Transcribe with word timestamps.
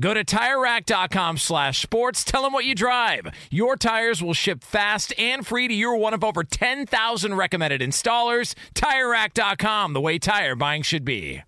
Go 0.00 0.14
to 0.14 0.24
TireRack.com 0.24 1.36
slash 1.36 1.82
sports. 1.82 2.24
Tell 2.24 2.42
them 2.42 2.52
what 2.52 2.64
you 2.64 2.74
drive. 2.74 3.26
Your 3.50 3.76
tires 3.76 4.22
will 4.22 4.34
ship 4.34 4.64
fast 4.64 5.12
and 5.18 5.46
free 5.46 5.68
to 5.68 5.74
your 5.74 5.96
one 5.96 6.14
of 6.14 6.24
over 6.24 6.44
10,000 6.44 7.34
recommended 7.34 7.80
installers. 7.80 8.54
TireRack.com, 8.74 9.92
the 9.92 10.00
way 10.00 10.18
tire 10.18 10.56
buying 10.56 10.82
should 10.82 11.04
be. 11.04 11.42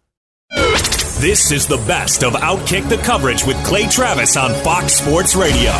This 1.21 1.51
is 1.53 1.67
the 1.67 1.79
best 1.89 2.23
of 2.23 2.35
Outkick 2.35 2.89
the 2.89 2.99
coverage 2.99 3.45
with 3.45 3.57
Clay 3.65 3.87
Travis 3.87 4.37
on 4.37 4.53
Fox 4.63 4.93
Sports 4.93 5.35
Radio. 5.35 5.71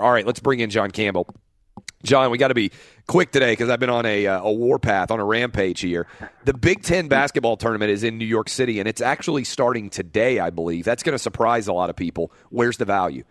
All 0.00 0.10
right, 0.10 0.26
let's 0.26 0.40
bring 0.40 0.60
in 0.60 0.70
John 0.70 0.90
Campbell. 0.90 1.28
John, 2.02 2.30
we 2.30 2.38
got 2.38 2.48
to 2.48 2.54
be 2.54 2.72
quick 3.06 3.32
today 3.32 3.52
because 3.52 3.70
I've 3.70 3.80
been 3.80 3.90
on 3.90 4.06
a, 4.06 4.26
uh, 4.26 4.42
a 4.42 4.52
warpath, 4.52 5.10
on 5.10 5.20
a 5.20 5.24
rampage 5.24 5.80
here. 5.80 6.06
The 6.44 6.54
Big 6.54 6.82
Ten 6.82 7.08
basketball 7.08 7.56
tournament 7.56 7.90
is 7.90 8.04
in 8.04 8.18
New 8.18 8.26
York 8.26 8.48
City, 8.48 8.78
and 8.78 8.88
it's 8.88 9.00
actually 9.00 9.44
starting 9.44 9.90
today, 9.90 10.38
I 10.38 10.50
believe. 10.50 10.84
That's 10.84 11.02
going 11.02 11.14
to 11.14 11.18
surprise 11.18 11.68
a 11.68 11.72
lot 11.72 11.90
of 11.90 11.96
people. 11.96 12.32
Where's 12.50 12.76
the 12.76 12.84
value? 12.84 13.24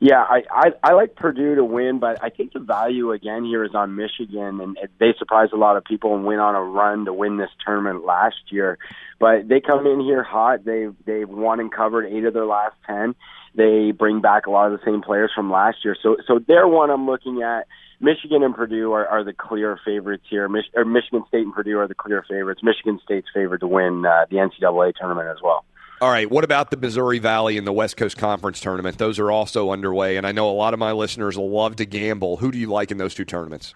Yeah, 0.00 0.22
I, 0.22 0.42
I 0.52 0.70
I 0.84 0.92
like 0.92 1.16
Purdue 1.16 1.56
to 1.56 1.64
win, 1.64 1.98
but 1.98 2.22
I 2.22 2.28
think 2.28 2.52
the 2.52 2.60
value 2.60 3.10
again 3.10 3.44
here 3.44 3.64
is 3.64 3.74
on 3.74 3.96
Michigan, 3.96 4.60
and 4.60 4.78
they 5.00 5.12
surprised 5.18 5.52
a 5.52 5.56
lot 5.56 5.76
of 5.76 5.82
people 5.82 6.14
and 6.14 6.24
went 6.24 6.40
on 6.40 6.54
a 6.54 6.62
run 6.62 7.04
to 7.06 7.12
win 7.12 7.36
this 7.36 7.50
tournament 7.66 8.04
last 8.04 8.36
year. 8.50 8.78
But 9.18 9.48
they 9.48 9.60
come 9.60 9.88
in 9.88 9.98
here 9.98 10.22
hot. 10.22 10.64
They've 10.64 10.94
they've 11.04 11.28
won 11.28 11.58
and 11.58 11.72
covered 11.72 12.06
eight 12.06 12.24
of 12.24 12.32
their 12.32 12.46
last 12.46 12.76
ten. 12.86 13.16
They 13.56 13.90
bring 13.90 14.20
back 14.20 14.46
a 14.46 14.50
lot 14.50 14.70
of 14.70 14.78
the 14.78 14.84
same 14.86 15.02
players 15.02 15.32
from 15.34 15.50
last 15.50 15.78
year, 15.84 15.96
so 16.00 16.16
so 16.28 16.38
they're 16.46 16.68
one 16.68 16.90
I'm 16.90 17.06
looking 17.06 17.42
at. 17.42 17.66
Michigan 18.00 18.42
and 18.42 18.54
Purdue 18.54 18.92
are, 18.92 19.06
are 19.06 19.24
the 19.24 19.32
clear 19.32 19.78
favorites 19.84 20.24
here. 20.30 20.48
Mich- 20.48 20.70
or 20.74 20.84
Michigan 20.84 21.24
State 21.28 21.42
and 21.42 21.52
Purdue 21.52 21.78
are 21.78 21.88
the 21.88 21.94
clear 21.94 22.24
favorites. 22.28 22.62
Michigan 22.62 23.00
State's 23.02 23.26
favored 23.34 23.60
to 23.60 23.66
win 23.66 24.04
uh, 24.06 24.26
the 24.30 24.36
NCAA 24.36 24.94
tournament 24.94 25.28
as 25.28 25.38
well. 25.42 25.64
All 26.00 26.10
right. 26.10 26.30
What 26.30 26.44
about 26.44 26.70
the 26.70 26.76
Missouri 26.76 27.18
Valley 27.18 27.58
and 27.58 27.66
the 27.66 27.72
West 27.72 27.96
Coast 27.96 28.16
Conference 28.16 28.60
tournament? 28.60 28.98
Those 28.98 29.18
are 29.18 29.32
also 29.32 29.72
underway, 29.72 30.16
and 30.16 30.26
I 30.26 30.32
know 30.32 30.48
a 30.48 30.52
lot 30.52 30.72
of 30.72 30.78
my 30.78 30.92
listeners 30.92 31.36
love 31.36 31.74
to 31.76 31.84
gamble. 31.84 32.36
Who 32.36 32.52
do 32.52 32.58
you 32.58 32.68
like 32.68 32.92
in 32.92 32.98
those 32.98 33.14
two 33.14 33.24
tournaments? 33.24 33.74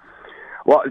Well, 0.65 0.85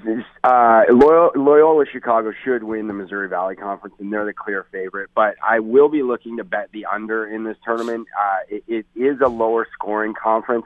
uh, 0.44 0.82
Loyola, 0.90 1.32
Loyola 1.36 1.86
Chicago 1.90 2.34
should 2.44 2.64
win 2.64 2.88
the 2.88 2.94
Missouri 2.94 3.30
Valley 3.30 3.56
Conference, 3.56 3.96
and 4.00 4.12
they're 4.12 4.26
the 4.26 4.34
clear 4.34 4.66
favorite. 4.70 5.10
But 5.16 5.36
I 5.42 5.60
will 5.60 5.88
be 5.88 6.04
looking 6.04 6.36
to 6.38 6.44
bet 6.44 6.70
the 6.74 6.86
under 6.86 7.26
in 7.26 7.46
this 7.46 7.56
tournament. 7.64 8.08
Uh, 8.20 8.38
it, 8.50 8.64
it 8.68 8.86
is 9.00 9.22
a 9.22 9.30
lower 9.30 9.66
scoring 9.74 10.14
conference. 10.22 10.66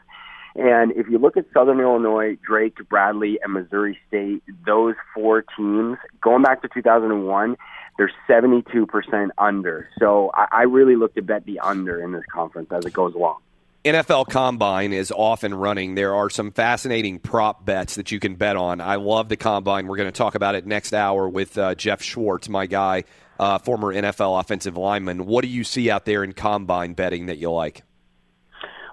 And 0.56 0.94
if 0.94 1.08
you 1.10 1.18
look 1.18 1.36
at 1.36 1.46
Southern 1.54 1.82
Illinois, 1.82 2.38
Drake, 2.42 2.78
Bradley, 2.90 3.40
and 3.44 3.54
Missouri 3.54 4.00
State, 4.08 4.42
those 4.66 4.96
four 5.14 5.44
teams, 5.58 5.98
going 6.22 6.44
back 6.44 6.62
to 6.62 6.70
2001, 6.74 7.58
they're 7.98 8.12
72% 8.30 9.30
under. 9.38 9.90
So 10.00 10.32
I, 10.34 10.48
I 10.52 10.62
really 10.64 10.96
look 10.96 11.14
to 11.16 11.22
bet 11.22 11.46
the 11.46 11.60
under 11.60 12.02
in 12.02 12.14
this 12.14 12.24
conference 12.32 12.72
as 12.72 12.86
it 12.86 12.94
goes 12.94 13.16
along. 13.16 13.40
NFL 13.84 14.30
Combine 14.30 14.94
is 14.94 15.12
off 15.12 15.44
and 15.44 15.62
running. 15.62 15.94
There 15.94 16.16
are 16.16 16.30
some 16.30 16.52
fascinating 16.52 17.20
prop 17.20 17.66
bets 17.66 17.96
that 17.96 18.12
you 18.12 18.20
can 18.20 18.36
bet 18.36 18.56
on. 18.56 18.82
I 18.82 18.96
love 18.96 19.30
the 19.30 19.38
Combine. 19.38 19.86
We're 19.86 19.98
going 19.98 20.12
to 20.12 20.18
talk 20.18 20.34
about 20.34 20.56
it 20.56 20.66
next 20.66 20.94
hour 20.94 21.30
with 21.30 21.56
uh, 21.58 21.76
Jeff 21.76 22.02
Schwartz, 22.02 22.50
my 22.50 22.66
guy, 22.66 23.04
uh, 23.40 23.60
former 23.60 23.94
NFL 23.94 24.40
offensive 24.40 24.76
lineman. 24.76 25.28
What 25.28 25.44
do 25.44 25.50
you 25.50 25.64
see 25.64 25.92
out 25.92 26.06
there 26.06 26.24
in 26.24 26.34
Combine 26.34 26.94
betting 26.94 27.28
that 27.28 27.38
you 27.38 27.52
like? 27.52 27.84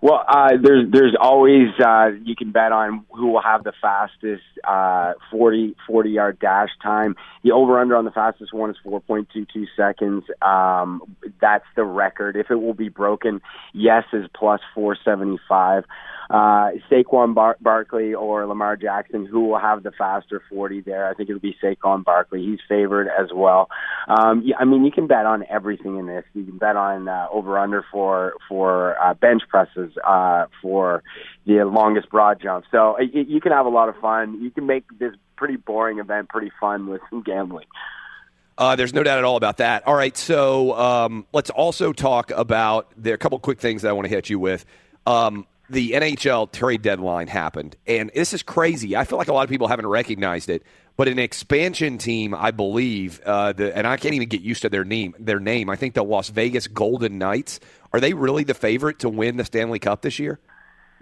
Well, 0.03 0.25
uh, 0.27 0.57
there's 0.61 0.91
there's 0.91 1.15
always 1.19 1.69
uh, 1.79 2.11
you 2.25 2.35
can 2.35 2.51
bet 2.51 2.73
on 2.73 3.07
who 3.13 3.29
will 3.29 3.41
have 3.41 3.63
the 3.63 3.73
fastest 3.81 4.43
uh, 4.67 5.13
40 5.31 5.77
40 5.87 6.11
yard 6.11 6.41
dash 6.41 6.71
time. 6.83 7.15
The 7.45 7.53
over 7.53 7.79
under 7.79 7.97
on 7.97 8.05
the 8.05 8.11
fastest 8.11 8.53
one 8.53 8.71
is 8.71 8.77
4.22 8.85 9.69
seconds. 9.77 10.25
Um, 10.43 11.03
that's 11.41 11.65
the 11.77 11.85
record. 11.85 12.35
If 12.35 12.51
it 12.51 12.57
will 12.57 12.75
be 12.75 12.89
broken, 12.89 13.41
yes 13.73 14.03
is 14.13 14.27
plus 14.35 14.61
475 14.75 15.85
uh, 16.33 16.71
Saquon 16.91 17.35
Bar- 17.35 17.59
Barkley 17.61 18.15
or 18.15 18.47
Lamar 18.47 18.75
Jackson, 18.77 19.27
who 19.27 19.49
will 19.49 19.59
have 19.59 19.83
the 19.83 19.93
faster 19.93 20.43
40 20.49 20.81
there. 20.81 21.07
I 21.07 21.13
think 21.13 21.29
it'll 21.29 21.41
be 21.41 21.55
Saquon 21.63 22.03
Barkley. 22.05 22.43
He's 22.43 22.59
favored 22.67 23.07
as 23.07 23.29
well. 23.35 23.69
Um, 24.09 24.41
yeah, 24.43 24.57
I 24.59 24.65
mean, 24.65 24.87
you 24.87 24.91
can 24.91 25.07
bet 25.07 25.27
on 25.27 25.45
everything 25.51 25.99
in 25.99 26.07
this. 26.07 26.25
You 26.33 26.45
can 26.45 26.57
bet 26.57 26.75
on 26.75 27.07
uh, 27.07 27.27
over 27.31 27.59
under 27.59 27.85
for 27.93 28.33
for 28.49 28.99
uh, 28.99 29.13
bench 29.13 29.43
presses, 29.51 29.93
uh, 30.07 30.47
for 30.63 31.03
the 31.45 31.65
longest 31.65 32.09
broad 32.09 32.41
jump. 32.41 32.65
So 32.71 32.97
uh, 32.97 33.03
you 33.03 33.43
can 33.43 33.53
have 33.53 33.67
a 33.67 33.71
lot 33.71 33.91
of 33.91 33.97
fun. 33.97 34.43
You 34.43 34.51
can 34.51 34.65
make 34.65 34.85
this 34.99 35.13
pretty 35.37 35.57
boring 35.57 35.99
event 35.99 36.31
pretty 36.31 36.51
fun 36.59 36.87
with 36.87 37.03
some 37.11 37.23
gambling. 37.23 37.67
Uh, 38.57 38.75
there's 38.75 38.95
no 38.95 39.03
doubt 39.03 39.19
at 39.19 39.25
all 39.25 39.37
about 39.37 39.59
that. 39.59 39.87
All 39.87 39.95
right, 39.95 40.17
so 40.17 40.79
um, 40.79 41.27
let's 41.35 41.51
also 41.51 41.93
talk 41.93 42.31
about 42.31 42.91
there 42.97 43.13
are 43.13 43.17
a 43.17 43.19
couple 43.19 43.39
quick 43.39 43.61
things 43.61 43.83
that 43.83 43.91
I 43.91 43.93
want 43.93 44.07
to 44.07 44.15
hit 44.15 44.31
you 44.31 44.39
with. 44.39 44.65
Um, 45.07 45.47
the 45.71 45.93
NHL 45.93 46.53
trade 46.53 46.83
deadline 46.83 47.29
happened, 47.29 47.77
and 47.87 48.11
this 48.15 48.33
is 48.33 48.43
crazy. 48.43 48.97
I 48.97 49.05
feel 49.05 49.19
like 49.19 49.29
a 49.29 49.33
lot 49.33 49.45
of 49.45 49.51
people 49.51 49.69
haven't 49.69 49.87
recognized 49.87 50.51
it, 50.51 50.63
but 50.97 51.09
an 51.09 51.19
expansion 51.19 51.99
team, 51.99 52.35
I 52.35 52.51
believe, 52.51 53.21
uh, 53.25 53.53
the, 53.53 53.77
and 53.77 53.87
I 53.87 53.97
can't 53.97 54.15
even 54.15 54.29
get 54.29 54.43
used 54.43 54.63
to 54.63 54.69
their 54.69 54.85
name. 54.85 55.15
Their 55.19 55.41
name, 55.41 55.71
I 55.71 55.77
think, 55.77 55.95
the 55.95 56.05
Las 56.05 56.29
Vegas 56.29 56.67
Golden 56.67 57.19
Knights. 57.19 57.61
Are 57.93 58.01
they 58.01 58.13
really 58.15 58.45
the 58.45 58.55
favorite 58.55 58.99
to 59.01 59.09
win 59.09 59.37
the 59.37 59.45
Stanley 59.45 59.79
Cup 59.79 60.03
this 60.03 60.19
year? 60.19 60.39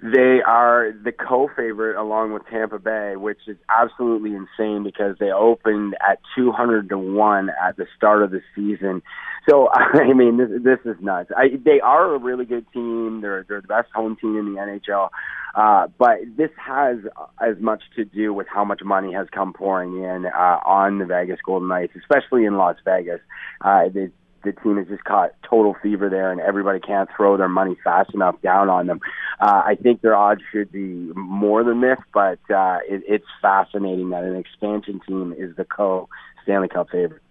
They 0.03 0.41
are 0.47 0.93
the 1.05 1.13
co-favorite 1.13 1.97
along 1.97 2.33
with 2.33 2.47
Tampa 2.47 2.79
Bay, 2.79 3.17
which 3.17 3.41
is 3.47 3.59
absolutely 3.69 4.31
insane 4.35 4.83
because 4.83 5.17
they 5.21 5.31
opened 5.31 5.95
at 6.01 6.21
200 6.35 6.89
to 6.89 6.99
one 6.99 7.51
at 7.63 7.77
the 7.77 7.87
start 7.97 8.23
of 8.23 8.31
the 8.31 8.41
season. 8.55 9.03
So 9.49 9.69
I 9.73 10.15
mean, 10.15 10.39
this, 10.39 10.49
this 10.63 10.79
is 10.85 10.97
nuts. 11.03 11.31
I, 11.37 11.49
they 11.63 11.81
are 11.81 12.15
a 12.15 12.19
really 12.19 12.47
good 12.47 12.67
team. 12.73 13.21
They're 13.21 13.45
they're 13.47 13.61
the 13.61 13.69
best 13.69 13.89
home 13.95 14.17
team 14.17 14.39
in 14.39 14.55
the 14.55 14.61
NHL. 14.61 15.11
Uh, 15.55 15.89
but 15.99 16.19
this 16.37 16.51
has 16.57 16.99
as 17.41 17.61
much 17.61 17.83
to 17.97 18.05
do 18.05 18.33
with 18.33 18.47
how 18.47 18.65
much 18.65 18.81
money 18.85 19.13
has 19.13 19.27
come 19.33 19.53
pouring 19.53 20.03
in 20.03 20.27
uh, 20.27 20.61
on 20.65 20.99
the 20.99 21.05
Vegas 21.05 21.41
Golden 21.45 21.69
Knights, 21.69 21.93
especially 21.99 22.45
in 22.45 22.57
Las 22.57 22.77
Vegas. 22.85 23.21
Uh, 23.61 23.89
the, 23.89 24.11
the 24.43 24.53
team 24.53 24.77
has 24.77 24.89
just 24.89 25.05
caught 25.05 25.35
total 25.49 25.75
fever 25.83 26.09
there, 26.09 26.31
and 26.31 26.41
everybody 26.41 26.81
can't 26.81 27.09
throw 27.17 27.37
their 27.37 27.49
money 27.49 27.77
fast 27.83 28.15
enough 28.15 28.41
down 28.43 28.69
on 28.69 28.87
them. 28.87 29.01
Uh, 29.41 29.63
I 29.65 29.75
think 29.75 30.01
their 30.01 30.17
odds 30.17 30.43
should 30.53 30.71
be 30.73 31.13
more 31.15 31.65
than 31.65 31.81
this, 31.81 31.99
but 32.13 32.39
uh, 32.51 32.79
it, 32.89 33.03
it's 33.07 33.27
fascinating 33.43 34.11
that 34.11 34.25
an 34.25 34.37
expansion 34.37 35.01
team 35.07 35.35
is 35.37 35.57
the 35.57 35.65
co 35.65 36.09
Stanley 36.43 36.69
Cup 36.69 36.89
favorite. 36.91 37.23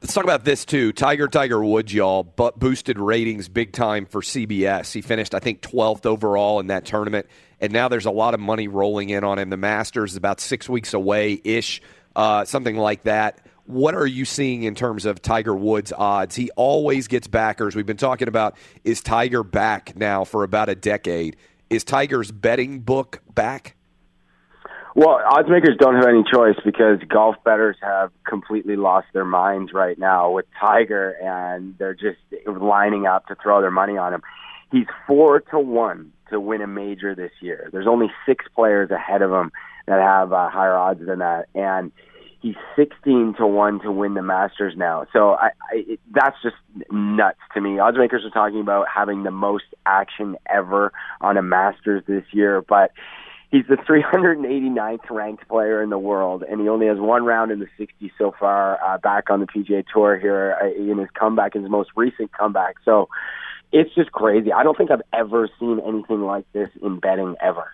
Let's 0.00 0.14
talk 0.14 0.22
about 0.22 0.44
this 0.44 0.64
too. 0.64 0.92
Tiger 0.92 1.26
Tiger 1.26 1.62
Woods, 1.62 1.92
y'all, 1.92 2.22
but 2.22 2.56
boosted 2.58 3.00
ratings 3.00 3.48
big 3.48 3.72
time 3.72 4.06
for 4.06 4.20
CBS. 4.20 4.92
He 4.92 5.02
finished, 5.02 5.34
I 5.34 5.40
think, 5.40 5.60
12th 5.60 6.06
overall 6.06 6.60
in 6.60 6.68
that 6.68 6.84
tournament, 6.84 7.26
and 7.60 7.72
now 7.72 7.88
there's 7.88 8.06
a 8.06 8.12
lot 8.12 8.34
of 8.34 8.40
money 8.40 8.68
rolling 8.68 9.10
in 9.10 9.24
on 9.24 9.40
him. 9.40 9.50
The 9.50 9.56
Masters 9.56 10.12
is 10.12 10.16
about 10.16 10.40
six 10.40 10.68
weeks 10.68 10.94
away 10.94 11.40
ish, 11.42 11.82
uh, 12.14 12.44
something 12.44 12.76
like 12.76 13.02
that. 13.04 13.40
What 13.68 13.94
are 13.94 14.06
you 14.06 14.24
seeing 14.24 14.62
in 14.62 14.74
terms 14.74 15.04
of 15.04 15.20
Tiger 15.20 15.54
Woods 15.54 15.92
odds? 15.92 16.34
He 16.34 16.50
always 16.56 17.06
gets 17.06 17.26
backers. 17.26 17.76
We've 17.76 17.84
been 17.84 17.98
talking 17.98 18.26
about 18.26 18.56
is 18.82 19.02
Tiger 19.02 19.44
back 19.44 19.94
now 19.94 20.24
for 20.24 20.42
about 20.42 20.70
a 20.70 20.74
decade. 20.74 21.36
Is 21.68 21.84
Tiger's 21.84 22.32
betting 22.32 22.80
book 22.80 23.20
back? 23.34 23.76
Well, 24.94 25.20
odds 25.22 25.50
makers 25.50 25.76
don't 25.78 25.96
have 25.96 26.06
any 26.06 26.24
choice 26.32 26.56
because 26.64 26.98
golf 27.10 27.36
bettors 27.44 27.76
have 27.82 28.10
completely 28.26 28.76
lost 28.76 29.08
their 29.12 29.26
minds 29.26 29.74
right 29.74 29.98
now 29.98 30.30
with 30.30 30.46
Tiger, 30.58 31.10
and 31.22 31.76
they're 31.76 31.92
just 31.92 32.20
lining 32.46 33.04
up 33.04 33.26
to 33.26 33.34
throw 33.34 33.60
their 33.60 33.70
money 33.70 33.98
on 33.98 34.14
him. 34.14 34.22
He's 34.72 34.86
four 35.06 35.40
to 35.40 35.58
one 35.58 36.12
to 36.30 36.40
win 36.40 36.62
a 36.62 36.66
major 36.66 37.14
this 37.14 37.32
year. 37.42 37.68
There's 37.70 37.86
only 37.86 38.10
six 38.24 38.46
players 38.56 38.90
ahead 38.90 39.20
of 39.20 39.30
him 39.30 39.52
that 39.86 40.00
have 40.00 40.32
uh, 40.32 40.48
higher 40.48 40.74
odds 40.74 41.04
than 41.04 41.18
that, 41.18 41.48
and 41.54 41.92
He's 42.40 42.54
16 42.76 43.34
to 43.38 43.46
1 43.46 43.80
to 43.80 43.90
win 43.90 44.14
the 44.14 44.22
Masters 44.22 44.74
now. 44.76 45.06
So 45.12 45.32
I, 45.32 45.48
I 45.72 45.84
it, 45.88 46.00
that's 46.12 46.36
just 46.42 46.56
nuts 46.90 47.40
to 47.54 47.60
me. 47.60 47.78
Odds 47.78 47.96
makers 47.98 48.24
are 48.24 48.30
talking 48.30 48.60
about 48.60 48.86
having 48.92 49.24
the 49.24 49.30
most 49.30 49.64
action 49.86 50.36
ever 50.48 50.92
on 51.20 51.36
a 51.36 51.42
Masters 51.42 52.04
this 52.06 52.24
year, 52.32 52.62
but 52.62 52.92
he's 53.50 53.64
the 53.68 53.76
389th 53.76 55.10
ranked 55.10 55.48
player 55.48 55.82
in 55.82 55.90
the 55.90 55.98
world, 55.98 56.44
and 56.48 56.60
he 56.60 56.68
only 56.68 56.86
has 56.86 56.98
one 56.98 57.24
round 57.24 57.50
in 57.50 57.58
the 57.58 57.68
60s 57.78 58.10
so 58.18 58.34
far 58.38 58.78
uh, 58.82 58.98
back 58.98 59.30
on 59.30 59.40
the 59.40 59.46
PGA 59.46 59.84
Tour 59.92 60.18
here 60.18 60.56
uh, 60.62 60.66
in 60.66 60.98
his 60.98 61.08
comeback, 61.18 61.54
his 61.54 61.68
most 61.68 61.90
recent 61.96 62.32
comeback. 62.32 62.76
So 62.84 63.08
it's 63.72 63.94
just 63.94 64.12
crazy. 64.12 64.52
I 64.52 64.62
don't 64.62 64.76
think 64.76 64.90
I've 64.90 65.02
ever 65.12 65.48
seen 65.58 65.80
anything 65.86 66.22
like 66.22 66.44
this 66.52 66.70
in 66.82 67.00
betting 67.00 67.36
ever. 67.40 67.70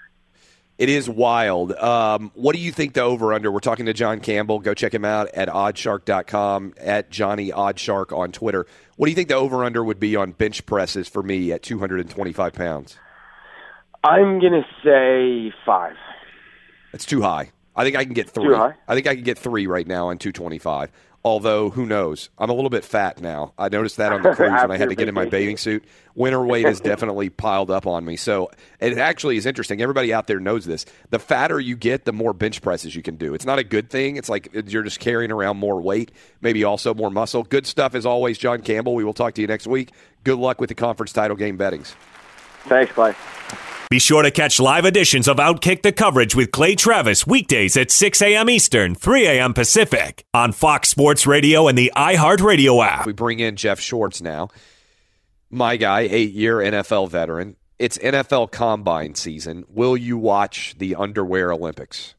It 0.76 0.88
is 0.88 1.08
wild. 1.08 1.72
Um, 1.72 2.32
what 2.34 2.56
do 2.56 2.60
you 2.60 2.72
think 2.72 2.94
the 2.94 3.02
over 3.02 3.32
under? 3.32 3.52
We're 3.52 3.60
talking 3.60 3.86
to 3.86 3.92
John 3.92 4.18
Campbell. 4.18 4.58
Go 4.58 4.74
check 4.74 4.92
him 4.92 5.04
out 5.04 5.28
at 5.28 5.48
oddshark.com, 5.48 6.74
at 6.78 7.10
Johnny 7.10 7.52
Oddshark 7.52 8.16
on 8.16 8.32
Twitter. 8.32 8.66
What 8.96 9.06
do 9.06 9.10
you 9.10 9.14
think 9.14 9.28
the 9.28 9.36
over 9.36 9.62
under 9.64 9.84
would 9.84 10.00
be 10.00 10.16
on 10.16 10.32
bench 10.32 10.66
presses 10.66 11.08
for 11.08 11.22
me 11.22 11.52
at 11.52 11.62
225 11.62 12.52
pounds? 12.54 12.98
I'm 14.02 14.40
going 14.40 14.52
to 14.52 14.64
say 14.82 15.54
five. 15.64 15.94
That's 16.90 17.06
too 17.06 17.22
high. 17.22 17.52
I 17.76 17.84
think 17.84 17.96
I 17.96 18.04
can 18.04 18.14
get 18.14 18.28
three. 18.28 18.48
Too 18.48 18.56
high? 18.56 18.74
I 18.88 18.94
think 18.94 19.06
I 19.06 19.14
can 19.14 19.24
get 19.24 19.38
three 19.38 19.68
right 19.68 19.86
now 19.86 20.08
on 20.08 20.18
225. 20.18 20.90
Although, 21.26 21.70
who 21.70 21.86
knows? 21.86 22.28
I'm 22.36 22.50
a 22.50 22.52
little 22.52 22.68
bit 22.68 22.84
fat 22.84 23.18
now. 23.18 23.54
I 23.56 23.70
noticed 23.70 23.96
that 23.96 24.12
on 24.12 24.22
the 24.22 24.30
cruise 24.34 24.50
when 24.60 24.70
I 24.70 24.76
had 24.76 24.90
to 24.90 24.94
get 24.94 25.08
in 25.08 25.14
my 25.14 25.24
bathing 25.24 25.56
suit. 25.56 25.82
Winter 26.14 26.44
weight 26.44 26.66
has 26.66 26.80
definitely 26.80 27.30
piled 27.30 27.70
up 27.70 27.86
on 27.86 28.04
me. 28.04 28.16
So 28.16 28.50
it 28.78 28.98
actually 28.98 29.38
is 29.38 29.46
interesting. 29.46 29.80
Everybody 29.80 30.12
out 30.12 30.26
there 30.26 30.38
knows 30.38 30.66
this. 30.66 30.84
The 31.08 31.18
fatter 31.18 31.58
you 31.58 31.76
get, 31.76 32.04
the 32.04 32.12
more 32.12 32.34
bench 32.34 32.60
presses 32.60 32.94
you 32.94 33.00
can 33.00 33.16
do. 33.16 33.32
It's 33.32 33.46
not 33.46 33.58
a 33.58 33.64
good 33.64 33.88
thing. 33.88 34.16
It's 34.16 34.28
like 34.28 34.50
you're 34.52 34.82
just 34.82 35.00
carrying 35.00 35.32
around 35.32 35.56
more 35.56 35.80
weight, 35.80 36.12
maybe 36.42 36.62
also 36.62 36.92
more 36.92 37.10
muscle. 37.10 37.42
Good 37.42 37.66
stuff 37.66 37.94
as 37.94 38.04
always, 38.04 38.36
John 38.36 38.60
Campbell. 38.60 38.94
We 38.94 39.02
will 39.02 39.14
talk 39.14 39.32
to 39.34 39.40
you 39.40 39.46
next 39.46 39.66
week. 39.66 39.92
Good 40.24 40.38
luck 40.38 40.60
with 40.60 40.68
the 40.68 40.74
conference 40.74 41.14
title 41.14 41.38
game 41.38 41.56
bettings. 41.56 41.96
Thanks, 42.66 42.92
Clay. 42.92 43.14
Be 43.90 43.98
sure 43.98 44.22
to 44.22 44.30
catch 44.30 44.58
live 44.58 44.86
editions 44.86 45.28
of 45.28 45.36
Outkick 45.36 45.82
the 45.82 45.92
Coverage 45.92 46.34
with 46.34 46.50
Clay 46.50 46.74
Travis 46.74 47.26
weekdays 47.26 47.76
at 47.76 47.90
6 47.90 48.22
a.m. 48.22 48.48
Eastern, 48.48 48.94
3 48.94 49.26
a.m. 49.26 49.52
Pacific 49.52 50.24
on 50.32 50.52
Fox 50.52 50.88
Sports 50.88 51.26
Radio 51.26 51.68
and 51.68 51.76
the 51.76 51.92
iHeartRadio 51.94 52.84
app. 52.84 53.06
We 53.06 53.12
bring 53.12 53.40
in 53.40 53.56
Jeff 53.56 53.78
Schwartz 53.80 54.22
now. 54.22 54.48
My 55.50 55.76
guy, 55.76 56.00
eight 56.00 56.32
year 56.32 56.56
NFL 56.56 57.10
veteran. 57.10 57.56
It's 57.78 57.98
NFL 57.98 58.50
combine 58.50 59.14
season. 59.16 59.64
Will 59.68 59.96
you 59.96 60.16
watch 60.16 60.74
the 60.78 60.94
underwear 60.94 61.52
Olympics? 61.52 62.14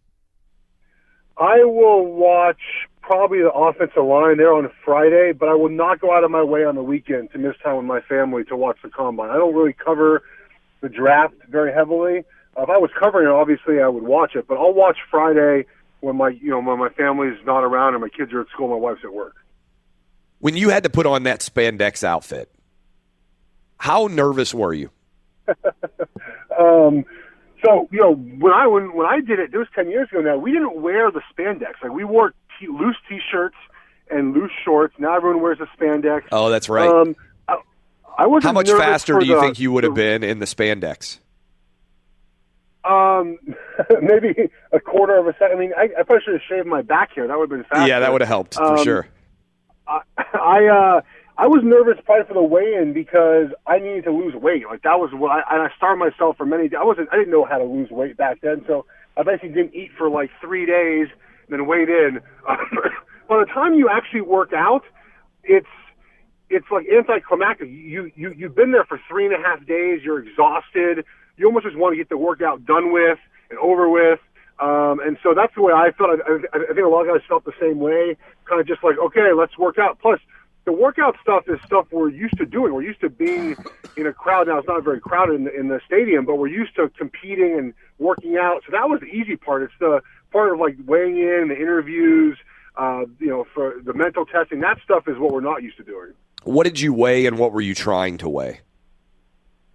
I 1.38 1.64
will 1.66 2.06
watch 2.06 2.62
probably 3.02 3.40
the 3.40 3.52
offensive 3.52 4.04
line 4.04 4.38
there 4.38 4.54
on 4.54 4.70
Friday, 4.84 5.32
but 5.34 5.50
I 5.50 5.54
will 5.56 5.70
not 5.70 6.00
go 6.00 6.14
out 6.16 6.24
of 6.24 6.32
my 6.32 6.44
way 6.44 6.64
on 6.64 6.76
the 6.76 6.84
weekend 6.84 7.32
to 7.32 7.38
miss 7.38 7.56
time 7.64 7.78
with 7.78 7.86
my 7.86 8.02
family 8.02 8.44
to 8.46 8.56
watch 8.56 8.78
the 8.84 8.90
combine. 8.90 9.30
I 9.32 9.36
don't 9.36 9.54
really 9.56 9.74
cover 9.74 10.24
the 10.86 10.90
draft 10.90 11.34
very 11.50 11.74
heavily. 11.74 12.20
Uh, 12.56 12.62
if 12.62 12.70
I 12.70 12.78
was 12.78 12.92
covering 12.98 13.28
it, 13.28 13.32
obviously 13.32 13.82
I 13.82 13.88
would 13.88 14.04
watch 14.04 14.36
it, 14.36 14.48
but 14.48 14.56
I'll 14.58 14.74
watch 14.74 14.98
Friday 15.10 15.66
when 16.02 16.16
my 16.16 16.30
you 16.30 16.52
know 16.52 16.62
when 16.62 16.78
my 16.78 16.90
family's 16.90 17.38
not 17.44 17.64
around 17.64 17.96
and 17.96 18.02
my 18.02 18.10
kids 18.10 18.32
are 18.34 18.42
at 18.42 18.48
school, 18.50 18.70
my 18.70 18.76
wife's 18.76 19.02
at 19.04 19.12
work. 19.12 19.36
When 20.40 20.56
you 20.56 20.70
had 20.70 20.84
to 20.84 20.90
put 20.90 21.08
on 21.08 21.24
that 21.24 21.40
spandex 21.40 22.04
outfit, 22.04 22.52
how 23.78 24.08
nervous 24.08 24.54
were 24.54 24.74
you? 24.74 24.92
um, 26.60 27.04
so 27.64 27.88
you 27.92 28.00
know 28.00 28.14
when 28.14 28.54
I 28.54 28.68
when 28.68 28.96
when 28.96 29.08
I 29.08 29.22
did 29.22 29.40
it, 29.40 29.52
it 29.52 29.58
was 29.58 29.68
ten 29.74 29.90
years 29.90 30.08
ago 30.12 30.22
now. 30.22 30.38
We 30.38 30.52
didn't 30.52 30.80
wear 30.82 31.10
the 31.10 31.22
spandex. 31.36 31.82
Like 31.82 31.94
we 31.94 32.04
wore 32.04 32.36
t- 32.60 32.68
loose 32.68 32.98
t-shirts 33.10 33.58
and 34.12 34.36
loose 34.36 34.52
shorts. 34.64 34.94
Now 35.00 35.16
everyone 35.16 35.42
wears 35.42 35.58
the 35.58 35.68
spandex. 35.78 36.26
Oh, 36.32 36.50
that's 36.50 36.70
right. 36.70 36.88
Um, 36.88 37.16
I, 38.18 38.28
wasn't 38.28 38.46
How 38.46 38.52
much 38.54 38.70
faster 38.70 39.20
do 39.20 39.26
you 39.26 39.36
the- 39.36 39.42
think 39.42 39.60
you 39.60 39.72
would 39.72 39.84
have 39.84 39.94
been 39.96 40.24
in 40.24 40.40
the 40.40 40.46
spandex? 40.46 41.20
Um, 42.84 43.40
maybe 44.02 44.36
a 44.72 44.80
quarter 44.80 45.18
of 45.18 45.28
a 45.28 45.34
second. 45.34 45.58
I 45.58 45.60
mean, 45.60 45.72
I, 45.76 45.84
I 46.00 46.04
probably 46.04 46.20
should 46.24 46.34
have 46.34 46.42
shaved 46.48 46.68
my 46.68 46.82
back 46.84 47.10
here. 47.16 47.28
That 47.28 47.38
would 47.38 47.50
have 47.50 47.60
been 47.60 47.66
faster. 47.70 47.88
Yeah, 47.88 48.00
that 48.02 48.12
would 48.12 48.22
have 48.22 48.28
helped 48.28 48.54
for 48.56 48.78
Um, 48.78 48.84
sure. 48.84 49.08
I, 49.88 50.02
I 50.34 50.66
uh 50.68 51.02
I 51.38 51.48
was 51.48 51.62
nervous 51.64 51.98
probably 52.06 52.26
for 52.28 52.34
the 52.36 52.44
weigh-in 52.44 52.94
because 52.94 53.48
I 53.68 53.80
needed 53.80 54.04
to 54.06 54.12
lose 54.12 54.36
weight. 54.36 54.66
Like 54.70 54.84
that 54.84 55.00
was 55.00 55.10
what 55.14 55.32
I 55.32 55.42
and 55.56 55.64
I 55.64 55.70
starved 55.76 56.00
myself 56.00 56.38
for 56.38 56.46
many. 56.46 56.70
I 56.80 56.84
wasn't. 56.84 57.10
I 57.12 57.18
didn't 57.18 57.32
know 57.32 57.44
how 57.46 57.58
to 57.58 57.64
lose 57.66 57.90
weight 57.90 58.18
back 58.18 58.40
then, 58.42 58.64
so 58.68 58.86
I 59.18 59.24
basically 59.24 59.50
didn't 59.50 59.74
eat 59.74 59.90
for 59.98 60.08
like 60.10 60.30
three 60.40 60.66
days, 60.68 61.08
then 61.50 61.66
weighed 61.66 61.90
in. 61.90 62.20
By 63.28 63.40
the 63.40 63.48
time 63.52 63.74
you 63.74 63.90
actually 63.90 64.22
work 64.22 64.54
out, 64.54 64.84
it's 65.44 65.66
it's 66.50 66.68
like 66.72 66.86
anticlimactic. 66.88 67.70
You 67.70 68.12
you 68.16 68.34
you've 68.38 68.56
been 68.56 68.72
there 68.72 68.86
for 68.86 69.00
three 69.10 69.25
and 69.25 69.34
a 69.34 69.38
half 69.38 69.66
days. 69.66 70.02
You're 70.04 70.20
exhausted. 70.20 71.06
You 71.38 71.48
almost 71.48 71.66
just 71.66 71.78
want 71.78 71.94
to 71.94 71.98
get 71.98 72.10
the 72.10 72.18
workout 72.18 72.66
done 72.66 72.92
with 72.92 73.20
and 73.50 73.60
over 73.60 73.90
with. 73.90 74.20
Um, 74.60 75.02
and 75.06 75.18
so 75.22 75.34
that's 75.36 75.54
the 75.56 75.62
way 75.62 75.74
I 75.74 75.92
felt. 75.92 76.12
I, 76.12 76.32
I, 76.32 76.64
I 76.64 76.74
think 76.74 76.86
a 76.86 76.90
lot 76.90 77.02
of 77.02 77.14
guys 77.14 77.25
felt 77.28 77.44
the 77.44 77.54
same 77.60 77.80
way. 77.80 78.16
Kind 78.46 78.62
of 78.62 78.68
just 78.68 78.84
like, 78.84 78.98
okay, 78.98 79.34
let's 79.34 79.58
work 79.58 79.78
out. 79.78 80.00
Plus, 80.00 80.20
the 80.66 80.72
workout 80.72 81.16
stuff 81.22 81.44
is 81.48 81.60
stuff 81.66 81.88
we're 81.92 82.10
used 82.10 82.38
to 82.38 82.46
doing. 82.46 82.74
We're 82.74 82.84
used 82.84 83.02
to 83.02 83.10
being 83.10 83.56
in 83.98 84.08
a 84.08 84.14
crowd. 84.14 84.48
Now 84.48 84.60
it's 84.60 84.68
not 84.68 84.84
very 84.84 85.00
crowded 85.00 85.36
in 85.36 85.44
the, 85.44 85.54
in 85.54 85.68
the 85.68 85.80
stadium, 85.86 86.25
but 86.25 86.38
we're 86.38 86.48
used 86.48 86.75
to 86.78 86.90
competing 86.98 87.58
and 87.58 87.74
working 88.00 88.38
out. 88.38 88.62
So 88.66 88.72
that 88.72 88.90
was 88.90 89.02
the 89.02 89.08
easy 89.08 89.36
part. 89.36 89.64
It's 89.64 89.74
the 89.80 90.02
part 90.32 90.54
of 90.54 90.60
like 90.60 90.78
weighing 90.86 91.18
in, 91.18 91.50
the 91.50 91.56
interviews, 91.56 92.38
uh, 92.78 93.06
you 93.20 93.28
know, 93.28 93.46
for 93.54 93.75
the 93.84 93.94
mental 93.94 94.25
testing. 94.25 94.62
That 94.62 94.78
stuff 94.84 95.08
is 95.08 95.18
what 95.18 95.32
we're 95.32 95.42
not 95.42 95.62
used 95.64 95.78
to 95.78 95.84
doing. 95.84 96.14
What 96.46 96.66
did 96.66 96.80
you 96.80 96.94
weigh 96.94 97.25
and 97.25 97.40
what 97.40 97.54
were 97.54 97.62
you 97.62 97.74
trying 97.74 98.20
to 98.20 98.30
weigh? 98.30 98.60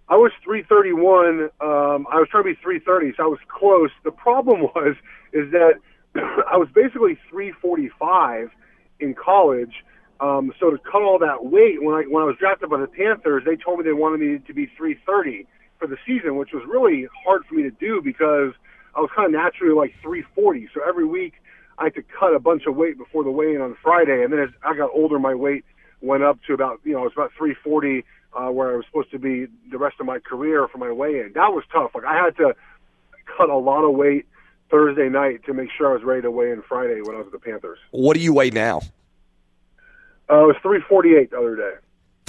I 0.07 0.15
was 0.15 0.31
331. 0.41 1.49
Um, 1.59 2.07
I 2.09 2.15
was 2.15 2.29
trying 2.31 2.45
to 2.45 2.55
be 2.55 2.59
330, 2.63 3.17
so 3.17 3.23
I 3.23 3.27
was 3.27 3.39
close. 3.49 3.89
The 4.05 4.11
problem 4.11 4.61
was 4.75 4.95
is 5.33 5.51
that 5.51 5.73
I 6.15 6.55
was 6.55 6.69
basically 6.73 7.19
345 7.29 8.51
in 9.01 9.13
college. 9.13 9.83
Um, 10.21 10.53
so 10.61 10.69
to 10.69 10.77
cut 10.77 11.01
all 11.01 11.19
that 11.19 11.43
weight, 11.43 11.83
when 11.83 11.93
I 11.93 12.03
when 12.03 12.23
I 12.23 12.25
was 12.25 12.37
drafted 12.39 12.69
by 12.69 12.79
the 12.79 12.87
Panthers, 12.87 13.43
they 13.45 13.57
told 13.57 13.79
me 13.79 13.83
they 13.83 13.91
wanted 13.91 14.21
me 14.21 14.39
to 14.39 14.53
be 14.53 14.67
330 14.77 15.45
for 15.77 15.87
the 15.87 15.97
season, 16.07 16.37
which 16.37 16.53
was 16.53 16.63
really 16.65 17.07
hard 17.25 17.43
for 17.49 17.55
me 17.55 17.63
to 17.63 17.71
do 17.71 18.01
because 18.01 18.53
I 18.95 19.01
was 19.01 19.09
kind 19.13 19.25
of 19.25 19.33
naturally 19.33 19.75
like 19.75 19.91
340. 20.01 20.69
So 20.73 20.79
every 20.87 21.05
week 21.05 21.33
I 21.79 21.85
had 21.85 21.95
to 21.95 22.03
cut 22.17 22.33
a 22.33 22.39
bunch 22.39 22.63
of 22.65 22.77
weight 22.77 22.97
before 22.97 23.25
the 23.25 23.31
weigh-in 23.31 23.59
on 23.59 23.75
Friday, 23.83 24.23
and 24.23 24.31
then 24.31 24.39
as 24.39 24.49
I 24.63 24.77
got 24.77 24.89
older, 24.93 25.19
my 25.19 25.35
weight 25.35 25.65
went 26.01 26.23
up 26.23 26.39
to 26.47 26.53
about 26.53 26.79
you 26.83 26.93
know 26.93 26.99
it 26.99 27.03
was 27.03 27.13
about 27.15 27.31
340 27.37 28.03
uh, 28.33 28.51
where 28.51 28.73
I 28.73 28.75
was 28.75 28.85
supposed 28.85 29.11
to 29.11 29.19
be 29.19 29.47
the 29.69 29.77
rest 29.77 29.97
of 29.99 30.05
my 30.05 30.19
career 30.19 30.67
for 30.67 30.77
my 30.77 30.91
weigh-in. 30.91 31.33
That 31.35 31.51
was 31.53 31.63
tough. 31.71 31.91
Like 31.93 32.05
I 32.05 32.15
had 32.15 32.35
to 32.37 32.55
cut 33.37 33.49
a 33.49 33.57
lot 33.57 33.83
of 33.83 33.95
weight 33.95 34.25
Thursday 34.69 35.09
night 35.09 35.43
to 35.45 35.53
make 35.53 35.69
sure 35.77 35.91
I 35.91 35.93
was 35.93 36.03
ready 36.03 36.21
to 36.21 36.31
weigh 36.31 36.51
in 36.51 36.61
Friday 36.67 37.01
when 37.01 37.15
I 37.15 37.19
was 37.19 37.25
with 37.31 37.41
the 37.41 37.51
Panthers. 37.51 37.79
What 37.91 38.15
do 38.15 38.21
you 38.21 38.33
weigh 38.33 38.49
now? 38.49 38.81
Uh, 40.29 40.43
it 40.43 40.47
was 40.47 40.55
348 40.61 41.31
the 41.31 41.37
other 41.37 41.55
day. 41.55 41.73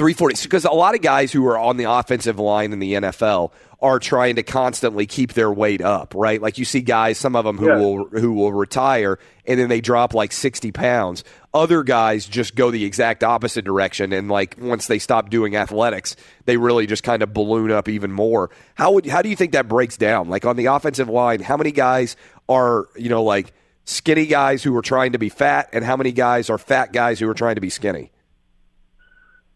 340 0.03 0.43
because 0.43 0.65
a 0.65 0.71
lot 0.73 0.97
of 0.97 1.01
guys 1.01 1.31
who 1.31 1.47
are 1.47 1.57
on 1.57 1.77
the 1.77 1.85
offensive 1.85 2.37
line 2.37 2.73
in 2.73 2.81
the 2.81 2.95
NFL 2.95 3.53
are 3.81 4.01
trying 4.01 4.35
to 4.35 4.43
constantly 4.43 5.07
keep 5.07 5.35
their 5.35 5.53
weight 5.53 5.81
up, 5.81 6.13
right? 6.17 6.43
Like 6.43 6.59
you 6.59 6.65
see 6.65 6.81
guys, 6.81 7.19
some 7.19 7.37
of 7.37 7.45
them 7.45 7.57
who 7.57 7.69
Yeah. 7.69 7.77
will 7.79 8.05
who 8.09 8.33
will 8.33 8.53
retire 8.53 9.21
and 9.47 9.61
then 9.61 9.69
they 9.69 9.81
drop 9.81 10.13
like 10.13 10.33
60 10.33 10.73
pounds. 10.73 11.23
Other 11.55 11.83
guys 11.85 12.27
just 12.27 12.55
go 12.57 12.71
the 12.73 12.85
exact 12.85 13.23
opposite 13.23 13.65
direction 13.65 14.13
and 14.13 14.29
like 14.29 14.57
once 14.61 14.87
they 14.89 14.99
stop 14.99 15.31
doing 15.31 15.55
athletics, 15.57 16.17
they 16.47 16.57
really 16.57 16.87
just 16.87 17.03
kind 17.05 17.23
of 17.23 17.33
balloon 17.33 17.71
up 17.71 17.89
even 17.89 18.11
more. 18.13 18.51
How 18.75 18.91
would 18.93 19.07
how 19.07 19.23
do 19.23 19.29
you 19.29 19.37
think 19.37 19.53
that 19.53 19.69
breaks 19.69 19.97
down? 19.97 20.29
Like 20.29 20.45
on 20.45 20.57
the 20.57 20.67
offensive 20.67 21.09
line, 21.09 21.41
how 21.43 21.57
many 21.57 21.71
guys 21.73 22.17
are, 22.49 22.89
you 22.97 23.09
know, 23.09 23.23
like 23.23 23.53
skinny 23.85 24.27
guys 24.27 24.63
who 24.63 24.77
are 24.77 24.83
trying 24.83 25.13
to 25.13 25.19
be 25.19 25.29
fat 25.29 25.69
and 25.73 25.85
how 25.85 25.97
many 25.97 26.11
guys 26.13 26.51
are 26.51 26.59
fat 26.59 26.93
guys 26.93 27.19
who 27.21 27.29
are 27.29 27.35
trying 27.35 27.55
to 27.57 27.61
be 27.61 27.71
skinny? 27.71 28.12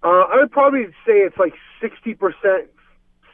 Uh, 0.07 0.23
I 0.31 0.37
would 0.37 0.53
probably 0.53 0.85
say 1.05 1.15
it's 1.27 1.37
like 1.37 1.55
60% 1.83 2.15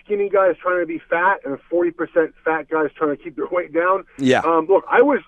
skinny 0.02 0.30
guys 0.30 0.54
trying 0.60 0.80
to 0.80 0.86
be 0.86 1.02
fat 1.10 1.40
and 1.44 1.58
40% 1.70 2.32
fat 2.42 2.70
guys 2.70 2.88
trying 2.96 3.14
to 3.14 3.22
keep 3.22 3.36
their 3.36 3.46
weight 3.50 3.74
down. 3.74 4.04
Yeah. 4.18 4.40
Um, 4.40 4.66
look, 4.70 4.84
I 4.90 5.02
was 5.02 5.20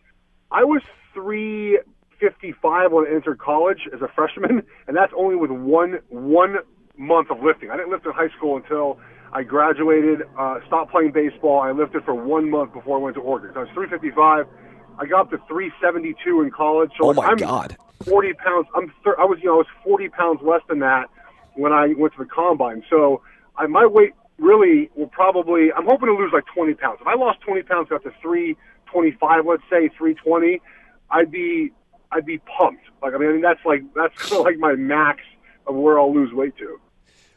I 0.50 0.64
was 0.64 0.80
355 1.12 2.92
when 2.92 3.06
I 3.06 3.14
entered 3.14 3.38
college 3.38 3.80
as 3.92 4.00
a 4.00 4.08
freshman, 4.08 4.62
and 4.88 4.96
that's 4.96 5.12
only 5.14 5.36
with 5.36 5.50
one 5.50 5.98
one 6.08 6.56
month 6.96 7.30
of 7.30 7.42
lifting. 7.42 7.70
I 7.70 7.76
didn't 7.76 7.90
lift 7.90 8.06
in 8.06 8.12
high 8.12 8.30
school 8.38 8.56
until 8.56 8.98
I 9.34 9.42
graduated, 9.42 10.22
uh, 10.38 10.60
stopped 10.66 10.92
playing 10.92 11.12
baseball. 11.12 11.60
I 11.60 11.72
lifted 11.72 12.04
for 12.04 12.14
one 12.14 12.48
month 12.48 12.72
before 12.72 12.96
I 12.96 13.02
went 13.02 13.16
to 13.16 13.20
Oregon. 13.20 13.50
So 13.52 13.60
I 13.60 13.62
was 13.64 13.72
355. 13.74 14.46
I 14.98 15.04
got 15.04 15.20
up 15.22 15.30
to 15.32 15.38
372 15.46 16.40
in 16.40 16.50
college. 16.52 16.92
So 16.96 17.10
Oh 17.10 17.12
my 17.12 17.26
I'm, 17.26 17.36
god. 17.36 17.76
40 18.06 18.32
pounds. 18.34 18.66
I'm 18.74 18.90
thir- 19.04 19.20
I 19.20 19.24
was 19.24 19.40
you 19.42 19.48
know 19.48 19.56
I 19.56 19.58
was 19.58 19.66
40 19.84 20.08
pounds 20.08 20.40
less 20.42 20.62
than 20.70 20.78
that 20.78 21.10
when 21.54 21.73
I 21.73 21.88
went 21.96 22.14
to 22.14 22.18
the 22.25 22.28
combine. 22.28 22.82
So 22.90 23.23
I, 23.56 23.66
my 23.66 23.87
weight 23.87 24.12
really 24.38 24.90
will 24.94 25.06
probably. 25.08 25.73
I'm 25.73 25.84
hoping 25.87 26.08
to 26.08 26.14
lose 26.14 26.32
like 26.32 26.44
20 26.54 26.75
pounds. 26.75 26.99
If 27.00 27.06
I 27.06 27.14
lost 27.14 27.40
20 27.40 27.62
pounds, 27.62 27.88
got 27.88 28.02
to 28.04 28.11
325, 28.23 29.46
let's 29.46 29.62
say 29.70 29.88
320, 29.96 30.61
I'd 31.11 31.30
be 31.30 31.73
I'd 32.12 32.26
be 32.26 32.38
pumped. 32.38 32.82
Like 33.02 33.14
I 33.14 33.18
mean, 33.18 33.40
that's 33.40 33.61
like 33.64 33.82
that's 33.94 34.14
kind 34.18 34.32
of 34.40 34.44
like 34.44 34.58
my 34.58 34.75
max 34.75 35.20
of 35.66 35.75
where 35.75 35.99
I'll 35.99 36.12
lose 36.14 36.32
weight 36.32 36.56
to. 36.58 36.78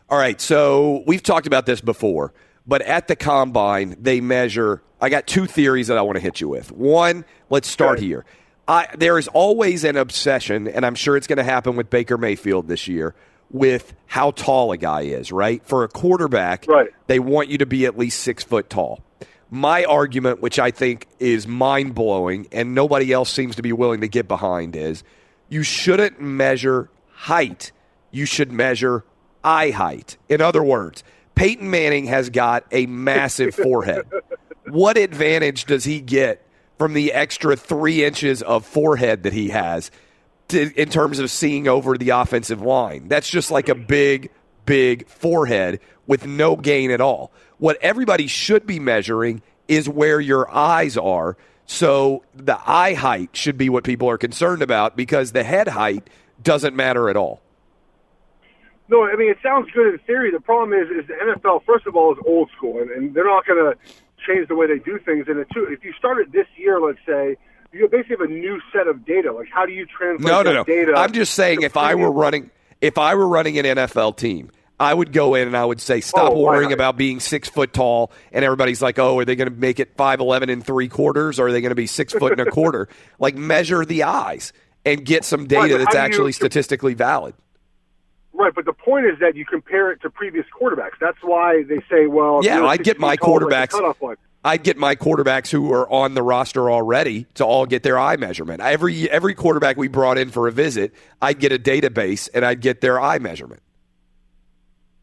All 0.09 0.17
right, 0.17 0.39
so 0.39 1.03
we've 1.05 1.21
talked 1.23 1.47
about 1.47 1.65
this 1.65 1.81
before, 1.81 2.33
but 2.65 2.81
at 2.83 3.07
the 3.09 3.15
combine, 3.15 3.95
they 3.99 4.21
measure. 4.21 4.81
I 5.01 5.09
got 5.09 5.27
two 5.27 5.45
theories 5.45 5.87
that 5.87 5.97
I 5.97 6.01
want 6.01 6.15
to 6.15 6.21
hit 6.21 6.39
you 6.41 6.47
with. 6.47 6.71
One, 6.71 7.25
let's 7.49 7.67
start 7.67 7.97
Okay. 7.97 8.07
here. 8.07 8.25
I, 8.69 8.87
there 8.97 9.17
is 9.17 9.27
always 9.29 9.83
an 9.83 9.95
obsession, 9.95 10.67
and 10.67 10.85
I'm 10.85 10.95
sure 10.95 11.15
it's 11.17 11.27
going 11.27 11.37
to 11.37 11.43
happen 11.43 11.75
with 11.75 11.89
Baker 11.89 12.17
Mayfield 12.17 12.67
this 12.67 12.87
year, 12.87 13.15
with 13.51 13.93
how 14.07 14.31
tall 14.31 14.71
a 14.71 14.77
guy 14.77 15.01
is, 15.01 15.31
right? 15.31 15.61
For 15.65 15.83
a 15.83 15.87
quarterback, 15.87 16.65
Right. 16.67 16.89
they 17.07 17.19
want 17.19 17.49
you 17.49 17.57
to 17.59 17.65
be 17.65 17.85
at 17.85 17.97
least 17.97 18.21
six 18.21 18.43
foot 18.43 18.69
tall. 18.69 19.01
My 19.49 19.85
argument, 19.85 20.41
which 20.41 20.59
I 20.59 20.71
think 20.71 21.07
is 21.19 21.47
mind 21.47 21.95
blowing, 21.95 22.47
and 22.51 22.75
nobody 22.75 23.13
else 23.13 23.31
seems 23.31 23.55
to 23.55 23.61
be 23.61 23.71
willing 23.71 24.01
to 24.01 24.07
get 24.09 24.27
behind, 24.27 24.75
is 24.75 25.03
you 25.47 25.63
shouldn't 25.63 26.19
measure 26.19 26.89
height. 27.13 27.71
You 28.11 28.25
should 28.25 28.51
measure 28.51 29.05
eye 29.43 29.69
height. 29.69 30.17
In 30.27 30.41
other 30.41 30.61
words, 30.63 31.03
Peyton 31.35 31.69
Manning 31.69 32.07
has 32.07 32.29
got 32.29 32.65
a 32.71 32.85
massive 32.87 33.55
forehead. 33.63 34.05
What 34.67 34.97
advantage 34.97 35.63
does 35.65 35.85
he 35.85 36.01
get 36.01 36.43
from 36.77 36.93
the 36.93 37.13
extra 37.13 37.55
three 37.55 38.03
inches 38.03 38.41
of 38.43 38.65
forehead 38.65 39.23
that 39.23 39.31
he 39.33 39.49
has 39.49 39.89
to, 40.49 40.73
in 40.79 40.89
terms 40.89 41.19
of 41.19 41.29
seeing 41.29 41.67
over 41.67 41.97
the 41.97 42.09
offensive 42.09 42.61
line? 42.61 43.07
That's 43.07 43.29
just 43.29 43.51
like 43.51 43.69
a 43.69 43.75
big, 43.75 44.31
big 44.65 45.07
forehead 45.07 45.79
with 46.05 46.25
no 46.25 46.55
gain 46.55 46.91
at 46.91 47.01
all. 47.01 47.31
What 47.57 47.77
everybody 47.81 48.27
should 48.27 48.65
be 48.65 48.79
measuring 48.79 49.41
is 49.67 49.89
where 49.89 50.19
your 50.19 50.49
eyes 50.49 50.97
are. 50.97 51.37
So 51.65 52.23
the 52.33 52.57
eye 52.65 52.93
height 52.93 53.31
should 53.33 53.57
be 53.57 53.69
what 53.69 53.83
people 53.83 54.09
are 54.09 54.17
concerned 54.17 54.61
about 54.61 54.95
because 54.95 55.33
the 55.33 55.43
head 55.43 55.67
height 55.67 56.09
doesn't 56.41 56.75
matter 56.75 57.09
at 57.09 57.17
all. 57.17 57.41
No, 58.89 59.03
I 59.03 59.15
mean 59.17 59.29
it 59.29 59.37
sounds 59.43 59.69
good 59.71 59.93
in 59.93 59.99
theory. 59.99 60.31
The 60.31 60.39
problem 60.39 60.79
is, 60.79 60.89
is 60.89 61.07
the 61.07 61.13
NFL 61.15 61.65
first 61.65 61.85
of 61.87 61.95
all 61.95 62.13
is 62.13 62.19
old 62.25 62.49
school, 62.55 62.79
and, 62.81 62.89
and 62.89 63.13
they're 63.13 63.25
not 63.25 63.45
going 63.45 63.59
to 63.59 63.77
change 64.25 64.47
the 64.47 64.55
way 64.55 64.67
they 64.67 64.79
do 64.79 64.97
things. 64.99 65.25
And 65.27 65.39
it 65.39 65.47
too, 65.53 65.67
if 65.69 65.83
you 65.83 65.93
started 65.93 66.31
this 66.31 66.47
year, 66.55 66.79
let's 66.79 66.99
say, 67.05 67.35
you 67.77 67.87
basically 67.87 68.17
have 68.19 68.29
a 68.29 68.33
new 68.33 68.59
set 68.73 68.87
of 68.87 69.05
data. 69.05 69.31
Like, 69.31 69.47
how 69.53 69.65
do 69.65 69.71
you 69.71 69.85
translate 69.85 70.27
No, 70.31 70.41
no, 70.41 70.53
no. 70.53 70.63
data? 70.63 70.93
I'm 70.95 71.11
just 71.13 71.33
saying 71.33 71.61
if 71.61 71.77
I 71.77 71.95
were 71.95 72.11
running 72.11 72.49
if 72.81 72.97
I 72.97 73.15
were 73.15 73.27
running 73.27 73.57
an 73.57 73.65
NFL 73.65 74.17
team, 74.17 74.51
I 74.79 74.93
would 74.93 75.11
go 75.11 75.33
in 75.33 75.47
and 75.47 75.57
I 75.57 75.65
would 75.65 75.81
say, 75.81 76.01
stop 76.01 76.33
Oh, 76.33 76.41
worrying 76.41 76.71
about 76.71 76.95
being 76.97 77.19
six 77.19 77.49
foot 77.49 77.73
tall. 77.73 78.11
And 78.31 78.45
everybody's 78.45 78.81
like, 78.81 78.99
oh, 78.99 79.17
are 79.17 79.25
they 79.25 79.35
going 79.35 79.49
to 79.49 79.55
make 79.55 79.79
it 79.79 79.95
five 79.97 80.19
eleven 80.19 80.49
and 80.49 80.63
three 80.65 80.87
quarters, 80.87 81.39
or 81.39 81.47
are 81.47 81.51
they 81.51 81.61
going 81.61 81.69
to 81.71 81.75
be 81.75 81.87
six 81.87 82.13
foot 82.13 82.31
and 82.33 82.41
a 82.41 82.51
quarter? 82.51 82.87
Like 83.19 83.35
measure 83.35 83.83
the 83.85 84.03
eyes 84.03 84.53
and 84.85 85.03
get 85.03 85.25
some 85.25 85.47
data 85.47 85.73
but 85.73 85.77
that's 85.79 85.91
do 85.93 85.97
you- 85.97 86.03
actually 86.03 86.31
statistically 86.33 86.93
valid. 86.93 87.33
Right, 88.33 88.53
but 88.53 88.65
the 88.65 88.73
point 88.73 89.07
is 89.07 89.17
that 89.19 89.35
you 89.35 89.45
compare 89.45 89.91
it 89.91 89.99
to 90.03 90.11
previous 90.11 90.45
quarterbacks. 90.61 90.99
That's 91.01 91.17
why 91.23 91.63
they 91.63 91.79
say, 91.89 92.05
well, 92.05 92.41
Yeah, 92.43 92.63
I'd 92.65 92.83
get 92.83 92.97
16 92.97 93.01
my 93.01 93.15
tall, 93.15 93.49
like 93.99 94.19
the 94.53 94.55
quarterbacks- 94.55 94.55
cutoff 94.55 94.55
line. 94.55 94.55
I'd 94.55 94.63
get 94.63 94.77
my 94.77 94.95
quarterbacks 94.95 95.49
who 95.49 95.71
are 95.73 95.89
on 95.91 96.13
the 96.13 96.23
roster 96.23 96.71
already 96.71 97.25
to 97.35 97.45
all 97.45 97.65
get 97.65 97.83
their 97.83 97.99
eye 97.99 98.17
measurement. 98.17 98.61
Every 98.61 99.09
every 99.09 99.35
quarterback 99.35 99.77
we 99.77 99.87
brought 99.87 100.17
in 100.17 100.29
for 100.29 100.47
a 100.47 100.51
visit, 100.51 100.93
I'd 101.21 101.39
get 101.39 101.51
a 101.51 101.59
database 101.59 102.29
and 102.33 102.45
I'd 102.45 102.61
get 102.61 102.81
their 102.81 102.99
eye 102.99 103.19
measurement. 103.19 103.61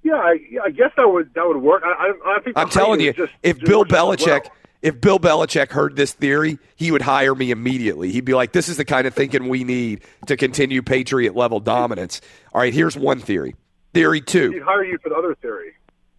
Yeah, 0.03 0.17
I, 0.17 0.39
I 0.65 0.71
guess 0.71 0.91
that 0.97 1.09
would 1.09 1.33
that 1.35 1.47
would 1.47 1.59
work. 1.59 1.83
I, 1.85 2.13
I, 2.27 2.37
I 2.37 2.41
think 2.41 2.59
I'm 2.59 2.69
telling 2.69 3.01
you, 3.01 3.13
just, 3.15 3.33
if 3.43 3.59
just 3.59 3.69
Bill 3.69 3.85
Belichick, 3.87 4.45
well. 4.45 4.53
if 4.83 5.01
Bill 5.01 5.19
Belichick 5.19 5.71
heard 5.71 5.97
this 5.97 6.13
theory, 6.13 6.59
he 6.77 6.91
would 6.91 7.03
hire 7.03 7.35
me 7.35 7.51
immediately. 7.51 8.13
He'd 8.13 8.25
be 8.25 8.35
like, 8.35 8.53
"This 8.53 8.69
is 8.69 8.77
the 8.77 8.85
kind 8.85 9.07
of 9.07 9.15
thinking 9.15 9.49
we 9.49 9.65
need 9.65 10.03
to 10.27 10.37
continue 10.37 10.83
Patriot 10.83 11.35
level 11.35 11.59
dominance." 11.59 12.21
All 12.53 12.61
right, 12.61 12.75
here's 12.75 12.97
one 12.99 13.19
theory. 13.19 13.55
Theory 13.95 14.21
two. 14.21 14.51
he'd 14.51 14.63
hire 14.63 14.85
you 14.85 14.99
for 14.99 15.09
the 15.09 15.15
other 15.15 15.35
theory. 15.37 15.73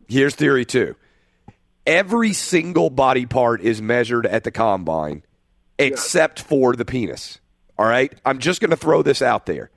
Here's 0.08 0.34
theory 0.34 0.65
two. 0.65 0.96
Every 1.85 2.33
single 2.33 2.89
body 2.89 3.25
part 3.25 3.61
is 3.61 3.81
measured 3.81 4.25
at 4.25 4.43
the 4.43 4.51
combine, 4.51 5.23
except 5.77 6.41
for 6.41 6.75
the 6.75 6.85
penis. 6.85 7.39
All 7.77 7.85
right, 7.85 8.13
I'm 8.25 8.39
just 8.39 8.61
going 8.61 8.71
to 8.71 8.77
throw 8.77 9.03
this 9.03 9.21
out 9.21 9.45
there. 9.45 9.69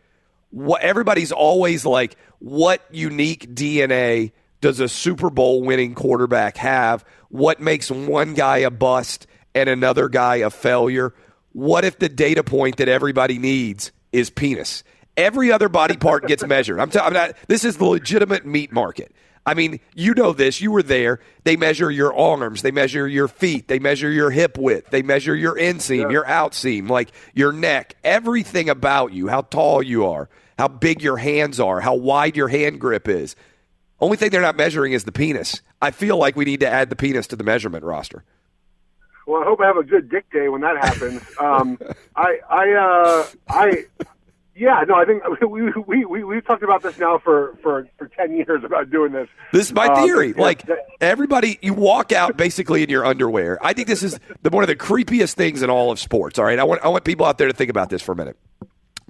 What 0.50 0.82
everybody's 0.82 1.32
always 1.32 1.84
like, 1.84 2.16
what 2.38 2.82
unique 2.90 3.54
DNA 3.54 4.32
does 4.60 4.80
a 4.80 4.88
Super 4.88 5.30
Bowl 5.30 5.62
winning 5.62 5.94
quarterback 5.94 6.56
have? 6.56 7.04
What 7.28 7.60
makes 7.60 7.90
one 7.90 8.34
guy 8.34 8.58
a 8.58 8.70
bust 8.70 9.26
and 9.54 9.68
another 9.68 10.08
guy 10.08 10.36
a 10.36 10.50
failure? 10.50 11.14
What 11.52 11.84
if 11.84 11.98
the 11.98 12.08
data 12.08 12.42
point 12.42 12.78
that 12.78 12.88
everybody 12.88 13.38
needs 13.38 13.92
is 14.12 14.30
penis? 14.30 14.84
Every 15.16 15.50
other 15.50 15.68
body 15.68 15.96
part 15.96 16.26
gets 16.26 16.46
measured. 16.46 16.78
I'm, 16.78 16.90
t- 16.90 17.00
I'm 17.00 17.12
not. 17.12 17.32
This 17.48 17.64
is 17.64 17.76
the 17.76 17.84
legitimate 17.84 18.46
meat 18.46 18.72
market. 18.72 19.12
I 19.49 19.55
mean, 19.55 19.81
you 19.95 20.12
know 20.12 20.35
this. 20.35 20.61
You 20.61 20.71
were 20.71 20.83
there. 20.83 21.21
They 21.45 21.57
measure 21.57 21.90
your 21.90 22.14
arms. 22.14 22.61
They 22.61 22.71
measure 22.71 23.09
your 23.09 23.28
feet. 23.28 23.67
They 23.67 23.78
measure 23.78 24.11
your 24.11 24.31
hip 24.31 24.59
width. 24.59 24.90
They 24.90 25.00
measure 25.00 25.35
your 25.35 25.57
inseam, 25.57 26.12
your 26.12 26.26
outseam, 26.26 26.90
like 26.90 27.09
your 27.33 27.50
neck, 27.50 27.95
everything 28.05 28.69
about 28.69 29.14
you, 29.14 29.28
how 29.28 29.40
tall 29.40 29.83
you 29.83 30.05
are, 30.05 30.28
how 30.59 30.69
big 30.69 31.02
your 31.02 31.17
hands 31.17 31.59
are, 31.61 31.81
how 31.81 31.95
wide 31.95 32.37
your 32.37 32.49
hand 32.49 32.78
grip 32.78 33.09
is. 33.09 33.37
Only 34.00 34.19
thing 34.19 34.28
they're 34.28 34.43
not 34.43 34.55
measuring 34.55 34.93
is 34.93 35.05
the 35.05 35.12
penis. 35.12 35.62
I 35.81 35.93
feel 35.93 36.19
like 36.19 36.37
we 36.37 36.45
need 36.45 36.61
to 36.61 36.69
add 36.69 36.90
the 36.90 36.97
penis 36.97 37.26
to 37.28 37.37
the 37.37 37.45
measurement 37.45 37.85
roster. 37.85 38.25
Well, 39.26 39.40
I 39.40 39.47
hope 39.47 39.62
I 39.62 39.67
have 39.67 39.78
a 39.78 39.83
good 39.83 40.11
dick 40.11 40.31
day 40.31 40.50
when 40.50 40.61
that 40.61 40.76
happens. 40.76 41.23
um, 41.40 41.78
I, 42.14 42.38
I, 42.50 42.73
uh, 42.73 43.26
I, 43.49 43.85
yeah, 44.58 44.84
no, 44.88 44.94
I 44.96 45.04
think 45.04 45.22
we 45.48 45.70
we 45.86 46.04
we 46.04 46.24
we've 46.24 46.44
talked 46.44 46.62
about 46.62 46.82
this 46.82 46.98
now 46.98 47.18
for 47.18 47.56
for 47.62 47.86
for 47.96 48.08
ten 48.08 48.32
years 48.36 48.62
about 48.64 48.90
doing 48.90 49.12
this. 49.12 49.28
This 49.52 49.66
is 49.68 49.72
my 49.72 49.86
Um, 49.86 50.04
theory. 50.04 50.32
like 50.32 50.62
everybody, 51.00 51.58
you 51.62 51.74
walk 51.74 52.12
out 52.12 52.36
basically 52.36 52.82
in 52.82 52.90
your 52.90 53.04
underwear. 53.06 53.58
I 53.62 53.72
think 53.72 53.88
this 53.88 54.02
is 54.02 54.18
the 54.42 54.50
one 54.50 54.64
of 54.64 54.68
the 54.68 54.76
creepiest 54.76 55.34
things 55.34 55.62
in 55.62 55.70
all 55.70 55.90
of 55.90 55.98
sports. 55.98 56.38
All 56.38 56.44
right, 56.44 56.58
I 56.58 56.64
want 56.64 56.84
I 56.84 56.88
want 56.88 57.04
people 57.04 57.26
out 57.26 57.38
there 57.38 57.48
to 57.48 57.54
think 57.54 57.70
about 57.70 57.90
this 57.90 58.02
for 58.02 58.12
a 58.12 58.16
minute. 58.16 58.36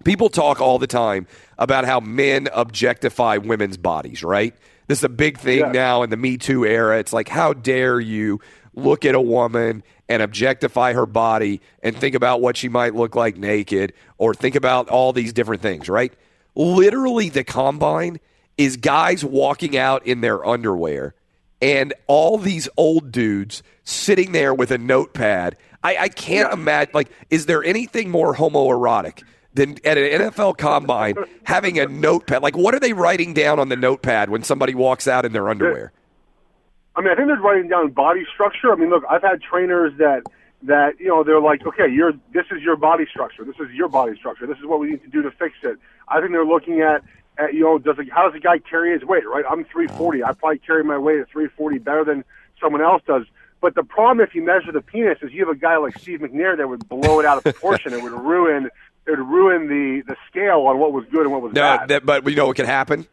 People 0.04 0.28
talk 0.28 0.60
all 0.60 0.78
the 0.78 0.86
time 0.86 1.26
about 1.58 1.84
how 1.84 1.98
men 2.00 2.48
objectify 2.52 3.38
women's 3.38 3.76
bodies. 3.76 4.22
Right? 4.22 4.54
This 4.86 4.98
is 4.98 5.04
a 5.04 5.08
big 5.08 5.38
thing 5.38 5.58
Yeah. 5.60 5.72
now 5.72 6.02
in 6.02 6.10
the 6.10 6.16
Me 6.16 6.38
Too 6.38 6.64
era. 6.64 6.98
It's 6.98 7.12
like, 7.12 7.28
how 7.28 7.52
dare 7.52 8.00
you 8.00 8.40
look 8.74 9.04
at 9.04 9.14
a 9.14 9.20
woman 9.20 9.82
and 10.08 10.22
objectify 10.22 10.92
her 10.92 11.06
body 11.06 11.60
and 11.82 11.96
think 11.96 12.14
about 12.14 12.40
what 12.40 12.56
she 12.56 12.68
might 12.68 12.94
look 12.94 13.14
like 13.14 13.36
naked 13.36 13.92
or 14.16 14.34
think 14.34 14.54
about 14.54 14.88
all 14.88 15.12
these 15.12 15.32
different 15.32 15.62
things, 15.62 15.88
right? 15.88 16.12
Literally, 16.54 17.28
the 17.28 17.44
combine 17.44 18.18
is 18.56 18.76
guys 18.76 19.24
walking 19.24 19.76
out 19.76 20.06
in 20.06 20.20
their 20.20 20.44
underwear 20.44 21.14
and 21.60 21.92
all 22.06 22.38
these 22.38 22.68
old 22.76 23.12
dudes 23.12 23.62
sitting 23.84 24.32
there 24.32 24.54
with 24.54 24.70
a 24.70 24.78
notepad. 24.78 25.56
I, 25.82 25.96
I 25.96 26.08
can't 26.08 26.52
imagine. 26.52 26.92
Like, 26.94 27.10
is 27.30 27.46
there 27.46 27.62
anything 27.62 28.10
more 28.10 28.34
homoerotic 28.34 29.22
than 29.54 29.76
at 29.84 29.98
an 29.98 30.22
NFL 30.22 30.58
combine 30.58 31.16
having 31.44 31.78
a 31.78 31.86
notepad? 31.86 32.42
Like, 32.42 32.56
what 32.56 32.74
are 32.74 32.80
they 32.80 32.92
writing 32.92 33.34
down 33.34 33.58
on 33.58 33.68
the 33.68 33.76
notepad 33.76 34.30
when 34.30 34.42
somebody 34.42 34.74
walks 34.74 35.06
out 35.06 35.24
in 35.24 35.32
their 35.32 35.48
underwear? 35.48 35.92
I 36.98 37.00
mean, 37.00 37.12
I 37.12 37.14
think 37.14 37.28
they're 37.28 37.36
writing 37.36 37.68
down 37.68 37.90
body 37.92 38.26
structure. 38.34 38.72
I 38.72 38.74
mean, 38.74 38.90
look, 38.90 39.04
I've 39.08 39.22
had 39.22 39.40
trainers 39.40 39.92
that 39.98 40.24
that 40.64 40.98
you 40.98 41.06
know 41.06 41.22
they're 41.22 41.40
like, 41.40 41.64
okay, 41.64 41.88
you're 41.88 42.12
this 42.34 42.46
is 42.50 42.60
your 42.60 42.74
body 42.76 43.06
structure. 43.08 43.44
This 43.44 43.54
is 43.60 43.70
your 43.72 43.88
body 43.88 44.16
structure. 44.18 44.48
This 44.48 44.58
is 44.58 44.66
what 44.66 44.80
we 44.80 44.90
need 44.90 45.02
to 45.04 45.08
do 45.08 45.22
to 45.22 45.30
fix 45.30 45.54
it. 45.62 45.78
I 46.08 46.18
think 46.18 46.32
they're 46.32 46.44
looking 46.44 46.80
at, 46.80 47.04
at 47.38 47.54
you 47.54 47.60
know, 47.60 47.78
does 47.78 47.98
a, 48.00 48.12
how 48.12 48.28
does 48.28 48.34
a 48.34 48.40
guy 48.40 48.58
carry 48.58 48.92
his 48.92 49.04
weight? 49.08 49.22
Right? 49.28 49.44
I'm 49.48 49.64
340. 49.64 50.24
I 50.24 50.32
probably 50.32 50.58
carry 50.58 50.82
my 50.82 50.98
weight 50.98 51.20
at 51.20 51.30
340 51.30 51.78
better 51.78 52.04
than 52.04 52.24
someone 52.60 52.82
else 52.82 53.02
does. 53.06 53.22
But 53.60 53.76
the 53.76 53.84
problem, 53.84 54.26
if 54.26 54.34
you 54.34 54.44
measure 54.44 54.72
the 54.72 54.80
penis, 54.82 55.18
is 55.22 55.32
you 55.32 55.46
have 55.46 55.54
a 55.56 55.58
guy 55.58 55.76
like 55.76 55.96
Steve 55.98 56.18
McNair 56.18 56.56
that 56.56 56.68
would 56.68 56.88
blow 56.88 57.20
it 57.20 57.26
out 57.26 57.38
of 57.38 57.44
proportion. 57.44 57.92
it 57.92 58.02
would 58.02 58.12
ruin 58.12 58.70
it 59.06 59.10
would 59.10 59.20
ruin 59.20 59.68
the 59.68 60.02
the 60.04 60.16
scale 60.28 60.66
on 60.66 60.80
what 60.80 60.92
was 60.92 61.04
good 61.12 61.22
and 61.22 61.30
what 61.30 61.42
was 61.42 61.52
No, 61.52 61.62
bad. 61.62 61.88
that, 61.90 62.04
but 62.04 62.26
you 62.28 62.34
know 62.34 62.46
what 62.48 62.56
could 62.56 62.66
happen? 62.66 63.06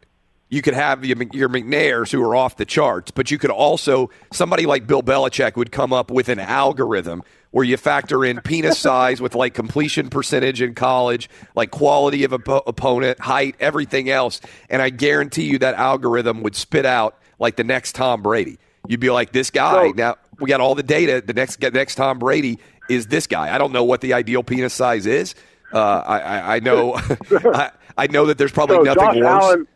You 0.48 0.62
could 0.62 0.74
have 0.74 1.04
your, 1.04 1.16
your 1.32 1.48
McNairs 1.48 2.12
who 2.12 2.22
are 2.22 2.36
off 2.36 2.56
the 2.56 2.64
charts, 2.64 3.10
but 3.10 3.30
you 3.30 3.38
could 3.38 3.50
also 3.50 4.10
somebody 4.32 4.64
like 4.64 4.86
Bill 4.86 5.02
Belichick 5.02 5.56
would 5.56 5.72
come 5.72 5.92
up 5.92 6.10
with 6.10 6.28
an 6.28 6.38
algorithm 6.38 7.22
where 7.50 7.64
you 7.64 7.76
factor 7.76 8.24
in 8.24 8.40
penis 8.42 8.78
size 8.78 9.20
with 9.20 9.34
like 9.34 9.54
completion 9.54 10.08
percentage 10.08 10.60
in 10.62 10.74
college, 10.74 11.28
like 11.54 11.70
quality 11.70 12.22
of 12.22 12.30
oppo- 12.30 12.62
opponent, 12.66 13.18
height, 13.18 13.56
everything 13.58 14.08
else, 14.10 14.40
and 14.70 14.80
I 14.82 14.90
guarantee 14.90 15.44
you 15.44 15.58
that 15.58 15.74
algorithm 15.74 16.42
would 16.42 16.54
spit 16.54 16.86
out 16.86 17.18
like 17.38 17.56
the 17.56 17.64
next 17.64 17.94
Tom 17.94 18.22
Brady. 18.22 18.58
You'd 18.86 19.00
be 19.00 19.10
like, 19.10 19.32
this 19.32 19.50
guy. 19.50 19.88
So- 19.88 19.92
now 19.96 20.16
we 20.38 20.48
got 20.48 20.60
all 20.60 20.74
the 20.74 20.82
data. 20.82 21.22
The 21.26 21.32
next 21.32 21.60
the 21.60 21.70
next 21.72 21.96
Tom 21.96 22.18
Brady 22.18 22.58
is 22.88 23.06
this 23.08 23.26
guy. 23.26 23.52
I 23.52 23.58
don't 23.58 23.72
know 23.72 23.84
what 23.84 24.00
the 24.00 24.12
ideal 24.12 24.44
penis 24.44 24.74
size 24.74 25.06
is. 25.06 25.34
Uh, 25.72 25.78
I, 26.06 26.20
I, 26.20 26.56
I 26.56 26.60
know 26.60 26.94
I, 27.30 27.70
I 27.98 28.06
know 28.06 28.26
that 28.26 28.38
there's 28.38 28.52
probably 28.52 28.76
so 28.76 28.82
nothing 28.82 29.02
Josh 29.02 29.16
worse. 29.16 29.44
Allen. 29.44 29.66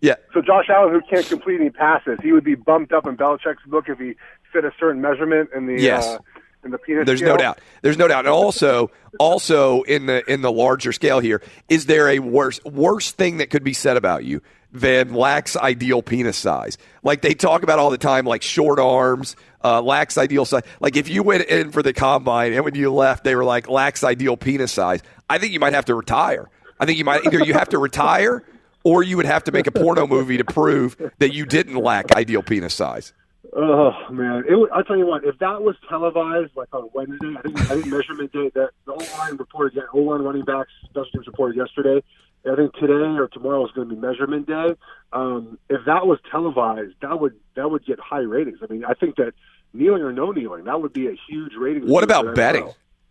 Yeah, 0.00 0.14
So 0.34 0.40
Josh 0.40 0.66
Allen, 0.68 0.92
who 0.92 1.00
can't 1.08 1.26
complete 1.26 1.60
any 1.60 1.70
passes, 1.70 2.18
he 2.22 2.32
would 2.32 2.44
be 2.44 2.54
bumped 2.54 2.92
up 2.92 3.06
in 3.06 3.16
Belichick's 3.16 3.64
book 3.66 3.88
if 3.88 3.98
he 3.98 4.14
fit 4.52 4.64
a 4.64 4.72
certain 4.80 5.00
measurement 5.00 5.50
in 5.54 5.66
the 5.66 5.80
Yes. 5.80 6.06
uh, 6.06 6.18
in 6.64 6.70
the 6.72 6.78
penis. 6.78 7.06
there's 7.06 7.20
scale. 7.20 7.34
no 7.34 7.36
doubt. 7.36 7.58
There's 7.82 7.96
no 7.98 8.08
doubt. 8.08 8.20
And 8.26 8.28
also, 8.34 8.90
also 9.18 9.82
in 9.82 10.06
the 10.06 10.22
in 10.30 10.42
the 10.42 10.52
larger 10.52 10.92
scale 10.92 11.18
here, 11.20 11.40
is 11.68 11.86
there 11.86 12.08
a 12.08 12.18
worse 12.18 12.62
worse 12.64 13.12
thing 13.12 13.38
that 13.38 13.48
could 13.50 13.64
be 13.64 13.72
said 13.72 13.96
about 13.96 14.24
you 14.24 14.42
than 14.72 15.14
lacks 15.14 15.56
ideal 15.56 16.02
penis 16.02 16.36
size? 16.36 16.76
Like 17.02 17.22
they 17.22 17.34
talk 17.34 17.62
about 17.62 17.78
all 17.78 17.90
the 17.90 17.96
time, 17.98 18.26
like 18.26 18.42
short 18.42 18.78
arms, 18.78 19.36
uh, 19.64 19.80
lacks 19.80 20.18
ideal 20.18 20.44
size. 20.44 20.62
Like 20.80 20.96
if 20.96 21.08
you 21.08 21.22
went 21.22 21.44
in 21.44 21.70
for 21.72 21.82
the 21.82 21.92
combine 21.94 22.52
and 22.52 22.64
when 22.64 22.74
you 22.74 22.92
left, 22.92 23.24
they 23.24 23.34
were 23.36 23.44
like 23.44 23.68
lacks 23.68 24.04
ideal 24.04 24.36
penis 24.36 24.72
size. 24.72 25.00
I 25.30 25.38
think 25.38 25.52
you 25.52 25.60
might 25.60 25.72
have 25.74 25.86
to 25.86 25.94
retire. 25.94 26.50
I 26.78 26.84
think 26.86 26.98
you 26.98 27.04
might 27.04 27.24
either 27.24 27.42
you 27.44 27.54
have 27.54 27.68
to 27.70 27.78
retire 27.88 28.44
or 28.84 29.02
you 29.02 29.16
would 29.16 29.26
have 29.26 29.44
to 29.44 29.52
make 29.52 29.66
a 29.66 29.72
porno 29.72 30.06
movie 30.06 30.36
to 30.36 30.44
prove 30.44 30.96
that 31.18 31.32
you 31.32 31.46
didn't 31.46 31.76
lack 31.76 32.12
ideal 32.12 32.42
penis 32.42 32.74
size. 32.74 33.12
Oh 33.52 33.92
man, 34.10 34.44
it, 34.46 34.68
I'll 34.72 34.84
tell 34.84 34.96
you 34.96 35.06
what. 35.06 35.24
If 35.24 35.38
that 35.38 35.62
was 35.62 35.74
televised, 35.88 36.52
like 36.56 36.68
on 36.72 36.88
Wednesday, 36.94 37.34
I 37.36 37.42
think, 37.42 37.60
I 37.60 37.74
think 37.74 37.86
measurement 37.86 38.32
day. 38.32 38.50
That 38.54 38.70
the 38.86 38.92
O 38.92 39.18
line 39.18 39.36
reported, 39.36 39.74
that 39.76 39.86
O 39.92 39.98
line 39.98 40.22
running 40.22 40.44
backs, 40.44 40.70
special 40.84 41.10
teams 41.12 41.26
reported 41.26 41.56
yesterday. 41.56 42.02
I 42.50 42.54
think 42.56 42.72
today 42.74 42.92
or 42.92 43.28
tomorrow 43.28 43.66
is 43.66 43.72
going 43.72 43.88
to 43.88 43.94
be 43.94 44.00
measurement 44.00 44.46
day. 44.46 44.76
Um, 45.12 45.58
if 45.68 45.84
that 45.86 46.06
was 46.06 46.18
televised, 46.30 46.94
that 47.02 47.20
would 47.20 47.34
that 47.56 47.70
would 47.70 47.84
get 47.84 47.98
high 47.98 48.20
ratings. 48.20 48.58
I 48.62 48.72
mean, 48.72 48.84
I 48.84 48.94
think 48.94 49.16
that 49.16 49.32
kneeling 49.74 50.02
or 50.02 50.12
no 50.12 50.30
kneeling, 50.30 50.64
that 50.64 50.80
would 50.80 50.92
be 50.92 51.08
a 51.08 51.16
huge 51.28 51.52
rating. 51.58 51.88
What 51.88 52.04
about 52.04 52.34
betting? 52.34 52.70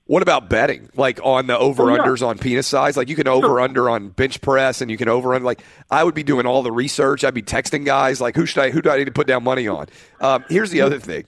What 0.10 0.24
about 0.24 0.50
betting? 0.50 0.90
Like 0.96 1.20
on 1.24 1.46
the 1.46 1.56
over 1.56 1.84
unders 1.84 2.26
on 2.26 2.40
penis 2.40 2.66
size? 2.66 2.98
Like 2.98 3.10
you 3.10 3.16
can 3.16 3.28
over 3.28 3.60
under 3.60 3.92
on 3.92 4.10
bench 4.10 4.42
press 4.42 4.82
and 4.82 4.90
you 4.90 4.98
can 4.98 5.08
over 5.08 5.36
under. 5.36 5.46
Like 5.46 5.62
I 5.92 6.04
would 6.04 6.16
be 6.16 6.24
doing 6.24 6.48
all 6.48 6.64
the 6.64 6.72
research. 6.72 7.24
I'd 7.24 7.36
be 7.36 7.44
texting 7.44 7.86
guys 7.86 8.20
like 8.20 8.36
who 8.36 8.48
should 8.48 8.64
I 8.64 8.72
who 8.72 8.82
do 8.82 8.90
I 8.90 8.98
need 8.98 9.06
to 9.06 9.12
put 9.12 9.28
down 9.28 9.44
money 9.44 9.68
on? 9.68 9.86
Um, 10.20 10.46
here's 10.50 10.72
the 10.72 10.82
other 10.82 10.98
thing. 10.98 11.26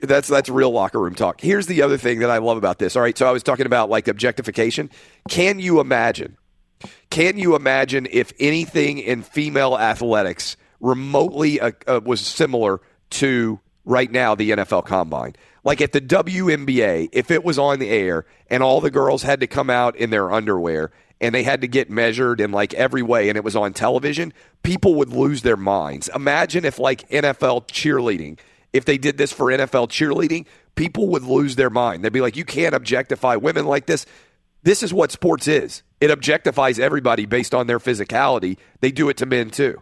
That's 0.00 0.26
that's 0.26 0.48
real 0.48 0.72
locker 0.72 0.98
room 0.98 1.14
talk. 1.14 1.40
Here's 1.40 1.68
the 1.68 1.82
other 1.82 1.96
thing 1.96 2.18
that 2.18 2.28
I 2.30 2.38
love 2.38 2.56
about 2.56 2.80
this. 2.80 2.96
All 2.96 3.02
right, 3.02 3.16
so 3.16 3.28
I 3.28 3.30
was 3.30 3.44
talking 3.44 3.66
about 3.66 3.88
like 3.88 4.08
objectification. 4.08 4.90
Can 5.28 5.60
you 5.60 5.78
imagine? 5.78 6.36
Can 7.10 7.38
you 7.38 7.54
imagine 7.54 8.08
if 8.10 8.32
anything 8.40 8.98
in 8.98 9.22
female 9.22 9.78
athletics 9.78 10.56
remotely 10.80 11.60
uh, 11.60 11.70
uh, 11.86 12.00
was 12.04 12.20
similar 12.20 12.80
to 13.10 13.60
right 13.84 14.10
now 14.10 14.34
the 14.34 14.50
NFL 14.50 14.86
Combine? 14.86 15.36
Like 15.64 15.80
at 15.80 15.92
the 15.92 16.00
WNBA, 16.00 17.10
if 17.12 17.30
it 17.30 17.44
was 17.44 17.58
on 17.58 17.78
the 17.78 17.88
air 17.88 18.26
and 18.48 18.62
all 18.62 18.80
the 18.80 18.90
girls 18.90 19.22
had 19.22 19.40
to 19.40 19.46
come 19.46 19.70
out 19.70 19.96
in 19.96 20.10
their 20.10 20.32
underwear 20.32 20.90
and 21.20 21.32
they 21.32 21.44
had 21.44 21.60
to 21.60 21.68
get 21.68 21.88
measured 21.88 22.40
in 22.40 22.50
like 22.50 22.74
every 22.74 23.02
way 23.02 23.28
and 23.28 23.36
it 23.36 23.44
was 23.44 23.54
on 23.54 23.72
television, 23.72 24.32
people 24.64 24.96
would 24.96 25.10
lose 25.10 25.42
their 25.42 25.56
minds. 25.56 26.10
Imagine 26.14 26.64
if 26.64 26.80
like 26.80 27.08
NFL 27.10 27.68
cheerleading, 27.68 28.38
if 28.72 28.84
they 28.84 28.98
did 28.98 29.18
this 29.18 29.32
for 29.32 29.46
NFL 29.46 29.88
cheerleading, 29.88 30.46
people 30.74 31.08
would 31.08 31.22
lose 31.22 31.54
their 31.54 31.70
mind. 31.70 32.04
They'd 32.04 32.12
be 32.12 32.20
like, 32.20 32.36
you 32.36 32.44
can't 32.44 32.74
objectify 32.74 33.36
women 33.36 33.66
like 33.66 33.86
this. 33.86 34.04
This 34.64 34.82
is 34.82 34.92
what 34.92 35.12
sports 35.12 35.46
is. 35.46 35.82
It 36.00 36.10
objectifies 36.10 36.80
everybody 36.80 37.26
based 37.26 37.54
on 37.54 37.68
their 37.68 37.78
physicality. 37.78 38.58
They 38.80 38.90
do 38.90 39.08
it 39.08 39.16
to 39.18 39.26
men 39.26 39.50
too. 39.50 39.80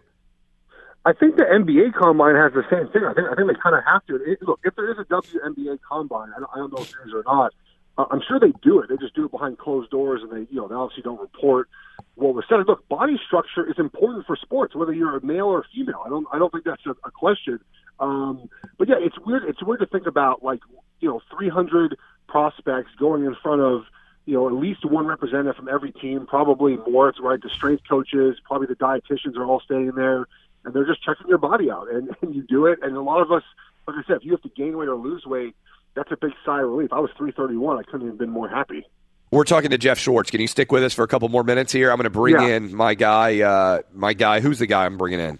I 1.03 1.13
think 1.13 1.35
the 1.35 1.43
NBA 1.43 1.93
combine 1.95 2.35
has 2.35 2.53
the 2.53 2.63
same 2.69 2.87
thing. 2.89 3.03
I 3.05 3.13
think 3.13 3.27
I 3.27 3.35
think 3.35 3.47
they 3.47 3.59
kind 3.61 3.75
of 3.75 3.83
have 3.85 4.05
to. 4.05 4.15
It, 4.17 4.41
look, 4.43 4.59
if 4.63 4.75
there 4.75 4.91
is 4.91 4.99
a 4.99 5.05
WNBA 5.05 5.79
combine, 5.87 6.29
I 6.35 6.39
don't, 6.39 6.49
I 6.53 6.57
don't 6.57 6.71
know 6.73 6.83
if 6.83 6.91
there 6.91 7.07
is 7.07 7.13
or 7.13 7.23
not. 7.25 7.53
Uh, 7.97 8.05
I'm 8.11 8.21
sure 8.27 8.39
they 8.39 8.53
do 8.61 8.79
it. 8.79 8.89
They 8.89 8.97
just 8.97 9.15
do 9.15 9.25
it 9.25 9.31
behind 9.31 9.57
closed 9.57 9.89
doors, 9.89 10.21
and 10.21 10.31
they 10.31 10.47
you 10.51 10.61
know 10.61 10.67
they 10.67 10.75
obviously 10.75 11.01
don't 11.01 11.19
report 11.19 11.69
what 12.15 12.35
was 12.35 12.45
said. 12.47 12.59
Look, 12.67 12.87
body 12.87 13.19
structure 13.25 13.67
is 13.67 13.79
important 13.79 14.27
for 14.27 14.35
sports, 14.35 14.75
whether 14.75 14.93
you're 14.93 15.17
a 15.17 15.25
male 15.25 15.47
or 15.47 15.61
a 15.61 15.63
female. 15.73 16.03
I 16.05 16.09
don't 16.09 16.27
I 16.31 16.37
don't 16.37 16.51
think 16.51 16.65
that's 16.65 16.85
a, 16.85 16.91
a 16.91 17.11
question. 17.11 17.59
Um, 17.99 18.49
but 18.77 18.87
yeah, 18.87 18.95
it's 18.99 19.17
weird. 19.25 19.43
It's 19.45 19.63
weird 19.63 19.79
to 19.79 19.87
think 19.87 20.05
about 20.05 20.43
like 20.43 20.59
you 20.99 21.09
know 21.09 21.19
300 21.35 21.97
prospects 22.27 22.91
going 22.99 23.25
in 23.25 23.35
front 23.41 23.61
of 23.61 23.85
you 24.25 24.35
know 24.35 24.47
at 24.47 24.53
least 24.53 24.85
one 24.85 25.07
representative 25.07 25.55
from 25.55 25.67
every 25.67 25.93
team, 25.93 26.27
probably 26.27 26.77
more. 26.77 27.09
It's 27.09 27.19
right. 27.19 27.41
The 27.41 27.49
strength 27.49 27.83
coaches, 27.89 28.37
probably 28.45 28.67
the 28.67 28.75
dietitians 28.75 29.35
are 29.35 29.45
all 29.45 29.61
staying 29.61 29.93
there 29.95 30.27
and 30.65 30.73
they're 30.73 30.85
just 30.85 31.03
checking 31.03 31.27
your 31.27 31.37
body 31.37 31.69
out, 31.71 31.87
and, 31.91 32.09
and 32.21 32.35
you 32.35 32.43
do 32.43 32.65
it. 32.67 32.79
And 32.81 32.95
a 32.95 33.01
lot 33.01 33.21
of 33.21 33.31
us, 33.31 33.43
like 33.87 33.97
I 33.97 34.07
said, 34.07 34.17
if 34.17 34.25
you 34.25 34.31
have 34.31 34.41
to 34.43 34.49
gain 34.49 34.77
weight 34.77 34.89
or 34.89 34.95
lose 34.95 35.25
weight, 35.25 35.55
that's 35.95 36.11
a 36.11 36.17
big 36.17 36.31
sigh 36.45 36.61
of 36.61 36.69
relief. 36.69 36.93
I 36.93 36.99
was 36.99 37.09
331. 37.17 37.77
I 37.79 37.83
couldn't 37.83 38.07
have 38.07 38.17
been 38.17 38.29
more 38.29 38.47
happy. 38.49 38.85
We're 39.31 39.43
talking 39.45 39.69
to 39.71 39.77
Jeff 39.77 39.97
Schwartz. 39.97 40.29
Can 40.29 40.41
you 40.41 40.47
stick 40.47 40.71
with 40.71 40.83
us 40.83 40.93
for 40.93 41.03
a 41.03 41.07
couple 41.07 41.29
more 41.29 41.43
minutes 41.43 41.71
here? 41.71 41.89
I'm 41.89 41.97
going 41.97 42.03
to 42.03 42.09
bring 42.09 42.35
Yeah. 42.35 42.47
in 42.55 42.75
my 42.75 42.93
guy. 42.95 43.39
Uh, 43.41 43.81
my 43.93 44.13
guy. 44.13 44.39
Who's 44.41 44.59
the 44.59 44.67
guy 44.67 44.85
I'm 44.85 44.97
bringing 44.97 45.19
in? 45.21 45.39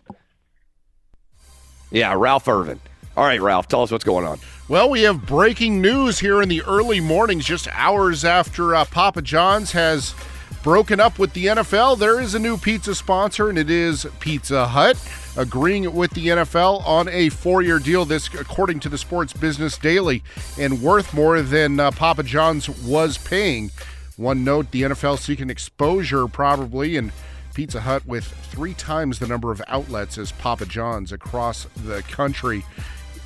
Yeah, 1.92 2.14
Ralph 2.18 2.48
Irvin. 2.48 2.80
All 3.18 3.26
right, 3.26 3.42
Ralph. 3.42 3.68
Tell 3.68 3.84
us 3.84 3.92
what's 3.92 4.06
going 4.06 4.26
on. 4.26 4.40
Well, 4.70 4.90
we 4.90 5.02
have 5.02 5.26
breaking 5.26 5.82
news 5.82 6.20
here 6.20 6.42
in 6.42 6.48
the 6.48 6.62
early 6.64 7.02
mornings, 7.02 7.44
just 7.44 7.68
hours 7.74 8.24
after 8.24 8.74
uh, 8.74 8.86
Papa 8.86 9.22
John's 9.22 9.74
has 9.74 10.16
broken 10.64 11.00
up 11.00 11.18
with 11.18 11.34
the 11.34 11.48
NFL. 11.48 11.98
There 11.98 12.20
is 12.20 12.36
a 12.36 12.40
new 12.40 12.58
pizza 12.58 12.94
sponsor, 12.94 13.50
and 13.50 13.58
it 13.58 13.70
is 13.70 14.06
Pizza 14.20 14.68
Hut, 14.68 14.98
agreeing 15.36 15.94
with 15.94 16.12
the 16.12 16.28
NFL 16.28 16.86
on 16.86 17.08
a 17.10 17.30
four 17.30 17.62
year 17.62 17.80
deal. 17.80 18.06
This, 18.06 18.34
according 18.34 18.80
to 18.82 18.90
the 18.90 18.98
Sports 18.98 19.34
Business 19.34 19.78
Daily, 19.78 20.24
and 20.60 20.82
worth 20.82 21.14
more 21.14 21.42
than 21.42 21.80
uh, 21.80 21.92
Papa 21.92 22.24
John's 22.24 22.70
was 22.70 23.18
paying. 23.18 23.72
One 24.18 24.44
note 24.44 24.72
the 24.72 24.84
NFL 24.84 25.18
seeking 25.18 25.50
exposure, 25.50 26.28
probably, 26.28 26.96
and 26.98 27.12
Pizza 27.54 27.82
Hut 27.82 28.06
with 28.06 28.26
three 28.26 28.74
times 28.74 29.20
the 29.20 29.28
number 29.28 29.52
of 29.52 29.62
outlets 29.68 30.18
as 30.18 30.32
Papa 30.32 30.66
John's 30.66 31.12
across 31.12 31.66
the 31.76 32.04
country. 32.04 32.64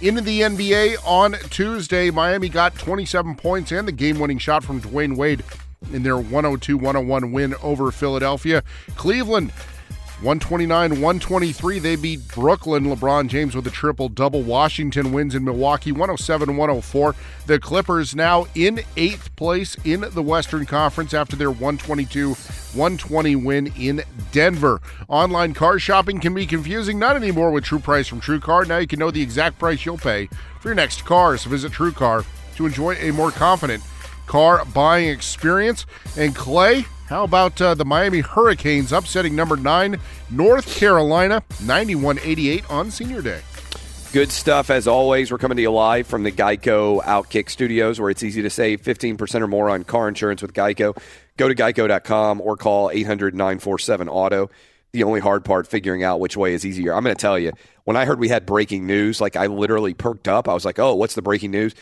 Into 0.01 0.21
the 0.21 0.41
NBA 0.41 0.97
on 1.05 1.33
Tuesday, 1.49 2.11
Miami 2.11 2.49
got 2.49 2.75
27 2.75 3.35
points 3.35 3.71
and 3.71 3.87
the 3.87 3.91
game 3.91 4.19
winning 4.19 4.37
shot 4.37 4.63
from 4.63 4.81
Dwyane 4.81 5.15
Wade 5.15 5.43
in 5.93 6.03
their 6.03 6.17
102 6.17 6.77
101 6.77 7.31
win 7.31 7.55
over 7.61 7.91
Philadelphia. 7.91 8.63
Cleveland 8.95 9.51
129 10.21 10.91
123. 10.91 11.79
They 11.79 11.95
beat 11.97 12.25
Brooklyn. 12.29 12.85
LeBron 12.85 13.27
James 13.27 13.53
with 13.53 13.67
a 13.67 13.69
triple 13.69 14.07
double. 14.07 14.43
Washington 14.43 15.11
wins 15.11 15.35
in 15.35 15.43
Milwaukee 15.43 15.91
107 15.91 16.55
104. 16.55 17.15
The 17.47 17.59
Clippers 17.59 18.15
now 18.15 18.47
in 18.55 18.79
eighth 18.95 19.35
place 19.35 19.75
in 19.83 20.05
the 20.11 20.21
Western 20.21 20.65
Conference 20.65 21.13
after 21.13 21.35
their 21.35 21.51
122 21.51 22.29
120 22.29 23.35
win 23.35 23.67
in 23.77 24.03
Denver. 24.31 24.81
Online 25.09 25.53
car 25.53 25.79
shopping 25.79 26.21
can 26.21 26.33
be 26.33 26.45
confusing, 26.45 26.97
not 26.97 27.17
anymore 27.17 27.51
with 27.51 27.65
True 27.65 27.79
Price 27.79 28.07
from 28.07 28.21
True 28.21 28.39
Car. 28.39 28.63
Now 28.63 28.77
you 28.77 28.87
can 28.87 28.99
know 28.99 29.11
the 29.11 29.21
exact 29.21 29.59
price 29.59 29.85
you'll 29.85 29.97
pay 29.97 30.27
for 30.61 30.69
your 30.69 30.75
next 30.75 31.03
car. 31.03 31.37
So 31.37 31.49
visit 31.49 31.73
True 31.73 31.91
Car 31.91 32.23
to 32.55 32.65
enjoy 32.65 32.95
a 32.95 33.11
more 33.11 33.31
confident 33.31 33.83
car 34.27 34.63
buying 34.65 35.09
experience. 35.09 35.85
And 36.17 36.35
Clay, 36.35 36.85
How 37.07 37.23
about 37.23 37.61
uh, 37.61 37.75
the 37.75 37.85
Miami 37.85 38.19
Hurricanes 38.21 38.91
upsetting 38.91 39.35
number 39.35 39.55
nine 39.55 39.99
North 40.31 40.75
Carolina 40.75 41.43
91 41.63 42.19
88 42.23 42.69
on 42.71 42.89
Senior 42.91 43.21
Day? 43.21 43.41
Good 44.11 44.31
stuff 44.31 44.69
as 44.69 44.87
always. 44.87 45.29
We're 45.31 45.37
coming 45.37 45.57
to 45.57 45.61
you 45.61 45.71
live 45.71 46.07
from 46.07 46.23
the 46.23 46.31
Geico 46.31 47.03
Outkick 47.03 47.49
Studios, 47.49 47.99
where 47.99 48.09
it's 48.09 48.23
easy 48.23 48.41
to 48.41 48.49
save 48.49 48.81
15% 48.81 49.41
or 49.41 49.47
more 49.47 49.69
on 49.69 49.83
car 49.83 50.07
insurance 50.07 50.41
with 50.41 50.53
Geico. 50.53 50.97
Go 51.35 51.49
to 51.49 51.53
geico.com 51.55 52.39
or 52.39 52.55
call 52.55 52.89
800 52.91 53.35
947 53.35 54.07
Auto. 54.07 54.49
The 54.93 55.03
only 55.03 55.19
hard 55.19 55.43
part, 55.43 55.67
figuring 55.67 56.03
out 56.03 56.21
which 56.21 56.37
way 56.37 56.53
is 56.53 56.65
easier. 56.65 56.93
I'm 56.95 57.03
going 57.03 57.13
to 57.13 57.21
tell 57.21 57.37
you, 57.37 57.51
when 57.83 57.97
I 57.97 58.05
heard 58.05 58.17
we 58.17 58.29
had 58.29 58.45
breaking 58.45 58.87
news, 58.87 59.19
like 59.19 59.35
I 59.35 59.47
literally 59.47 59.93
perked 59.93 60.29
up. 60.29 60.47
I 60.47 60.53
was 60.53 60.63
like, 60.63 60.79
oh, 60.79 60.95
what's 60.95 61.15
the 61.15 61.21
breaking 61.21 61.51
news? 61.51 61.75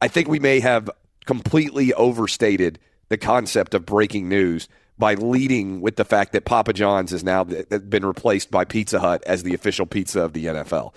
I 0.00 0.08
think 0.08 0.28
we 0.28 0.38
may 0.38 0.60
have 0.60 0.88
completely 1.26 1.92
overstated 1.94 2.78
the 3.08 3.18
concept 3.18 3.74
of 3.74 3.84
breaking 3.84 4.28
news 4.28 4.68
by 4.98 5.14
leading 5.14 5.80
with 5.80 5.96
the 5.96 6.04
fact 6.04 6.32
that 6.32 6.44
Papa 6.44 6.72
John's 6.72 7.10
has 7.10 7.22
now 7.22 7.44
been 7.44 8.06
replaced 8.06 8.50
by 8.50 8.64
Pizza 8.64 9.00
Hut 9.00 9.22
as 9.26 9.42
the 9.42 9.54
official 9.54 9.86
pizza 9.86 10.22
of 10.22 10.32
the 10.32 10.46
NFL. 10.46 10.94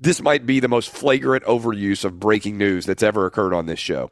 This 0.00 0.22
might 0.22 0.46
be 0.46 0.60
the 0.60 0.68
most 0.68 0.90
flagrant 0.90 1.44
overuse 1.44 2.04
of 2.04 2.18
breaking 2.18 2.58
news 2.58 2.86
that's 2.86 3.02
ever 3.02 3.26
occurred 3.26 3.54
on 3.54 3.66
this 3.66 3.78
show. 3.78 4.10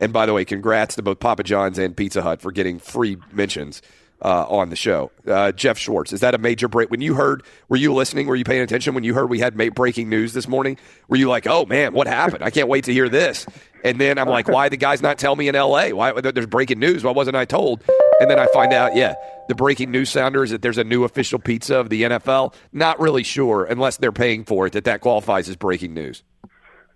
And 0.00 0.12
by 0.12 0.26
the 0.26 0.34
way, 0.34 0.44
congrats 0.44 0.96
to 0.96 1.02
both 1.02 1.20
Papa 1.20 1.44
John's 1.44 1.78
and 1.78 1.96
Pizza 1.96 2.22
Hut 2.22 2.42
for 2.42 2.50
getting 2.50 2.78
free 2.80 3.18
mentions 3.30 3.82
uh, 4.24 4.46
on 4.48 4.70
the 4.70 4.76
show. 4.76 5.10
Uh, 5.26 5.52
Jeff 5.52 5.78
Schwartz, 5.78 6.12
is 6.12 6.20
that 6.20 6.34
a 6.34 6.38
major 6.38 6.68
break? 6.68 6.90
When 6.90 7.00
you 7.00 7.14
heard, 7.14 7.42
were 7.68 7.76
you 7.76 7.92
listening? 7.92 8.26
Were 8.26 8.36
you 8.36 8.44
paying 8.44 8.62
attention 8.62 8.94
when 8.94 9.04
you 9.04 9.14
heard 9.14 9.28
we 9.28 9.40
had 9.40 9.56
breaking 9.74 10.08
news 10.08 10.32
this 10.32 10.48
morning? 10.48 10.78
Were 11.08 11.16
you 11.16 11.28
like, 11.28 11.46
oh 11.46 11.66
man, 11.66 11.92
what 11.92 12.06
happened? 12.06 12.44
I 12.44 12.50
can't 12.50 12.68
wait 12.68 12.84
to 12.84 12.92
hear 12.92 13.08
this. 13.08 13.46
And 13.84 14.00
then 14.00 14.18
I'm 14.18 14.28
like, 14.28 14.48
why 14.48 14.68
the 14.68 14.76
guy's 14.76 15.02
not 15.02 15.18
tell 15.18 15.34
me 15.34 15.48
in 15.48 15.56
L.A.? 15.56 15.92
Why 15.92 16.12
there's 16.12 16.46
breaking 16.46 16.78
news? 16.78 17.02
Why 17.02 17.10
wasn't 17.10 17.36
I 17.36 17.44
told? 17.44 17.82
And 18.20 18.30
then 18.30 18.38
I 18.38 18.46
find 18.54 18.72
out, 18.72 18.94
yeah, 18.94 19.14
the 19.48 19.56
breaking 19.56 19.90
news 19.90 20.10
sounder 20.10 20.44
is 20.44 20.50
that 20.50 20.62
there's 20.62 20.78
a 20.78 20.84
new 20.84 21.02
official 21.02 21.40
pizza 21.40 21.76
of 21.76 21.90
the 21.90 22.02
NFL. 22.02 22.54
Not 22.72 23.00
really 23.00 23.24
sure, 23.24 23.64
unless 23.64 23.96
they're 23.96 24.12
paying 24.12 24.44
for 24.44 24.68
it, 24.68 24.74
that 24.74 24.84
that 24.84 25.00
qualifies 25.00 25.48
as 25.48 25.56
breaking 25.56 25.94
news. 25.94 26.22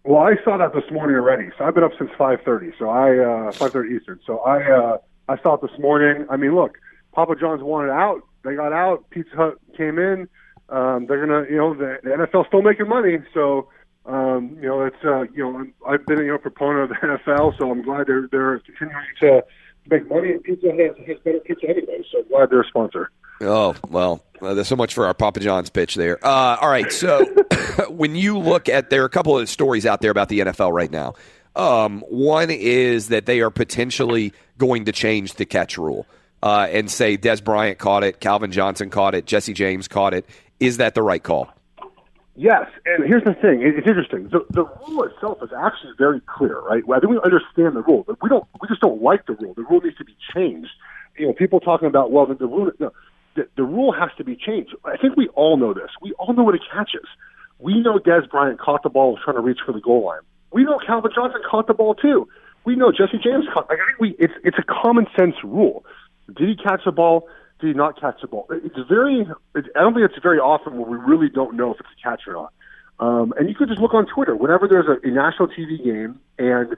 Well, 0.04 0.22
I 0.22 0.36
saw 0.44 0.56
that 0.58 0.72
this 0.72 0.88
morning 0.92 1.16
already. 1.16 1.50
So 1.58 1.64
I've 1.64 1.74
been 1.74 1.82
up 1.82 1.90
since 1.98 2.10
5:30. 2.12 2.78
So 2.78 2.88
I 2.88 3.18
uh, 3.18 3.50
5:30 3.50 3.96
Eastern. 3.96 4.20
So 4.24 4.38
I 4.38 4.62
uh, 4.62 4.98
I 5.28 5.36
saw 5.42 5.54
it 5.54 5.62
this 5.62 5.76
morning. 5.80 6.24
I 6.30 6.36
mean, 6.36 6.54
look, 6.54 6.78
Papa 7.16 7.34
John's 7.34 7.62
wanted 7.62 7.90
out. 7.90 8.22
They 8.44 8.54
got 8.54 8.72
out. 8.72 9.10
Pizza 9.10 9.34
Hut 9.34 9.54
came 9.76 9.98
in. 9.98 10.28
Um, 10.68 11.06
they're 11.06 11.26
gonna, 11.26 11.46
you 11.50 11.56
know, 11.56 11.74
the, 11.74 11.98
the 12.04 12.10
NFL's 12.10 12.46
still 12.46 12.62
making 12.62 12.88
money. 12.88 13.18
So 13.32 13.68
um, 14.04 14.56
you 14.60 14.68
know, 14.68 14.84
it's 14.84 15.02
uh, 15.04 15.22
you 15.34 15.42
know, 15.42 15.66
I've 15.88 16.06
been 16.06 16.18
you 16.18 16.28
know 16.28 16.38
proponent 16.38 16.84
of 16.84 16.88
the 16.90 17.06
NFL, 17.06 17.58
so 17.58 17.70
I'm 17.70 17.82
glad 17.82 18.06
they're 18.06 18.28
they're 18.30 18.60
continuing 18.60 19.04
to 19.20 19.44
make 19.88 20.08
money. 20.08 20.32
And 20.32 20.44
Pizza 20.44 20.68
has 20.68 21.06
has 21.06 21.18
better 21.24 21.40
pizza 21.40 21.68
anyway, 21.68 22.04
so 22.12 22.20
I'm 22.20 22.28
glad 22.28 22.50
they're 22.50 22.60
a 22.60 22.66
sponsor. 22.68 23.10
Oh 23.40 23.74
well, 23.88 24.22
uh, 24.40 24.54
there's 24.54 24.68
so 24.68 24.76
much 24.76 24.94
for 24.94 25.06
our 25.06 25.14
Papa 25.14 25.40
John's 25.40 25.70
pitch 25.70 25.96
there. 25.96 26.24
Uh, 26.24 26.56
all 26.60 26.68
right, 26.68 26.92
so 26.92 27.24
when 27.88 28.14
you 28.14 28.38
look 28.38 28.68
at 28.68 28.90
there 28.90 29.02
are 29.02 29.06
a 29.06 29.10
couple 29.10 29.36
of 29.38 29.48
stories 29.48 29.86
out 29.86 30.02
there 30.02 30.10
about 30.10 30.28
the 30.28 30.40
NFL 30.40 30.72
right 30.72 30.90
now. 30.90 31.14
Um, 31.56 32.02
one 32.02 32.50
is 32.50 33.08
that 33.08 33.24
they 33.24 33.40
are 33.40 33.48
potentially 33.48 34.34
going 34.58 34.84
to 34.84 34.92
change 34.92 35.34
the 35.34 35.46
catch 35.46 35.78
rule 35.78 36.06
uh, 36.46 36.68
and 36.70 36.88
say 36.88 37.18
Dez 37.18 37.42
Bryant 37.42 37.78
caught 37.78 38.04
it, 38.04 38.20
Calvin 38.20 38.52
Johnson 38.52 38.88
caught 38.88 39.16
it, 39.16 39.26
Jesse 39.26 39.52
James 39.52 39.88
caught 39.88 40.14
it. 40.14 40.24
Is 40.60 40.76
that 40.76 40.94
the 40.94 41.02
right 41.02 41.22
call? 41.22 41.48
Yes, 42.36 42.66
and 42.84 43.04
here's 43.04 43.24
the 43.24 43.34
thing: 43.34 43.62
it's 43.62 43.84
interesting. 43.84 44.28
The, 44.28 44.44
the 44.50 44.64
rule 44.64 45.02
itself 45.02 45.38
is 45.42 45.50
actually 45.58 45.94
very 45.98 46.20
clear, 46.20 46.60
right? 46.60 46.84
I 46.94 47.00
think 47.00 47.10
we 47.10 47.18
understand 47.24 47.74
the 47.74 47.82
rule, 47.82 48.04
but 48.06 48.22
we 48.22 48.28
don't. 48.28 48.46
We 48.60 48.68
just 48.68 48.80
don't 48.80 49.02
like 49.02 49.26
the 49.26 49.32
rule. 49.32 49.54
The 49.54 49.64
rule 49.64 49.80
needs 49.80 49.96
to 49.96 50.04
be 50.04 50.14
changed. 50.34 50.70
You 51.18 51.26
know, 51.26 51.32
people 51.32 51.58
talking 51.58 51.88
about 51.88 52.12
well, 52.12 52.26
the, 52.26 52.34
the 52.34 52.46
rule. 52.46 52.70
No, 52.78 52.92
the, 53.34 53.48
the 53.56 53.64
rule 53.64 53.92
has 53.92 54.10
to 54.18 54.24
be 54.24 54.36
changed. 54.36 54.72
I 54.84 54.96
think 54.98 55.16
we 55.16 55.26
all 55.28 55.56
know 55.56 55.74
this. 55.74 55.90
We 56.00 56.12
all 56.12 56.32
know 56.32 56.44
what 56.44 56.54
it 56.54 56.62
catches. 56.72 57.08
We 57.58 57.80
know 57.80 57.98
Dez 57.98 58.30
Bryant 58.30 58.60
caught 58.60 58.84
the 58.84 58.90
ball 58.90 59.14
was 59.14 59.20
trying 59.24 59.36
to 59.36 59.42
reach 59.42 59.60
for 59.66 59.72
the 59.72 59.80
goal 59.80 60.04
line. 60.04 60.20
We 60.52 60.62
know 60.62 60.78
Calvin 60.86 61.10
Johnson 61.12 61.40
caught 61.50 61.66
the 61.66 61.74
ball 61.74 61.94
too. 61.96 62.28
We 62.64 62.76
know 62.76 62.92
Jesse 62.92 63.18
James 63.18 63.46
caught. 63.52 63.68
Like, 63.68 63.78
I 63.82 63.86
think 63.86 63.98
we. 63.98 64.14
It's 64.20 64.34
it's 64.44 64.58
a 64.58 64.62
common 64.62 65.06
sense 65.18 65.34
rule. 65.42 65.84
Did 66.34 66.48
he 66.48 66.56
catch 66.56 66.80
the 66.84 66.92
ball? 66.92 67.28
Did 67.60 67.68
he 67.68 67.72
not 67.72 68.00
catch 68.00 68.20
the 68.20 68.28
ball? 68.28 68.46
It's 68.50 68.88
very. 68.88 69.26
I 69.54 69.80
don't 69.80 69.94
think 69.94 70.10
it's 70.10 70.22
very 70.22 70.38
often 70.38 70.78
where 70.78 70.90
we 70.90 70.98
really 70.98 71.28
don't 71.28 71.56
know 71.56 71.72
if 71.72 71.80
it's 71.80 71.88
a 71.98 72.02
catch 72.02 72.22
or 72.26 72.34
not. 72.34 72.52
Um, 72.98 73.34
and 73.38 73.48
you 73.48 73.54
could 73.54 73.68
just 73.68 73.80
look 73.80 73.94
on 73.94 74.06
Twitter 74.06 74.34
whenever 74.34 74.66
there's 74.68 74.86
a, 74.88 75.06
a 75.06 75.10
national 75.10 75.48
TV 75.48 75.82
game, 75.82 76.18
and 76.38 76.76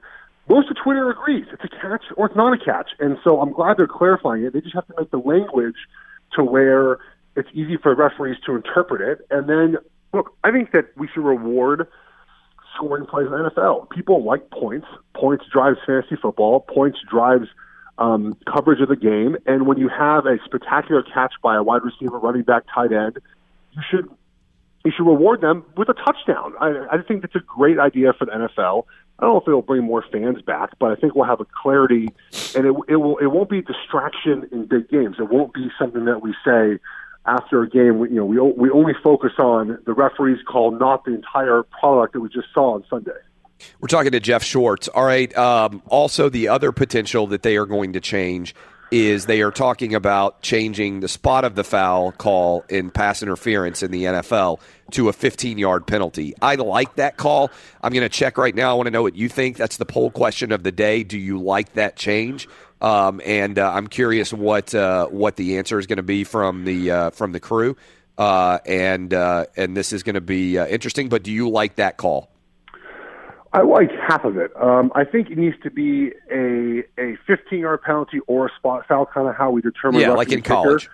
most 0.49 0.69
of 0.69 0.77
Twitter 0.83 1.09
agrees 1.09 1.45
it's 1.53 1.63
a 1.63 1.69
catch 1.69 2.03
or 2.17 2.25
it's 2.25 2.35
not 2.35 2.53
a 2.53 2.57
catch. 2.57 2.89
And 2.99 3.17
so 3.23 3.39
I'm 3.39 3.53
glad 3.53 3.77
they're 3.77 3.87
clarifying 3.87 4.43
it. 4.43 4.53
They 4.53 4.61
just 4.61 4.75
have 4.75 4.87
to 4.87 4.93
make 4.97 5.11
the 5.11 5.17
language 5.17 5.75
to 6.35 6.43
where 6.43 6.99
it's 7.35 7.49
easy 7.53 7.77
for 7.77 7.95
referees 7.95 8.37
to 8.45 8.55
interpret 8.55 9.01
it. 9.01 9.25
And 9.29 9.47
then, 9.47 9.77
look, 10.13 10.35
I 10.43 10.51
think 10.51 10.71
that 10.71 10.85
we 10.97 11.07
should 11.07 11.23
reward 11.23 11.87
scoring 12.75 13.05
plays 13.05 13.27
in 13.27 13.31
the 13.31 13.49
NFL. 13.49 13.89
People 13.89 14.23
like 14.23 14.49
points. 14.49 14.87
Points 15.15 15.45
drives 15.51 15.77
fantasy 15.85 16.15
football. 16.21 16.61
Points 16.61 16.99
drives 17.09 17.47
um, 17.99 18.35
coverage 18.51 18.81
of 18.81 18.87
the 18.87 18.95
game. 18.95 19.37
And 19.45 19.67
when 19.67 19.77
you 19.77 19.89
have 19.89 20.25
a 20.25 20.37
spectacular 20.45 21.03
catch 21.03 21.33
by 21.43 21.55
a 21.55 21.63
wide 21.63 21.83
receiver, 21.83 22.17
running 22.17 22.43
back, 22.43 22.63
tight 22.73 22.91
end, 22.91 23.19
you 23.73 23.81
should 23.89 24.09
you 24.85 24.91
should 24.95 25.05
reward 25.05 25.41
them 25.41 25.65
with 25.75 25.89
a 25.89 25.93
touchdown. 25.93 26.53
I, 26.59 26.87
I 26.91 27.01
think 27.05 27.21
that's 27.21 27.35
a 27.35 27.41
great 27.41 27.77
idea 27.77 28.13
for 28.13 28.25
the 28.25 28.31
NFL. 28.31 28.85
I 29.19 29.23
don't 29.23 29.33
know 29.33 29.41
if 29.41 29.47
it'll 29.47 29.61
bring 29.61 29.83
more 29.83 30.05
fans 30.09 30.41
back, 30.41 30.69
but 30.79 30.91
I 30.91 30.95
think 30.95 31.13
we'll 31.13 31.27
have 31.27 31.41
a 31.41 31.45
clarity, 31.45 32.07
and 32.55 32.65
it, 32.65 32.73
it 32.87 32.95
will 32.95 33.17
it 33.17 33.27
won't 33.27 33.49
be 33.49 33.59
a 33.59 33.61
distraction 33.61 34.47
in 34.51 34.65
big 34.65 34.89
games. 34.89 35.17
It 35.19 35.29
won't 35.29 35.53
be 35.53 35.69
something 35.77 36.05
that 36.05 36.21
we 36.21 36.33
say 36.45 36.79
after 37.25 37.61
a 37.61 37.69
game. 37.69 37.99
We, 37.99 38.09
you 38.09 38.15
know, 38.15 38.25
we 38.25 38.39
we 38.39 38.69
only 38.69 38.93
focus 39.03 39.33
on 39.37 39.77
the 39.85 39.93
referee's 39.93 40.41
call, 40.47 40.71
not 40.71 41.03
the 41.03 41.13
entire 41.13 41.63
product 41.63 42.13
that 42.13 42.21
we 42.21 42.29
just 42.29 42.47
saw 42.53 42.75
on 42.75 42.85
Sunday. 42.89 43.11
We're 43.79 43.87
talking 43.87 44.11
to 44.11 44.19
Jeff 44.19 44.43
Schwartz. 44.43 44.87
All 44.87 45.03
right. 45.03 45.35
Um, 45.37 45.81
also, 45.87 46.29
the 46.29 46.47
other 46.47 46.71
potential 46.71 47.27
that 47.27 47.43
they 47.43 47.57
are 47.57 47.65
going 47.65 47.93
to 47.93 47.99
change 47.99 48.55
is 48.91 49.25
they 49.25 49.41
are 49.41 49.51
talking 49.51 49.93
about 49.93 50.41
changing 50.41 50.99
the 50.99 51.07
spot 51.07 51.45
of 51.45 51.55
the 51.55 51.63
foul 51.63 52.11
call 52.11 52.65
in 52.69 52.89
pass 52.89 53.21
interference 53.21 53.83
in 53.83 53.91
the 53.91 54.05
NFL 54.05 54.59
to 54.91 55.09
a 55.09 55.13
15 55.13 55.57
yard 55.57 55.85
penalty. 55.85 56.33
I 56.41 56.55
like 56.55 56.95
that 56.95 57.17
call. 57.17 57.51
I'm 57.83 57.93
going 57.93 58.03
to 58.03 58.09
check 58.09 58.37
right 58.37 58.55
now. 58.55 58.71
I 58.71 58.73
want 58.73 58.87
to 58.87 58.91
know 58.91 59.03
what 59.03 59.15
you 59.15 59.29
think. 59.29 59.57
That's 59.57 59.77
the 59.77 59.85
poll 59.85 60.09
question 60.09 60.51
of 60.51 60.63
the 60.63 60.71
day. 60.71 61.03
Do 61.03 61.17
you 61.17 61.39
like 61.39 61.73
that 61.73 61.95
change? 61.95 62.47
Um, 62.81 63.21
and 63.25 63.59
uh, 63.59 63.71
I'm 63.71 63.87
curious 63.87 64.33
what 64.33 64.73
uh, 64.73 65.07
what 65.07 65.35
the 65.35 65.57
answer 65.57 65.77
is 65.79 65.85
going 65.85 65.97
to 65.97 66.03
be 66.03 66.23
from 66.23 66.63
the 66.63 66.91
uh, 66.91 67.09
from 67.11 67.31
the 67.31 67.39
crew. 67.39 67.75
Uh, 68.17 68.59
and 68.65 69.13
uh, 69.13 69.45
and 69.55 69.77
this 69.77 69.93
is 69.93 70.03
going 70.03 70.15
to 70.15 70.21
be 70.21 70.57
uh, 70.57 70.65
interesting. 70.67 71.09
But 71.09 71.23
do 71.23 71.31
you 71.31 71.49
like 71.49 71.75
that 71.75 71.97
call? 71.97 72.29
I 73.51 73.61
like 73.61 73.89
half 74.07 74.25
of 74.25 74.37
it. 74.37 74.51
Um, 74.61 74.91
I 74.93 75.03
think 75.03 75.31
it 75.31 75.37
needs 75.37 75.55
to 75.63 75.71
be 75.71 76.11
a 76.31 76.83
a 76.99 77.17
15 77.25 77.59
yard 77.59 77.81
penalty 77.81 78.19
or 78.27 78.47
a 78.47 78.51
spot 78.57 78.85
foul, 78.87 79.05
kind 79.05 79.27
of 79.27 79.35
how 79.35 79.49
we 79.49 79.61
determine. 79.61 80.01
Yeah, 80.01 80.11
like 80.11 80.31
in 80.31 80.41
kicker. 80.41 80.53
college. 80.53 80.89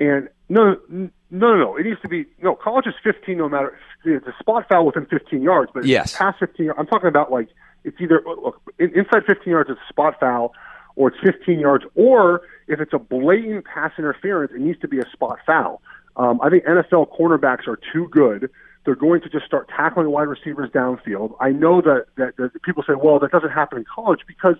And 0.00 0.28
no, 0.48 0.76
no, 0.88 1.10
no, 1.30 1.56
no. 1.56 1.76
It 1.76 1.84
needs 1.86 2.00
to 2.02 2.08
be 2.08 2.26
no. 2.42 2.54
College 2.54 2.86
is 2.86 2.94
15, 3.02 3.38
no 3.38 3.48
matter. 3.48 3.78
It's 4.04 4.26
a 4.26 4.34
spot 4.38 4.68
foul 4.68 4.86
within 4.86 5.06
15 5.06 5.40
yards, 5.40 5.70
but 5.72 5.86
yes, 5.86 6.16
past 6.16 6.38
15. 6.40 6.72
I'm 6.76 6.86
talking 6.86 7.08
about 7.08 7.32
like 7.32 7.48
it's 7.84 7.96
either 8.00 8.22
look, 8.26 8.60
inside 8.78 9.24
15 9.26 9.50
yards, 9.50 9.70
it's 9.70 9.80
a 9.80 9.88
spot 9.88 10.20
foul, 10.20 10.52
or 10.96 11.08
it's 11.08 11.18
15 11.22 11.58
yards, 11.58 11.84
or 11.94 12.42
if 12.66 12.80
it's 12.80 12.92
a 12.92 12.98
blatant 12.98 13.64
pass 13.64 13.92
interference, 13.98 14.52
it 14.54 14.60
needs 14.60 14.80
to 14.80 14.88
be 14.88 14.98
a 14.98 15.08
spot 15.12 15.38
foul. 15.46 15.80
Um, 16.16 16.40
I 16.42 16.50
think 16.50 16.64
NFL 16.64 17.16
cornerbacks 17.18 17.66
are 17.66 17.78
too 17.92 18.08
good 18.10 18.50
they're 18.84 18.94
going 18.94 19.20
to 19.22 19.28
just 19.28 19.46
start 19.46 19.68
tackling 19.68 20.10
wide 20.10 20.28
receivers 20.28 20.70
downfield. 20.70 21.34
I 21.40 21.50
know 21.50 21.80
that, 21.80 22.06
that, 22.16 22.36
that 22.36 22.62
people 22.62 22.82
say, 22.86 22.94
well, 22.94 23.18
that 23.18 23.30
doesn't 23.30 23.50
happen 23.50 23.78
in 23.78 23.84
college 23.92 24.20
because 24.26 24.56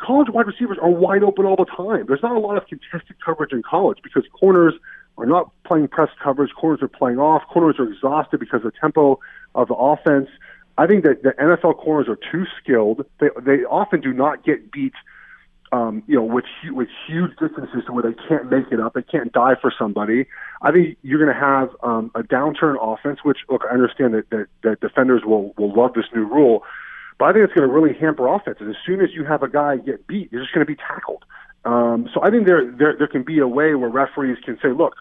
college 0.00 0.28
wide 0.30 0.46
receivers 0.46 0.78
are 0.80 0.90
wide 0.90 1.22
open 1.22 1.44
all 1.44 1.56
the 1.56 1.66
time. 1.66 2.06
There's 2.06 2.22
not 2.22 2.36
a 2.36 2.40
lot 2.40 2.56
of 2.56 2.66
contested 2.66 3.16
coverage 3.24 3.52
in 3.52 3.62
college 3.62 3.98
because 4.02 4.24
corners 4.38 4.74
are 5.18 5.26
not 5.26 5.50
playing 5.64 5.88
press 5.88 6.08
coverage. 6.22 6.52
Corners 6.54 6.82
are 6.82 6.88
playing 6.88 7.18
off. 7.18 7.42
Corners 7.48 7.76
are 7.78 7.88
exhausted 7.90 8.40
because 8.40 8.64
of 8.64 8.72
the 8.72 8.78
tempo 8.80 9.20
of 9.54 9.68
the 9.68 9.74
offense. 9.74 10.28
I 10.76 10.86
think 10.86 11.04
that 11.04 11.22
the 11.22 11.30
NFL 11.32 11.78
corners 11.78 12.08
are 12.08 12.18
too 12.32 12.46
skilled. 12.60 13.04
They 13.20 13.28
they 13.40 13.64
often 13.64 14.00
do 14.00 14.12
not 14.12 14.44
get 14.44 14.72
beat 14.72 14.94
um, 15.74 16.04
you 16.06 16.14
know, 16.14 16.22
with 16.22 16.44
with 16.66 16.88
huge 17.08 17.32
distances 17.32 17.82
to 17.86 17.92
where 17.92 18.04
they 18.04 18.14
can't 18.28 18.48
make 18.48 18.70
it 18.70 18.78
up, 18.78 18.94
they 18.94 19.02
can't 19.02 19.32
die 19.32 19.54
for 19.60 19.72
somebody. 19.76 20.26
I 20.62 20.70
think 20.70 20.96
you're 21.02 21.18
going 21.18 21.34
to 21.34 21.40
have 21.40 21.70
um, 21.82 22.12
a 22.14 22.22
downturn 22.22 22.76
offense. 22.80 23.20
Which 23.24 23.38
look, 23.50 23.62
I 23.68 23.74
understand 23.74 24.14
that, 24.14 24.30
that 24.30 24.46
that 24.62 24.80
defenders 24.80 25.22
will 25.24 25.52
will 25.58 25.74
love 25.74 25.94
this 25.94 26.04
new 26.14 26.24
rule, 26.24 26.62
but 27.18 27.24
I 27.24 27.32
think 27.32 27.44
it's 27.46 27.54
going 27.54 27.66
to 27.66 27.74
really 27.74 27.92
hamper 27.92 28.32
offenses. 28.32 28.68
As 28.68 28.76
soon 28.86 29.00
as 29.00 29.08
you 29.12 29.24
have 29.24 29.42
a 29.42 29.48
guy 29.48 29.76
get 29.78 30.06
beat, 30.06 30.30
you're 30.30 30.42
just 30.42 30.54
going 30.54 30.64
to 30.64 30.72
be 30.72 30.76
tackled. 30.76 31.24
Um, 31.64 32.08
so 32.14 32.22
I 32.22 32.30
think 32.30 32.46
there, 32.46 32.70
there 32.70 32.94
there 32.96 33.08
can 33.08 33.24
be 33.24 33.40
a 33.40 33.48
way 33.48 33.74
where 33.74 33.90
referees 33.90 34.38
can 34.44 34.56
say, 34.62 34.68
look, 34.68 34.94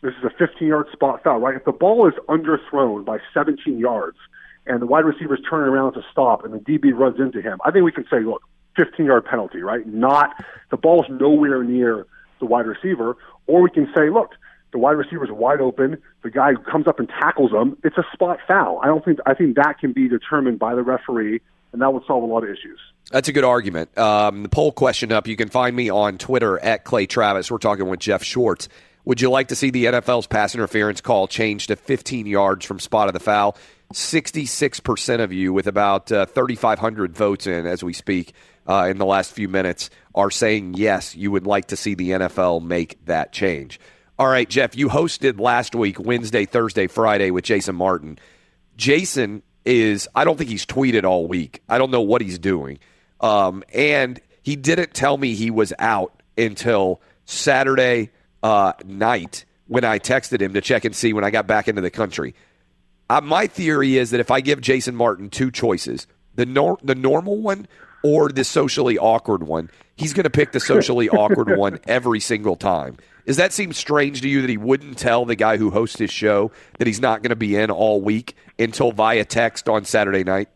this 0.00 0.12
is 0.12 0.24
a 0.24 0.30
15 0.38 0.68
yard 0.68 0.86
spot 0.92 1.24
foul, 1.24 1.40
right? 1.40 1.56
If 1.56 1.64
the 1.64 1.72
ball 1.72 2.06
is 2.06 2.14
underthrown 2.28 3.04
by 3.04 3.18
17 3.34 3.78
yards 3.80 4.18
and 4.66 4.80
the 4.80 4.86
wide 4.86 5.06
receiver's 5.06 5.40
turning 5.48 5.72
around 5.72 5.94
to 5.94 6.02
stop 6.12 6.44
and 6.44 6.54
the 6.54 6.58
DB 6.58 6.96
runs 6.96 7.18
into 7.18 7.42
him, 7.42 7.58
I 7.64 7.72
think 7.72 7.84
we 7.84 7.90
can 7.90 8.04
say, 8.08 8.20
look, 8.20 8.42
15 8.76 9.06
yard 9.06 9.24
penalty, 9.24 9.62
right? 9.62 9.86
Not 9.86 10.34
the 10.70 10.76
ball's 10.76 11.06
nowhere 11.08 11.62
near 11.62 12.06
the 12.38 12.46
wide 12.46 12.66
receiver, 12.66 13.16
or 13.46 13.62
we 13.62 13.70
can 13.70 13.90
say, 13.94 14.10
look, 14.10 14.32
the 14.72 14.78
wide 14.78 14.92
receiver 14.92 15.24
is 15.24 15.30
wide 15.30 15.60
open. 15.60 16.00
The 16.22 16.30
guy 16.30 16.54
comes 16.54 16.86
up 16.86 16.98
and 16.98 17.08
tackles 17.08 17.50
him. 17.50 17.76
It's 17.82 17.98
a 17.98 18.04
spot 18.12 18.38
foul. 18.46 18.80
I 18.82 18.86
don't 18.86 19.04
think 19.04 19.18
I 19.26 19.34
think 19.34 19.56
that 19.56 19.78
can 19.78 19.92
be 19.92 20.08
determined 20.08 20.58
by 20.58 20.74
the 20.74 20.82
referee, 20.82 21.40
and 21.72 21.82
that 21.82 21.92
would 21.92 22.04
solve 22.06 22.22
a 22.22 22.26
lot 22.26 22.44
of 22.44 22.50
issues. 22.50 22.78
That's 23.10 23.28
a 23.28 23.32
good 23.32 23.44
argument. 23.44 23.96
Um, 23.98 24.44
the 24.44 24.48
poll 24.48 24.70
question 24.70 25.10
up. 25.10 25.26
You 25.26 25.36
can 25.36 25.48
find 25.48 25.74
me 25.74 25.90
on 25.90 26.18
Twitter 26.18 26.58
at 26.60 26.84
Clay 26.84 27.06
Travis. 27.06 27.50
We're 27.50 27.58
talking 27.58 27.88
with 27.88 28.00
Jeff 28.00 28.22
Schwartz. 28.22 28.68
Would 29.04 29.20
you 29.20 29.30
like 29.30 29.48
to 29.48 29.56
see 29.56 29.70
the 29.70 29.86
NFL's 29.86 30.26
pass 30.26 30.54
interference 30.54 31.00
call 31.00 31.26
changed 31.26 31.68
to 31.68 31.76
15 31.76 32.26
yards 32.26 32.64
from 32.64 32.78
spot 32.78 33.08
of 33.08 33.14
the 33.14 33.20
foul? 33.20 33.56
66% 33.92 35.20
of 35.20 35.32
you, 35.32 35.52
with 35.52 35.66
about 35.66 36.12
uh, 36.12 36.26
3,500 36.26 37.14
votes 37.16 37.46
in 37.46 37.66
as 37.66 37.82
we 37.82 37.92
speak 37.92 38.34
uh, 38.68 38.86
in 38.88 38.98
the 38.98 39.06
last 39.06 39.32
few 39.32 39.48
minutes, 39.48 39.90
are 40.14 40.30
saying 40.30 40.74
yes, 40.74 41.16
you 41.16 41.30
would 41.30 41.46
like 41.46 41.66
to 41.68 41.76
see 41.76 41.94
the 41.94 42.10
NFL 42.10 42.62
make 42.62 43.04
that 43.06 43.32
change. 43.32 43.80
All 44.18 44.28
right, 44.28 44.48
Jeff, 44.48 44.76
you 44.76 44.88
hosted 44.88 45.40
last 45.40 45.74
week, 45.74 45.98
Wednesday, 45.98 46.44
Thursday, 46.44 46.86
Friday 46.86 47.30
with 47.30 47.44
Jason 47.44 47.74
Martin. 47.74 48.18
Jason 48.76 49.42
is, 49.64 50.08
I 50.14 50.24
don't 50.24 50.36
think 50.36 50.50
he's 50.50 50.66
tweeted 50.66 51.04
all 51.04 51.26
week. 51.26 51.62
I 51.68 51.78
don't 51.78 51.90
know 51.90 52.02
what 52.02 52.20
he's 52.20 52.38
doing. 52.38 52.78
Um, 53.20 53.64
and 53.72 54.20
he 54.42 54.56
didn't 54.56 54.94
tell 54.94 55.16
me 55.16 55.34
he 55.34 55.50
was 55.50 55.72
out 55.78 56.22
until 56.36 57.00
Saturday 57.24 58.10
uh, 58.42 58.72
night 58.84 59.44
when 59.66 59.84
I 59.84 59.98
texted 59.98 60.40
him 60.40 60.54
to 60.54 60.60
check 60.60 60.84
and 60.84 60.94
see 60.94 61.12
when 61.12 61.24
I 61.24 61.30
got 61.30 61.46
back 61.46 61.68
into 61.68 61.80
the 61.80 61.90
country. 61.90 62.34
Uh, 63.10 63.20
my 63.20 63.48
theory 63.48 63.96
is 63.96 64.12
that 64.12 64.20
if 64.20 64.30
I 64.30 64.40
give 64.40 64.60
Jason 64.60 64.94
Martin 64.94 65.30
two 65.30 65.50
choices, 65.50 66.06
the 66.36 66.46
nor- 66.46 66.78
the 66.80 66.94
normal 66.94 67.38
one 67.38 67.66
or 68.04 68.28
the 68.28 68.44
socially 68.44 68.96
awkward 68.98 69.42
one, 69.42 69.68
he's 69.96 70.12
going 70.12 70.24
to 70.24 70.30
pick 70.30 70.52
the 70.52 70.60
socially 70.60 71.08
awkward 71.10 71.58
one 71.58 71.80
every 71.88 72.20
single 72.20 72.54
time. 72.54 72.98
Does 73.26 73.36
that 73.36 73.52
seem 73.52 73.72
strange 73.72 74.20
to 74.20 74.28
you 74.28 74.42
that 74.42 74.48
he 74.48 74.56
wouldn't 74.56 74.96
tell 74.96 75.24
the 75.24 75.34
guy 75.34 75.56
who 75.56 75.72
hosts 75.72 75.98
his 75.98 76.12
show 76.12 76.52
that 76.78 76.86
he's 76.86 77.00
not 77.00 77.20
going 77.20 77.30
to 77.30 77.36
be 77.36 77.56
in 77.56 77.68
all 77.72 78.00
week 78.00 78.36
until 78.60 78.92
via 78.92 79.24
text 79.24 79.68
on 79.68 79.84
Saturday 79.84 80.22
night? 80.22 80.48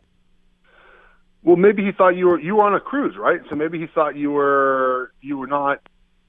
Well, 1.43 1.57
maybe 1.57 1.83
he 1.83 1.91
thought 1.91 2.15
you 2.15 2.27
were 2.27 2.39
you 2.39 2.55
were 2.55 2.63
on 2.63 2.73
a 2.73 2.79
cruise, 2.79 3.17
right? 3.17 3.41
So 3.49 3.55
maybe 3.57 3.79
he 3.79 3.87
thought 3.87 4.15
you 4.15 4.31
were 4.31 5.11
you 5.19 5.37
were 5.37 5.47
not 5.47 5.81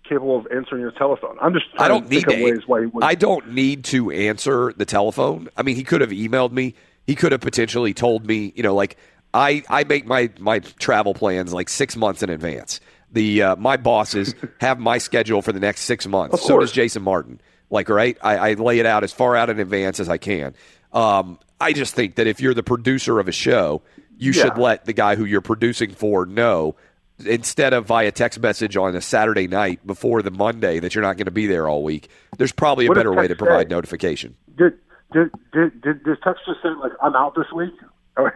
capable 0.09 0.37
of 0.38 0.47
answering 0.55 0.81
your 0.81 0.92
telephone. 0.92 1.37
I'm 1.40 1.53
just 1.53 1.66
I 1.79 1.88
don't 1.88 2.09
need 2.09 2.27
ways 2.27 2.61
why 2.66 2.81
he 2.81 2.87
would. 2.87 3.05
I 3.05 3.14
don't 3.14 3.53
need 3.53 3.85
to 3.87 4.11
answer 4.11 4.73
the 4.77 4.85
telephone. 4.85 5.49
I 5.57 5.62
mean, 5.62 5.77
he 5.77 5.85
could 5.85 6.01
have 6.01 6.11
emailed 6.11 6.53
me. 6.53 6.75
He 7.07 7.14
could 7.14 7.33
have 7.33 7.40
potentially 7.40 7.95
told 7.95 8.27
me. 8.27 8.53
You 8.57 8.62
know, 8.62 8.75
like 8.75 8.97
I 9.35 9.62
I 9.69 9.85
make 9.85 10.07
my 10.07 10.31
my 10.38 10.61
travel 10.61 11.14
plans 11.14 11.53
like 11.53 11.69
six 11.69 11.97
months 11.97 12.23
in 12.23 12.31
advance. 12.31 12.81
The 13.12 13.42
uh, 13.42 13.57
my 13.57 13.77
bosses 13.77 14.35
have 14.61 14.79
my 14.79 14.99
schedule 14.99 15.42
for 15.42 15.53
the 15.53 15.61
next 15.61 15.83
six 15.83 16.07
months. 16.07 16.42
So 16.47 16.59
does 16.59 16.73
Jason 16.73 17.03
Martin. 17.03 17.40
Like 17.71 17.88
right, 17.88 18.16
I, 18.23 18.51
I 18.51 18.53
lay 18.55 18.79
it 18.79 18.87
out 18.87 19.03
as 19.05 19.12
far 19.12 19.35
out 19.35 19.51
in 19.51 19.59
advance 19.59 19.99
as 19.99 20.09
I 20.09 20.19
can. 20.19 20.55
Um, 20.92 21.38
I 21.61 21.73
just 21.73 21.95
think 21.95 22.14
that 22.16 22.27
if 22.27 22.40
you're 22.40 22.55
the 22.55 22.62
producer 22.62 23.19
of 23.19 23.27
a 23.29 23.33
show, 23.33 23.83
you 24.19 24.33
Yeah. 24.33 24.45
should 24.45 24.59
let 24.59 24.85
the 24.85 24.92
guy 24.92 25.16
who 25.16 25.25
you're 25.25 25.40
producing 25.40 25.90
for 25.92 26.27
know 26.27 26.77
instead 27.24 27.72
of 27.72 27.87
via 27.87 28.12
text 28.12 28.40
message 28.40 28.76
on 28.76 28.94
a 28.94 29.00
Saturday 29.00 29.46
night 29.48 29.87
before 29.87 30.22
the 30.22 30.31
Monday 30.31 30.79
that 30.81 30.94
you're 30.94 31.02
not 31.02 31.16
going 31.16 31.24
to 31.26 31.31
be 31.31 31.46
there 31.46 31.68
all 31.68 31.83
week. 31.83 32.09
There's 32.37 32.52
probably 32.52 32.87
a 32.87 32.88
What 32.88 32.96
better 32.96 33.12
way 33.12 33.26
to 33.29 33.37
provide 33.37 33.68
say? 33.68 33.74
notification. 33.74 34.37
did 34.57 34.74
did 35.12 35.31
did 35.52 35.81
did 35.83 36.05
this 36.05 36.18
text 36.24 36.42
just 36.46 36.61
say 36.62 36.68
like 36.83 36.92
I'm 37.02 37.14
out 37.16 37.35
this 37.35 37.50
week? 37.55 37.72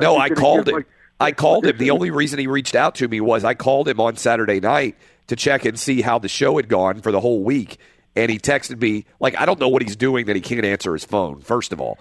No, 0.00 0.16
I 0.16 0.28
called 0.30 0.68
him. 0.68 0.74
like- 0.76 0.86
I 1.20 1.32
called 1.44 1.66
him. 1.66 1.76
The 1.78 1.90
only 1.90 2.10
reason 2.10 2.38
he 2.38 2.46
reached 2.46 2.74
out 2.74 2.94
to 2.96 3.08
me 3.08 3.20
was 3.20 3.44
I 3.44 3.54
called 3.54 3.88
him 3.88 4.00
on 4.00 4.16
Saturday 4.16 4.60
night 4.60 4.96
to 5.26 5.36
check 5.36 5.64
and 5.64 5.78
see 5.78 6.00
how 6.00 6.18
the 6.18 6.28
show 6.28 6.56
had 6.56 6.68
gone 6.68 7.00
for 7.00 7.12
the 7.12 7.20
whole 7.20 7.42
week. 7.42 7.78
And 8.16 8.30
he 8.30 8.38
texted 8.38 8.80
me, 8.80 9.04
like, 9.20 9.36
I 9.38 9.44
don't 9.46 9.60
know 9.60 9.68
what 9.68 9.82
he's 9.82 9.94
doing 9.96 10.26
that 10.26 10.36
he 10.36 10.42
can't 10.42 10.64
answer 10.64 10.92
his 10.92 11.04
phone, 11.04 11.40
first 11.40 11.72
of 11.72 11.80
all. 11.80 11.98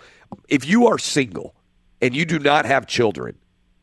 If 0.47 0.65
you 0.65 0.87
are 0.87 0.97
single 0.97 1.55
and 2.01 2.15
you 2.15 2.25
do 2.25 2.39
not 2.39 2.65
have 2.65 2.87
children 2.87 3.37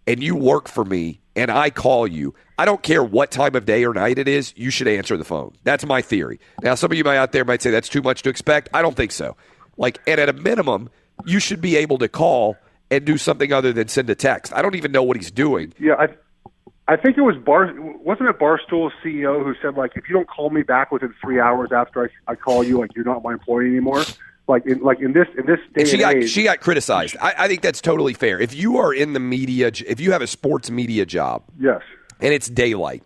and 0.06 0.22
you 0.22 0.34
work 0.36 0.68
for 0.68 0.84
me 0.84 1.20
and 1.36 1.50
I 1.50 1.70
call 1.70 2.06
you, 2.06 2.34
I 2.58 2.64
don't 2.64 2.82
care 2.82 3.02
what 3.02 3.30
time 3.30 3.54
of 3.54 3.64
day 3.64 3.84
or 3.84 3.92
night 3.94 4.18
it 4.18 4.28
is, 4.28 4.52
you 4.56 4.70
should 4.70 4.88
answer 4.88 5.16
the 5.16 5.24
phone. 5.24 5.54
That's 5.64 5.84
my 5.84 6.02
theory. 6.02 6.38
Now, 6.62 6.74
some 6.74 6.92
of 6.92 6.98
you 6.98 7.08
out 7.08 7.32
there 7.32 7.44
might 7.44 7.62
say 7.62 7.70
that's 7.70 7.88
too 7.88 8.02
much 8.02 8.22
to 8.22 8.30
expect. 8.30 8.68
I 8.72 8.82
don't 8.82 8.96
think 8.96 9.12
so. 9.12 9.36
Like, 9.76 10.00
and 10.06 10.20
at 10.20 10.28
a 10.28 10.32
minimum, 10.32 10.90
you 11.24 11.40
should 11.40 11.60
be 11.60 11.76
able 11.76 11.98
to 11.98 12.08
call 12.08 12.56
and 12.90 13.04
do 13.04 13.18
something 13.18 13.52
other 13.52 13.72
than 13.72 13.88
send 13.88 14.08
a 14.10 14.14
text. 14.14 14.52
I 14.52 14.62
don't 14.62 14.74
even 14.74 14.92
know 14.92 15.02
what 15.02 15.16
he's 15.16 15.30
doing. 15.30 15.72
Yeah, 15.78 15.94
I 15.94 16.08
I 16.86 16.96
think 16.96 17.16
it 17.16 17.22
was 17.22 17.36
Bar 17.36 17.72
wasn't 18.04 18.28
it 18.28 18.38
Barstool's 18.38 18.92
CEO 19.02 19.42
who 19.42 19.54
said 19.62 19.74
like 19.74 19.92
if 19.96 20.08
you 20.08 20.14
don't 20.14 20.28
call 20.28 20.50
me 20.50 20.62
back 20.62 20.92
within 20.92 21.14
three 21.20 21.40
hours 21.40 21.70
after 21.72 22.04
I, 22.04 22.32
I 22.32 22.34
call 22.34 22.62
you, 22.62 22.78
like 22.78 22.94
you're 22.94 23.06
not 23.06 23.22
my 23.22 23.32
employee 23.32 23.68
anymore. 23.68 24.04
Like 24.46 24.66
in 24.66 24.80
like 24.80 25.00
in 25.00 25.14
this 25.14 25.26
in 25.38 25.46
this 25.46 25.58
day 25.74 25.80
And 25.82 25.88
she 25.88 25.94
and 25.94 26.00
got 26.00 26.14
age, 26.16 26.30
she 26.30 26.44
got 26.44 26.60
criticized. 26.60 27.16
I, 27.20 27.34
I 27.38 27.48
think 27.48 27.62
that's 27.62 27.80
totally 27.80 28.12
fair. 28.12 28.38
If 28.38 28.54
you 28.54 28.76
are 28.76 28.92
in 28.92 29.14
the 29.14 29.20
media, 29.20 29.70
if 29.86 30.00
you 30.00 30.12
have 30.12 30.20
a 30.20 30.26
sports 30.26 30.70
media 30.70 31.06
job, 31.06 31.44
yes. 31.58 31.80
and 32.20 32.34
it's 32.34 32.48
daylight, 32.48 33.02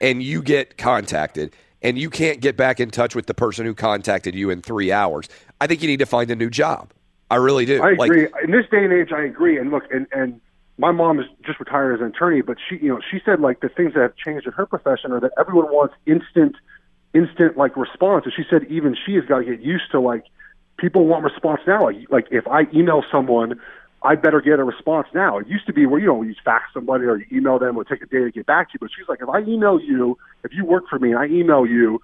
and 0.00 0.22
you 0.22 0.40
get 0.40 0.78
contacted, 0.78 1.52
and 1.82 1.98
you 1.98 2.10
can't 2.10 2.40
get 2.40 2.56
back 2.56 2.78
in 2.78 2.90
touch 2.90 3.16
with 3.16 3.26
the 3.26 3.34
person 3.34 3.66
who 3.66 3.74
contacted 3.74 4.36
you 4.36 4.50
in 4.50 4.62
three 4.62 4.92
hours, 4.92 5.28
I 5.60 5.66
think 5.66 5.82
you 5.82 5.88
need 5.88 5.98
to 5.98 6.06
find 6.06 6.30
a 6.30 6.36
new 6.36 6.48
job. 6.50 6.92
I 7.28 7.36
really 7.36 7.66
do. 7.66 7.82
I 7.82 7.94
Like, 7.94 8.10
agree. 8.10 8.28
in 8.44 8.52
this 8.52 8.66
day 8.70 8.84
and 8.84 8.92
age, 8.92 9.10
I 9.12 9.22
agree. 9.22 9.58
And 9.58 9.72
look, 9.72 9.82
and 9.92 10.06
and 10.12 10.40
my 10.78 10.92
mom 10.92 11.18
is 11.18 11.26
just 11.44 11.58
retired 11.58 11.94
as 11.94 12.00
an 12.00 12.06
attorney, 12.06 12.40
but 12.40 12.56
she, 12.68 12.76
you 12.76 12.88
know, 12.88 13.00
she 13.10 13.20
said 13.24 13.40
like 13.40 13.60
the 13.60 13.68
things 13.68 13.94
that 13.94 14.00
have 14.00 14.14
changed 14.14 14.46
in 14.46 14.52
her 14.52 14.64
profession 14.64 15.10
are 15.10 15.18
that 15.18 15.32
everyone 15.36 15.66
wants 15.72 15.94
instant, 16.06 16.54
instant 17.14 17.56
like 17.56 17.76
response. 17.76 18.26
And 18.26 18.32
she 18.32 18.44
said 18.48 18.64
even 18.70 18.96
she 19.04 19.14
has 19.16 19.24
got 19.24 19.40
to 19.40 19.44
get 19.44 19.60
used 19.60 19.90
to 19.90 19.98
like 19.98 20.24
people 20.78 21.06
want 21.06 21.24
response 21.24 21.60
now. 21.66 21.90
Like, 22.10 22.28
if 22.30 22.46
I 22.46 22.62
email 22.74 23.02
someone, 23.12 23.60
I 24.02 24.14
better 24.14 24.40
get 24.40 24.58
a 24.58 24.64
response 24.64 25.08
now. 25.12 25.38
It 25.38 25.48
used 25.48 25.66
to 25.66 25.72
be 25.72 25.84
where 25.86 26.00
you 26.00 26.06
know 26.06 26.22
you 26.22 26.34
fax 26.44 26.64
somebody 26.72 27.04
or 27.04 27.16
you 27.16 27.26
email 27.32 27.58
them, 27.58 27.76
or 27.76 27.84
take 27.84 28.00
a 28.02 28.06
day 28.06 28.20
to 28.20 28.30
get 28.30 28.46
back 28.46 28.68
to 28.68 28.74
you. 28.74 28.78
But 28.80 28.90
she's 28.96 29.08
like, 29.08 29.20
if 29.20 29.28
I 29.28 29.40
email 29.40 29.80
you, 29.80 30.16
if 30.44 30.52
you 30.54 30.64
work 30.64 30.84
for 30.88 30.98
me 30.98 31.10
and 31.10 31.18
I 31.18 31.26
email 31.26 31.66
you, 31.66 32.00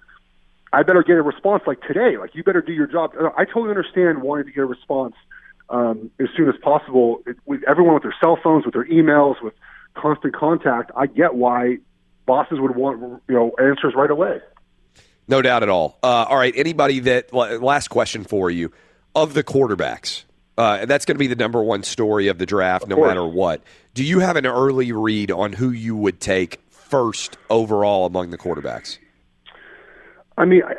I 0.73 0.83
better 0.83 1.03
get 1.03 1.15
a 1.15 1.21
response 1.21 1.63
like 1.65 1.81
today. 1.81 2.17
Like 2.17 2.35
you 2.35 2.43
better 2.43 2.61
do 2.61 2.73
your 2.73 2.87
job. 2.87 3.11
I 3.37 3.45
totally 3.45 3.69
understand 3.69 4.21
wanting 4.21 4.45
to 4.45 4.51
get 4.51 4.61
a 4.61 4.65
response 4.65 5.15
um, 5.69 6.11
as 6.19 6.27
soon 6.35 6.49
as 6.49 6.55
possible. 6.61 7.21
It, 7.25 7.37
with 7.45 7.61
everyone 7.65 7.93
with 7.93 8.03
their 8.03 8.15
cell 8.21 8.37
phones, 8.43 8.65
with 8.65 8.73
their 8.73 8.85
emails, 8.85 9.41
with 9.41 9.53
constant 9.93 10.35
contact, 10.35 10.91
I 10.97 11.05
get 11.05 11.35
why 11.35 11.77
bosses 12.25 12.59
would 12.59 12.75
want 12.75 13.21
you 13.29 13.35
know 13.35 13.51
answers 13.57 13.93
right 13.95 14.11
away. 14.11 14.39
No 15.27 15.41
doubt 15.41 15.63
at 15.63 15.69
all. 15.69 15.97
Uh, 16.03 16.25
all 16.29 16.37
right, 16.37 16.53
anybody 16.55 16.99
that 17.01 17.33
last 17.33 17.87
question 17.89 18.23
for 18.23 18.49
you 18.49 18.71
of 19.15 19.33
the 19.33 19.43
quarterbacks. 19.43 20.23
Uh, 20.57 20.85
that's 20.85 21.05
going 21.05 21.15
to 21.15 21.19
be 21.19 21.27
the 21.27 21.35
number 21.35 21.61
one 21.61 21.83
story 21.83 22.27
of 22.27 22.37
the 22.37 22.45
draft, 22.45 22.87
no 22.87 22.95
course. 22.95 23.09
matter 23.09 23.27
what. 23.27 23.61
Do 23.93 24.03
you 24.03 24.19
have 24.19 24.37
an 24.37 24.45
early 24.45 24.91
read 24.91 25.31
on 25.31 25.53
who 25.53 25.71
you 25.71 25.95
would 25.97 26.21
take 26.21 26.61
first 26.69 27.37
overall 27.49 28.05
among 28.05 28.29
the 28.29 28.37
quarterbacks? 28.37 28.97
I 30.37 30.45
mean, 30.45 30.61
I, 30.63 30.73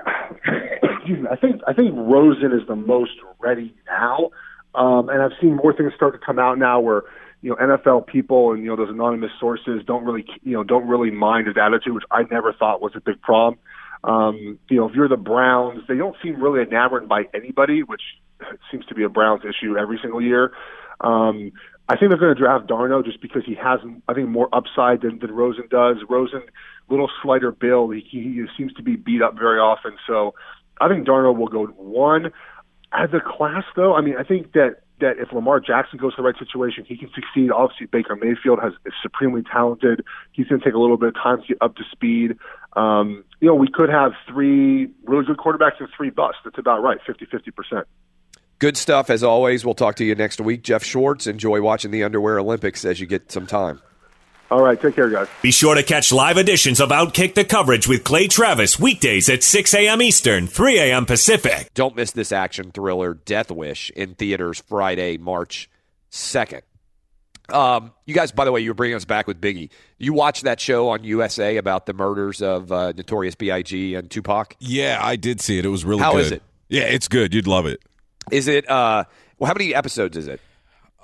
I 1.31 1.37
think 1.37 1.61
I 1.67 1.73
think 1.73 1.95
Rosen 1.95 2.53
is 2.53 2.67
the 2.67 2.77
most 2.77 3.13
ready 3.39 3.75
now, 3.87 4.31
um, 4.75 5.09
and 5.09 5.23
I've 5.23 5.33
seen 5.41 5.57
more 5.57 5.75
things 5.75 5.93
start 5.95 6.19
to 6.19 6.25
come 6.25 6.39
out 6.39 6.59
now 6.59 6.81
where 6.81 7.03
you 7.43 7.51
know 7.51 7.57
NFL 7.57 8.07
people 8.07 8.53
and 8.53 8.63
you 8.63 8.69
know 8.69 8.77
those 8.77 8.91
anonymous 8.91 9.31
sources 9.39 9.83
don't 9.87 10.05
really 10.05 10.25
you 10.43 10.53
know 10.53 10.65
don't 10.65 10.87
really 10.87 11.11
mind 11.11 11.47
his 11.47 11.57
attitude, 11.57 11.95
which 11.95 12.05
I 12.11 12.23
never 12.31 12.53
thought 12.53 12.81
was 12.81 12.93
a 12.95 13.01
big 13.01 13.21
problem. 13.21 13.59
Um, 14.07 14.59
you 14.71 14.77
know, 14.79 14.89
if 14.89 14.95
you're 14.95 15.09
the 15.09 15.17
Browns, 15.17 15.83
they 15.89 15.97
don't 15.97 16.17
seem 16.23 16.41
really 16.41 16.63
enamored 16.63 17.09
by 17.09 17.25
anybody, 17.35 17.83
which 17.83 18.03
seems 18.71 18.87
to 18.87 18.95
be 18.95 19.03
a 19.03 19.09
Browns 19.09 19.43
issue 19.45 19.77
every 19.77 19.99
single 20.01 20.23
year. 20.23 20.53
Um, 21.01 21.53
I 21.89 21.97
think 21.97 22.11
they're 22.11 22.19
going 22.19 22.35
to 22.35 22.41
draft 22.41 22.69
Darnold 22.69 23.05
just 23.05 23.21
because 23.21 23.43
he 23.45 23.55
has, 23.55 23.81
I 24.09 24.15
think, 24.15 24.29
more 24.29 24.49
upside 24.53 25.03
than, 25.03 25.19
than 25.19 25.33
Rosen 25.33 25.69
does. 25.71 25.97
Rosen, 26.09 26.43
little 26.89 27.11
slighter 27.23 27.53
build, 27.53 27.95
he, 27.95 28.01
he 28.11 28.45
seems 28.57 28.73
to 28.75 28.83
be 28.83 28.97
beat 28.97 29.23
up 29.23 29.35
very 29.37 29.59
often. 29.59 29.97
So 30.07 30.35
I 30.81 30.89
think 30.89 31.07
Darnold 31.07 31.37
will 31.37 31.49
go 31.49 31.67
one. 31.67 32.33
As 32.93 33.11
a 33.13 33.21
class, 33.21 33.65
though, 33.75 33.95
I 33.95 34.01
mean, 34.01 34.17
I 34.17 34.23
think 34.23 34.53
that 34.53 34.81
that 35.01 35.19
if 35.19 35.33
Lamar 35.33 35.61
Jackson 35.61 35.99
goes 35.99 36.15
to 36.17 36.23
the 36.23 36.27
right 36.27 36.39
situation, 36.39 36.85
he 36.87 36.97
can 36.97 37.11
succeed. 37.15 37.51
Obviously, 37.51 37.87
Baker 37.87 38.17
Mayfield 38.17 38.61
has 38.63 38.73
is 38.85 38.93
supremely 39.03 39.43
talented. 39.43 40.05
He's 40.33 40.47
going 40.47 40.61
to 40.61 40.65
take 40.65 40.75
a 40.75 40.79
little 40.79 40.97
bit 40.97 41.09
of 41.09 41.15
time 41.15 41.41
to 41.43 41.47
get 41.47 41.59
up 41.61 41.77
to 41.77 41.83
speed. 41.91 42.37
Um, 42.75 43.25
you 43.41 43.49
know, 43.49 43.55
we 43.55 43.69
could 43.69 43.89
have 43.89 44.13
three 44.29 44.89
really 45.05 45.25
good 45.25 45.37
quarterbacks 45.37 45.81
and 45.81 45.89
three 45.97 46.11
busts. 46.11 46.41
That's 46.45 46.59
about 46.59 46.83
right, 46.83 46.99
50-50 47.09 47.55
percent. 47.55 47.87
Good 48.59 48.77
stuff 48.79 49.11
as 49.11 49.23
always. 49.23 49.67
We'll 49.67 49.75
talk 49.75 49.97
to 49.97 50.05
you 50.05 50.15
next 50.15 50.41
week. 50.41 50.63
Jeff 50.63 50.83
Schwartz, 50.83 51.27
enjoy 51.27 51.61
watching 51.61 51.91
the 51.91 52.05
Underwear 52.05 52.39
Olympics 52.39 52.87
as 52.87 53.01
you 53.01 53.07
get 53.07 53.31
some 53.31 53.47
time. 53.47 53.83
All 54.51 54.63
right, 54.63 54.81
take 54.81 54.95
care, 54.95 55.09
guys. 55.11 55.27
Be 55.43 55.51
sure 55.51 55.75
to 55.75 55.83
catch 55.83 56.13
live 56.13 56.37
editions 56.39 56.81
of 56.81 56.91
Outkick 56.91 57.35
the 57.35 57.45
Coverage 57.45 57.89
with 57.89 58.05
Clay 58.05 58.29
Travis 58.29 58.79
weekdays 58.79 59.29
at 59.29 59.43
6 59.43 59.75
a.m. 59.75 60.01
Eastern, 60.01 60.47
3 60.47 60.79
a.m. 60.79 61.05
Pacific. 61.05 61.71
Don't 61.75 61.97
miss 61.97 62.13
this 62.13 62.31
action 62.31 62.71
thriller, 62.71 63.15
Death 63.15 63.51
Wish, 63.51 63.91
in 63.91 64.15
theaters 64.15 64.63
Friday, 64.69 65.17
March 65.17 65.69
2nd. 66.13 66.63
Um, 67.49 67.93
you 68.07 68.15
guys, 68.15 68.31
by 68.33 68.45
the 68.45 68.53
way, 68.53 68.61
you 68.61 68.71
were 68.71 68.75
bringing 68.75 68.97
us 68.97 69.05
back 69.05 69.27
with 69.27 69.41
Biggie. 69.41 69.71
You 69.99 70.13
watched 70.13 70.45
that 70.45 70.61
show 70.61 70.89
on 70.91 71.03
USA 71.05 71.57
about 71.57 71.87
the 71.87 71.93
murders 71.93 72.41
of 72.43 72.71
uh, 72.71 72.93
Notorious 72.97 73.35
B.I.G. 73.35 73.95
and 73.95 74.11
Tupac. 74.11 74.57
Yeah, 74.61 74.99
I 75.01 75.17
did 75.17 75.41
see 75.41 75.59
it. 75.59 75.65
It 75.65 75.69
was 75.69 75.85
really 75.85 76.03
How 76.03 76.13
good. 76.13 76.25
is 76.27 76.33
it? 76.33 76.43
Yeah, 76.69 76.83
it's 76.83 77.09
good. 77.09 77.35
You'd 77.35 77.47
love 77.47 77.67
it. 77.67 77.81
Is 78.33 78.49
it? 78.49 78.69
Uh, 78.69 79.05
well, 79.39 79.47
how 79.49 79.55
many 79.55 79.75
episodes 79.75 80.17
is 80.17 80.27
it? 80.29 80.41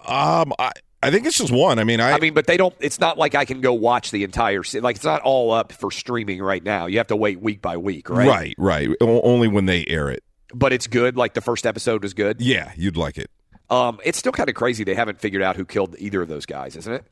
Um, 0.07 0.53
I 0.59 0.73
I 1.03 1.11
think 1.11 1.27
it's 1.27 1.37
just 1.37 1.53
one. 1.53 1.79
I 1.81 1.85
mean, 1.85 2.01
I, 2.01 2.12
I 2.12 2.19
mean, 2.21 2.33
but 2.33 2.47
they 2.47 2.57
don't. 2.57 2.75
It's 2.79 3.01
not 3.01 3.19
like 3.19 3.35
I 3.35 3.45
can 3.45 3.61
go 3.61 3.73
watch 3.73 4.12
the 4.12 4.23
entire. 4.23 4.62
Like 4.75 4.97
it's 4.97 5.05
not 5.05 5.21
all 5.23 5.51
up 5.53 5.73
for 5.73 5.91
streaming 5.91 6.41
right 6.41 6.62
now. 6.62 6.87
You 6.87 6.99
have 6.99 7.09
to 7.09 7.17
wait 7.17 7.41
week 7.41 7.61
by 7.61 7.77
week, 7.77 8.09
right? 8.09 8.29
right, 8.29 8.55
right. 8.57 8.88
O- 9.01 9.21
only 9.23 9.49
when 9.49 9.67
they 9.67 9.85
air 9.87 10.11
it. 10.11 10.23
But 10.55 10.73
it's 10.73 10.87
good. 10.87 11.17
Like 11.17 11.35
the 11.35 11.41
first 11.41 11.67
episode 11.67 12.03
was 12.03 12.15
good. 12.15 12.41
Yeah, 12.41 12.73
you'd 12.77 12.97
like 12.97 13.19
it. 13.19 13.31
Um, 13.69 13.99
it's 14.05 14.19
still 14.19 14.33
kind 14.33 14.49
of 14.49 14.55
crazy 14.55 14.85
they 14.85 14.95
haven't 14.95 15.19
figured 15.19 15.43
out 15.43 15.57
who 15.57 15.65
killed 15.65 15.97
either 15.99 16.23
of 16.23 16.29
those 16.29 16.47
guys, 16.47 16.77
isn't 16.77 16.93
it? 16.93 17.05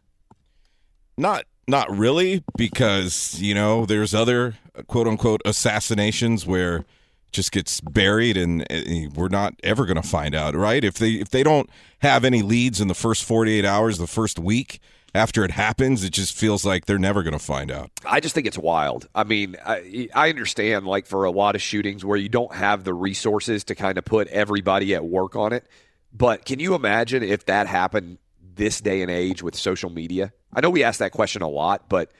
Not 1.16 1.44
not 1.66 1.90
really 1.90 2.44
because 2.56 3.40
you 3.40 3.54
know 3.54 3.86
there's 3.86 4.14
other 4.14 4.56
quote 4.86 5.06
unquote 5.08 5.40
assassinations 5.44 6.46
where 6.46 6.84
just 7.32 7.52
gets 7.52 7.80
buried 7.80 8.36
and, 8.36 8.70
and 8.70 9.14
we're 9.14 9.28
not 9.28 9.54
ever 9.62 9.86
going 9.86 10.00
to 10.00 10.06
find 10.06 10.34
out 10.34 10.54
right 10.54 10.84
if 10.84 10.94
they 10.94 11.12
if 11.12 11.30
they 11.30 11.42
don't 11.42 11.68
have 12.00 12.24
any 12.24 12.42
leads 12.42 12.80
in 12.80 12.88
the 12.88 12.94
first 12.94 13.24
48 13.24 13.64
hours 13.64 13.98
the 13.98 14.06
first 14.06 14.38
week 14.38 14.80
after 15.14 15.44
it 15.44 15.50
happens 15.50 16.04
it 16.04 16.12
just 16.12 16.36
feels 16.36 16.64
like 16.64 16.86
they're 16.86 16.98
never 16.98 17.22
going 17.22 17.32
to 17.32 17.38
find 17.38 17.70
out 17.70 17.90
I 18.04 18.20
just 18.20 18.34
think 18.34 18.46
it's 18.46 18.58
wild. 18.58 19.08
I 19.14 19.24
mean, 19.24 19.56
I, 19.64 20.08
I 20.14 20.28
understand 20.28 20.86
like 20.86 21.06
for 21.06 21.24
a 21.24 21.30
lot 21.30 21.54
of 21.54 21.62
shootings 21.62 22.04
where 22.04 22.16
you 22.16 22.28
don't 22.28 22.54
have 22.54 22.84
the 22.84 22.94
resources 22.94 23.64
to 23.64 23.74
kind 23.74 23.98
of 23.98 24.04
put 24.04 24.28
everybody 24.28 24.94
at 24.94 25.04
work 25.04 25.36
on 25.36 25.52
it. 25.52 25.66
But 26.12 26.44
can 26.44 26.58
you 26.58 26.74
imagine 26.74 27.22
if 27.22 27.46
that 27.46 27.66
happened 27.66 28.18
this 28.54 28.80
day 28.80 29.02
and 29.02 29.10
age 29.10 29.42
with 29.42 29.54
social 29.54 29.90
media? 29.90 30.32
I 30.52 30.60
know 30.60 30.70
we 30.70 30.82
ask 30.82 30.98
that 30.98 31.12
question 31.12 31.42
a 31.42 31.48
lot, 31.48 31.88
but 31.88 32.10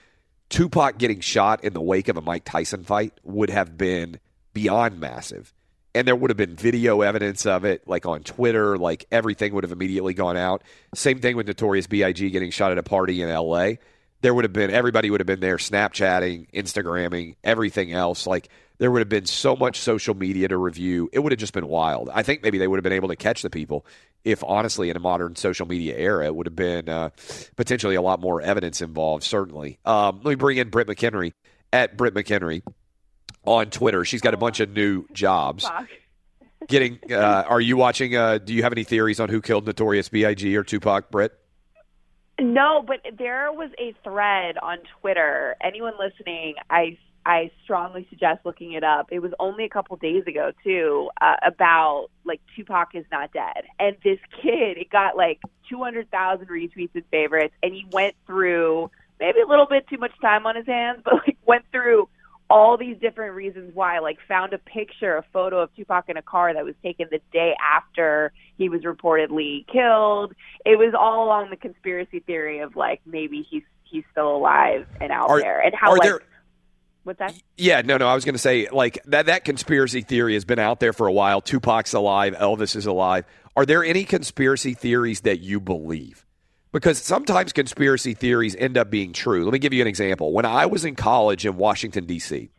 Tupac 0.49 0.97
getting 0.97 1.19
shot 1.19 1.63
in 1.63 1.73
the 1.73 1.81
wake 1.81 2.07
of 2.07 2.17
a 2.17 2.21
Mike 2.21 2.45
Tyson 2.45 2.83
fight 2.83 3.13
would 3.23 3.49
have 3.49 3.77
been 3.77 4.19
beyond 4.53 4.99
massive. 4.99 5.53
And 5.93 6.07
there 6.07 6.15
would 6.15 6.29
have 6.29 6.37
been 6.37 6.55
video 6.55 7.01
evidence 7.01 7.45
of 7.45 7.65
it, 7.65 7.85
like 7.85 8.05
on 8.05 8.23
Twitter, 8.23 8.77
like 8.77 9.05
everything 9.11 9.53
would 9.53 9.65
have 9.65 9.73
immediately 9.73 10.13
gone 10.13 10.37
out. 10.37 10.63
Same 10.95 11.19
thing 11.19 11.35
with 11.35 11.47
Notorious 11.47 11.87
B.I.G. 11.87 12.29
getting 12.29 12.49
shot 12.49 12.71
at 12.71 12.77
a 12.77 12.83
party 12.83 13.21
in 13.21 13.27
L.A. 13.27 13.79
There 14.21 14.33
would 14.33 14.45
have 14.45 14.53
been, 14.53 14.69
everybody 14.69 15.09
would 15.09 15.19
have 15.19 15.27
been 15.27 15.41
there 15.41 15.57
Snapchatting, 15.57 16.49
Instagramming, 16.51 17.35
everything 17.43 17.91
else. 17.91 18.25
Like 18.25 18.47
there 18.77 18.89
would 18.89 18.99
have 18.99 19.09
been 19.09 19.25
so 19.25 19.55
much 19.55 19.79
social 19.79 20.15
media 20.15 20.47
to 20.47 20.57
review. 20.57 21.09
It 21.11 21.19
would 21.19 21.33
have 21.33 21.39
just 21.39 21.53
been 21.53 21.67
wild. 21.67 22.09
I 22.13 22.23
think 22.23 22.41
maybe 22.41 22.57
they 22.57 22.67
would 22.67 22.77
have 22.77 22.83
been 22.83 22.93
able 22.93 23.09
to 23.09 23.17
catch 23.17 23.41
the 23.41 23.49
people 23.49 23.85
if, 24.23 24.43
honestly, 24.43 24.89
in 24.89 24.95
a 24.95 24.99
modern 24.99 25.35
social 25.35 25.67
media 25.67 25.97
era, 25.97 26.25
it 26.25 26.35
would 26.35 26.45
have 26.45 26.55
been 26.55 26.89
uh, 26.89 27.09
potentially 27.55 27.95
a 27.95 28.01
lot 28.01 28.21
more 28.21 28.41
evidence 28.41 28.81
involved, 28.81 29.23
certainly. 29.23 29.79
Um, 29.85 30.21
let 30.23 30.31
me 30.31 30.35
bring 30.35 30.57
in 30.57 30.69
Britt 30.69 30.87
McHenry 30.87 31.33
at 31.73 31.97
Britt 31.97 32.13
McHenry 32.13 32.61
on 33.45 33.69
Twitter. 33.69 34.05
She's 34.05 34.21
got 34.21 34.33
a 34.33 34.37
bunch 34.37 34.59
of 34.59 34.71
new 34.71 35.05
jobs. 35.13 35.69
Getting, 36.67 36.99
uh, 37.11 37.43
are 37.47 37.61
you 37.61 37.75
watching? 37.75 38.15
Uh, 38.15 38.37
do 38.37 38.53
you 38.53 38.63
have 38.63 38.71
any 38.71 38.83
theories 38.83 39.19
on 39.19 39.29
who 39.29 39.41
killed 39.41 39.65
Notorious 39.65 40.09
B.I.G. 40.09 40.55
or 40.55 40.63
Tupac, 40.63 41.09
Britt? 41.09 41.37
No, 42.39 42.83
but 42.85 42.99
there 43.17 43.51
was 43.51 43.71
a 43.79 43.93
thread 44.03 44.57
on 44.57 44.77
Twitter. 44.99 45.55
Anyone 45.61 45.93
listening, 45.99 46.55
I 46.69 46.97
I 47.25 47.51
strongly 47.63 48.07
suggest 48.09 48.41
looking 48.45 48.73
it 48.73 48.83
up. 48.83 49.09
It 49.11 49.19
was 49.19 49.31
only 49.39 49.63
a 49.63 49.69
couple 49.69 49.95
days 49.97 50.23
ago 50.25 50.51
too, 50.63 51.09
uh, 51.19 51.35
about 51.45 52.07
like 52.25 52.41
Tupac 52.55 52.95
is 52.95 53.05
not 53.11 53.31
dead, 53.31 53.65
and 53.79 53.95
this 54.03 54.17
kid 54.41 54.77
it 54.77 54.89
got 54.89 55.15
like 55.15 55.39
two 55.69 55.83
hundred 55.83 56.09
thousand 56.09 56.47
retweets 56.47 56.95
and 56.95 57.03
favorites, 57.11 57.53
and 57.61 57.73
he 57.73 57.85
went 57.91 58.15
through 58.25 58.89
maybe 59.19 59.39
a 59.41 59.47
little 59.47 59.67
bit 59.67 59.87
too 59.87 59.97
much 59.97 60.13
time 60.21 60.45
on 60.47 60.55
his 60.55 60.65
hands, 60.65 61.01
but 61.05 61.15
like 61.15 61.37
went 61.45 61.65
through 61.71 62.09
all 62.51 62.77
these 62.77 62.97
different 62.99 63.33
reasons 63.35 63.73
why. 63.73 63.99
Like 63.99 64.17
found 64.27 64.53
a 64.53 64.57
picture, 64.57 65.17
a 65.17 65.23
photo 65.33 65.61
of 65.61 65.73
Tupac 65.75 66.09
in 66.09 66.17
a 66.17 66.21
car 66.21 66.53
that 66.53 66.65
was 66.65 66.75
taken 66.83 67.07
the 67.09 67.19
day 67.31 67.55
after 67.61 68.33
he 68.57 68.69
was 68.69 68.81
reportedly 68.81 69.65
killed. 69.67 70.33
It 70.65 70.77
was 70.77 70.93
all 70.97 71.25
along 71.25 71.49
the 71.49 71.55
conspiracy 71.55 72.19
theory 72.19 72.59
of 72.59 72.75
like 72.75 73.01
maybe 73.05 73.45
he's 73.49 73.63
he's 73.83 74.03
still 74.11 74.35
alive 74.35 74.87
and 74.99 75.11
out 75.11 75.29
Are- 75.29 75.39
there, 75.39 75.59
and 75.59 75.73
how 75.73 75.91
like 75.91 76.01
there- 76.03 76.21
what's 77.03 77.19
that? 77.19 77.33
Yeah, 77.57 77.81
no, 77.81 77.97
no. 77.97 78.07
I 78.07 78.13
was 78.15 78.25
going 78.25 78.35
to 78.35 78.39
say 78.39 78.67
like 78.71 78.99
that. 79.05 79.27
That 79.27 79.45
conspiracy 79.45 80.01
theory 80.01 80.33
has 80.35 80.45
been 80.45 80.59
out 80.59 80.79
there 80.79 80.93
for 80.93 81.07
a 81.07 81.13
while. 81.13 81.41
Tupac's 81.41 81.93
alive. 81.93 82.35
Elvis 82.35 82.75
is 82.75 82.85
alive. 82.85 83.25
Are 83.55 83.65
there 83.65 83.83
any 83.83 84.03
conspiracy 84.05 84.73
theories 84.73 85.21
that 85.21 85.39
you 85.39 85.59
believe? 85.59 86.25
Because 86.71 86.99
sometimes 86.99 87.51
conspiracy 87.51 88.13
theories 88.13 88.55
end 88.55 88.77
up 88.77 88.89
being 88.89 89.11
true. 89.11 89.43
Let 89.43 89.51
me 89.51 89.59
give 89.59 89.73
you 89.73 89.81
an 89.81 89.87
example. 89.87 90.31
When 90.31 90.45
I 90.45 90.65
was 90.67 90.85
in 90.85 90.95
college 90.95 91.45
in 91.45 91.57
Washington 91.57 92.05
D.C., 92.05 92.49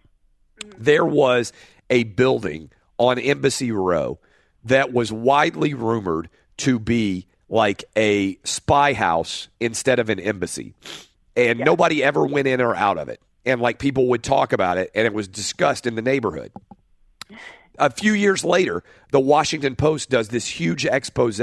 mm-hmm. 0.61 0.83
there 0.83 1.05
was 1.05 1.53
a 1.89 2.05
building 2.05 2.71
on 2.99 3.19
Embassy 3.19 3.73
Row 3.73 4.19
that 4.65 4.93
was 4.93 5.13
widely 5.13 5.75
rumored 5.75 6.29
to 6.59 6.79
be 6.79 7.27
like 7.49 7.85
a 7.97 8.39
spy 8.45 8.93
house 8.93 9.49
instead 9.61 9.99
of 9.99 10.09
an 10.09 10.21
embassy. 10.21 10.75
And 11.37 11.59
nobody 11.59 12.03
ever 12.03 12.27
went 12.27 12.47
in 12.47 12.61
or 12.61 12.75
out 12.75 12.99
of 12.99 13.09
it. 13.09 13.21
And 13.45 13.61
like 13.61 13.79
people 13.79 14.09
would 14.09 14.23
talk 14.23 14.53
about 14.53 14.79
it 14.79 14.91
and 14.95 15.07
it 15.07 15.13
was 15.13 15.29
discussed 15.29 15.87
in 15.87 15.95
the 15.95 16.03
neighborhood. 16.03 16.53
A 17.79 17.91
few 17.91 18.13
years 18.13 18.45
later, 18.45 18.83
the 19.11 19.21
Washington 19.21 19.77
Post 19.77 20.11
does 20.11 20.29
this 20.29 20.47
huge 20.47 20.87
expose 20.87 21.41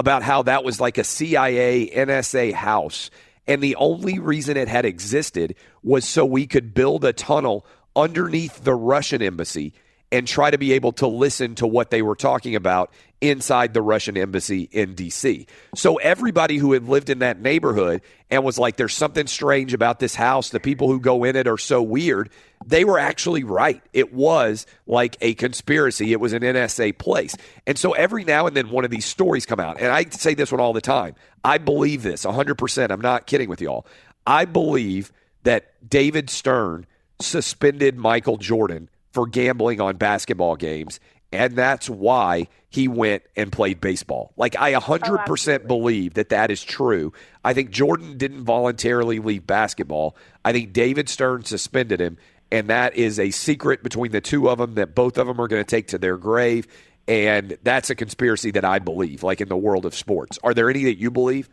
about 0.00 0.22
how 0.22 0.42
that 0.42 0.64
was 0.64 0.80
like 0.80 0.96
a 0.96 1.04
CIA, 1.04 1.88
NSA 1.90 2.54
house. 2.54 3.10
And 3.46 3.62
the 3.62 3.76
only 3.76 4.18
reason 4.18 4.56
it 4.56 4.66
had 4.66 4.86
existed 4.86 5.54
was 5.82 6.06
so 6.06 6.24
we 6.24 6.46
could 6.46 6.72
build 6.72 7.04
a 7.04 7.12
tunnel 7.12 7.66
underneath 7.94 8.64
the 8.64 8.74
Russian 8.74 9.20
embassy 9.20 9.74
and 10.12 10.26
try 10.26 10.50
to 10.50 10.58
be 10.58 10.72
able 10.72 10.92
to 10.92 11.06
listen 11.06 11.54
to 11.56 11.66
what 11.66 11.90
they 11.90 12.02
were 12.02 12.16
talking 12.16 12.56
about 12.56 12.92
inside 13.20 13.74
the 13.74 13.82
Russian 13.82 14.16
embassy 14.16 14.68
in 14.72 14.94
DC. 14.94 15.46
So 15.74 15.96
everybody 15.96 16.56
who 16.56 16.72
had 16.72 16.88
lived 16.88 17.10
in 17.10 17.20
that 17.20 17.40
neighborhood 17.40 18.00
and 18.30 18.42
was 18.42 18.58
like, 18.58 18.76
there's 18.76 18.94
something 18.94 19.26
strange 19.26 19.74
about 19.74 20.00
this 20.00 20.14
house, 20.14 20.50
the 20.50 20.60
people 20.60 20.88
who 20.88 20.98
go 20.98 21.24
in 21.24 21.36
it 21.36 21.46
are 21.46 21.58
so 21.58 21.82
weird, 21.82 22.30
they 22.64 22.84
were 22.84 22.98
actually 22.98 23.44
right. 23.44 23.82
It 23.92 24.12
was 24.12 24.66
like 24.86 25.16
a 25.20 25.34
conspiracy, 25.34 26.12
it 26.12 26.20
was 26.20 26.32
an 26.32 26.42
NSA 26.42 26.98
place. 26.98 27.36
And 27.66 27.78
so 27.78 27.92
every 27.92 28.24
now 28.24 28.46
and 28.46 28.56
then 28.56 28.70
one 28.70 28.84
of 28.84 28.90
these 28.90 29.06
stories 29.06 29.46
come 29.46 29.60
out. 29.60 29.80
And 29.80 29.92
I 29.92 30.04
say 30.04 30.34
this 30.34 30.50
one 30.50 30.60
all 30.60 30.72
the 30.72 30.80
time. 30.80 31.14
I 31.44 31.58
believe 31.58 32.02
this 32.02 32.24
100%. 32.24 32.90
I'm 32.90 33.00
not 33.00 33.26
kidding 33.26 33.48
with 33.48 33.60
y'all. 33.60 33.86
I 34.26 34.44
believe 34.44 35.12
that 35.42 35.88
David 35.88 36.30
Stern 36.30 36.86
suspended 37.20 37.96
Michael 37.96 38.38
Jordan 38.38 38.88
for 39.12 39.26
gambling 39.26 39.80
on 39.80 39.96
basketball 39.96 40.56
games. 40.56 41.00
And 41.32 41.54
that's 41.54 41.88
why 41.88 42.48
he 42.70 42.88
went 42.88 43.22
and 43.36 43.52
played 43.52 43.80
baseball. 43.80 44.32
Like, 44.36 44.56
I 44.56 44.72
100% 44.72 45.66
believe 45.66 46.14
that 46.14 46.30
that 46.30 46.50
is 46.50 46.62
true. 46.62 47.12
I 47.44 47.54
think 47.54 47.70
Jordan 47.70 48.18
didn't 48.18 48.44
voluntarily 48.44 49.20
leave 49.20 49.46
basketball. 49.46 50.16
I 50.44 50.52
think 50.52 50.72
David 50.72 51.08
Stern 51.08 51.44
suspended 51.44 52.00
him. 52.00 52.16
And 52.52 52.68
that 52.68 52.96
is 52.96 53.20
a 53.20 53.30
secret 53.30 53.84
between 53.84 54.10
the 54.10 54.20
two 54.20 54.50
of 54.50 54.58
them 54.58 54.74
that 54.74 54.94
both 54.94 55.18
of 55.18 55.28
them 55.28 55.40
are 55.40 55.46
going 55.46 55.60
to 55.60 55.68
take 55.68 55.88
to 55.88 55.98
their 55.98 56.16
grave. 56.16 56.66
And 57.06 57.56
that's 57.62 57.90
a 57.90 57.94
conspiracy 57.94 58.50
that 58.52 58.64
I 58.64 58.80
believe, 58.80 59.22
like 59.22 59.40
in 59.40 59.48
the 59.48 59.56
world 59.56 59.86
of 59.86 59.94
sports. 59.94 60.38
Are 60.42 60.52
there 60.52 60.68
any 60.68 60.84
that 60.84 60.98
you 60.98 61.12
believe? 61.12 61.48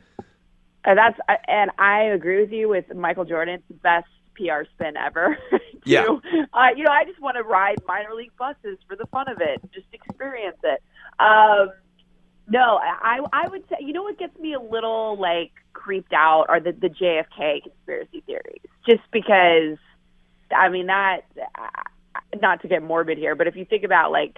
Uh, 0.83 0.95
that's 0.95 1.19
uh, 1.27 1.33
and 1.47 1.69
I 1.77 2.03
agree 2.03 2.41
with 2.41 2.51
you 2.51 2.69
with 2.69 2.93
Michael 2.95 3.25
Jordan. 3.25 3.55
It's 3.55 3.67
the 3.67 3.73
best 3.75 4.07
PR 4.37 4.63
spin 4.75 4.95
ever. 4.97 5.37
too. 5.51 5.59
Yeah. 5.85 6.05
Uh, 6.53 6.67
you 6.75 6.83
know, 6.83 6.91
I 6.91 7.05
just 7.05 7.19
want 7.21 7.37
to 7.37 7.43
ride 7.43 7.77
minor 7.87 8.13
league 8.15 8.35
buses 8.37 8.77
for 8.87 8.95
the 8.95 9.05
fun 9.07 9.29
of 9.29 9.41
it, 9.41 9.61
just 9.73 9.87
experience 9.93 10.57
it. 10.63 10.81
Um, 11.19 11.69
no, 12.49 12.79
I 12.81 13.19
I 13.33 13.47
would 13.49 13.63
say 13.69 13.77
you 13.81 13.93
know 13.93 14.03
what 14.03 14.17
gets 14.19 14.37
me 14.39 14.53
a 14.53 14.59
little 14.59 15.17
like 15.19 15.51
creeped 15.73 16.13
out 16.13 16.45
are 16.49 16.59
the 16.59 16.71
the 16.71 16.89
JFK 16.89 17.63
conspiracy 17.63 18.21
theories, 18.25 18.61
just 18.87 19.03
because. 19.11 19.77
I 20.55 20.69
mean 20.69 20.87
that. 20.87 21.21
uh, 21.57 21.81
Not 22.41 22.61
to 22.61 22.67
get 22.67 22.83
morbid 22.83 23.17
here, 23.17 23.35
but 23.35 23.47
if 23.47 23.55
you 23.55 23.65
think 23.65 23.83
about 23.83 24.11
like 24.11 24.37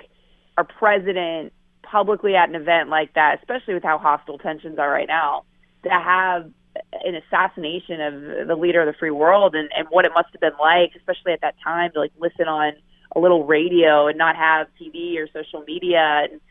our 0.57 0.63
president 0.63 1.53
publicly 1.83 2.35
at 2.35 2.49
an 2.49 2.55
event 2.55 2.89
like 2.89 3.13
that, 3.13 3.39
especially 3.39 3.73
with 3.75 3.83
how 3.83 3.97
hostile 3.97 4.37
tensions 4.37 4.77
are 4.79 4.89
right 4.89 5.07
now, 5.07 5.43
to 5.83 5.89
have 5.89 6.51
an 6.91 7.15
assassination 7.15 8.01
of 8.01 8.47
the 8.47 8.55
leader 8.55 8.81
of 8.81 8.93
the 8.93 8.97
free 8.97 9.11
world 9.11 9.55
and, 9.55 9.69
and 9.75 9.87
what 9.89 10.05
it 10.05 10.11
must 10.13 10.29
have 10.31 10.41
been 10.41 10.57
like, 10.59 10.91
especially 10.95 11.33
at 11.33 11.41
that 11.41 11.55
time, 11.63 11.91
to 11.93 11.99
like 11.99 12.11
listen 12.19 12.47
on 12.47 12.73
a 13.15 13.19
little 13.19 13.45
radio 13.45 14.07
and 14.07 14.17
not 14.17 14.35
have 14.35 14.67
TV 14.81 15.17
or 15.17 15.27
social 15.33 15.63
media 15.65 16.27
and 16.29 16.41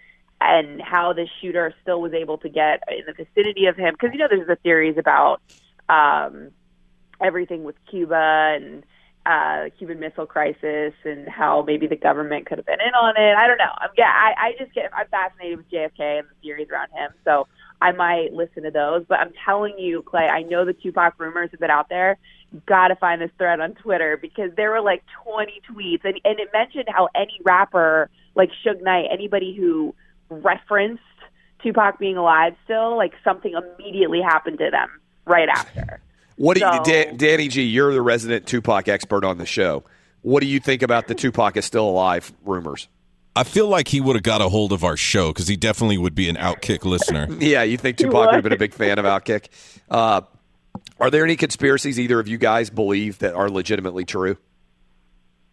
and 0.41 0.81
how 0.81 1.13
the 1.13 1.27
shooter 1.41 1.75
still 1.83 2.01
was 2.01 2.13
able 2.13 2.39
to 2.39 2.49
get 2.49 2.83
in 2.89 3.05
the 3.07 3.13
vicinity 3.13 3.67
of 3.67 3.77
him 3.77 3.95
because 3.95 4.11
you 4.13 4.19
know 4.19 4.29
there's 4.31 4.47
the 4.47 4.57
theories 4.57 4.97
about 4.97 5.41
um 5.89 6.51
everything 7.21 7.65
with 7.65 7.75
Cuba 7.91 8.57
and 8.57 8.85
uh 9.27 9.69
Cuban 9.79 9.99
Missile 9.99 10.27
Crisis 10.27 10.95
and 11.05 11.29
how 11.29 11.63
maybe 11.63 11.87
the 11.87 11.97
government 11.97 12.47
could 12.47 12.59
have 12.59 12.67
been 12.67 12.81
in 12.81 12.95
on 12.95 13.15
it. 13.17 13.37
I 13.37 13.47
don't 13.47 13.59
know. 13.59 13.73
I'm 13.79 13.91
yeah, 13.97 14.13
I, 14.13 14.49
I 14.49 14.53
just 14.59 14.73
get 14.75 14.91
I'm 14.95 15.09
fascinated 15.09 15.59
with 15.59 15.71
JFK 15.71 16.21
and 16.21 16.29
the 16.29 16.35
theories 16.43 16.69
around 16.71 16.91
him. 16.93 17.13
So 17.25 17.49
I 17.81 17.93
might 17.93 18.33
listen 18.33 18.65
to 18.65 18.71
those. 18.71 19.05
But 19.09 19.21
I'm 19.21 19.33
telling 19.45 19.79
you, 19.79 20.03
Clay, 20.03 20.27
I 20.27 20.43
know 20.43 20.65
the 20.65 20.73
Tupac 20.73 21.15
rumors 21.19 21.51
have 21.53 21.61
been 21.61 21.71
out 21.71 21.89
there. 21.89 22.19
Got 22.67 22.89
to 22.89 22.97
find 22.97 23.21
this 23.21 23.31
thread 23.39 23.61
on 23.61 23.75
Twitter 23.75 24.17
because 24.17 24.51
there 24.57 24.71
were 24.71 24.81
like 24.81 25.03
20 25.25 25.61
tweets, 25.71 26.05
and 26.05 26.19
and 26.25 26.41
it 26.41 26.49
mentioned 26.53 26.85
how 26.89 27.09
any 27.15 27.39
rapper 27.45 28.09
like 28.35 28.51
Suge 28.65 28.83
Knight, 28.83 29.07
anybody 29.11 29.55
who 29.55 29.95
referenced 30.31 31.03
Tupac 31.63 31.99
being 31.99 32.17
alive 32.17 32.55
still, 32.65 32.97
like 32.97 33.13
something 33.25 33.53
immediately 33.55 34.21
happened 34.23 34.59
to 34.59 34.71
them 34.71 34.89
right 35.27 35.49
after. 35.49 36.01
What 36.37 36.57
do 36.57 36.65
you, 36.65 36.73
So- 36.73 36.85
Dan, 36.85 37.17
Danny 37.17 37.49
G? 37.49 37.65
You're 37.65 37.93
the 37.93 38.01
resident 38.01 38.47
Tupac 38.47 38.87
expert 38.87 39.25
on 39.25 39.39
the 39.39 39.45
show. 39.45 39.83
What 40.23 40.39
do 40.41 40.47
you 40.47 40.61
think 40.61 40.83
about 40.83 41.09
the 41.09 41.17
Tupac 41.17 41.57
is 41.57 41.65
still 41.65 41.89
alive 41.89 42.33
rumors? 42.45 42.87
I 43.39 43.45
feel 43.45 43.69
like 43.69 43.87
he 43.87 44.01
would 44.01 44.17
have 44.17 44.25
got 44.25 44.41
a 44.41 44.49
hold 44.49 44.73
of 44.73 44.83
our 44.83 44.97
show 44.97 45.29
because 45.29 45.47
he 45.47 45.55
definitely 45.55 45.97
would 45.97 46.17
be 46.17 46.29
an 46.29 46.35
Outkick 46.35 46.85
listener. 46.85 47.29
Yeah, 47.39 47.63
you 47.63 47.77
think 47.77 47.97
Tupac 47.97 48.27
would 48.27 48.35
have 48.35 48.43
been 48.43 48.53
a 48.53 48.59
big 48.59 48.75
fan 48.75 48.99
of 48.99 49.05
Outkick? 49.05 49.47
Uh, 49.89 50.23
are 50.99 51.09
there 51.09 51.23
any 51.23 51.37
conspiracies 51.37 52.01
either 52.01 52.19
of 52.19 52.27
you 52.27 52.37
guys 52.37 52.69
believe 52.69 53.21
that 53.21 53.35
are 53.35 53.49
legitimately 53.49 54.05
true? 54.05 54.37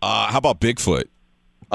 Uh, 0.02 0.32
how 0.32 0.40
about 0.40 0.60
Bigfoot? 0.60 1.06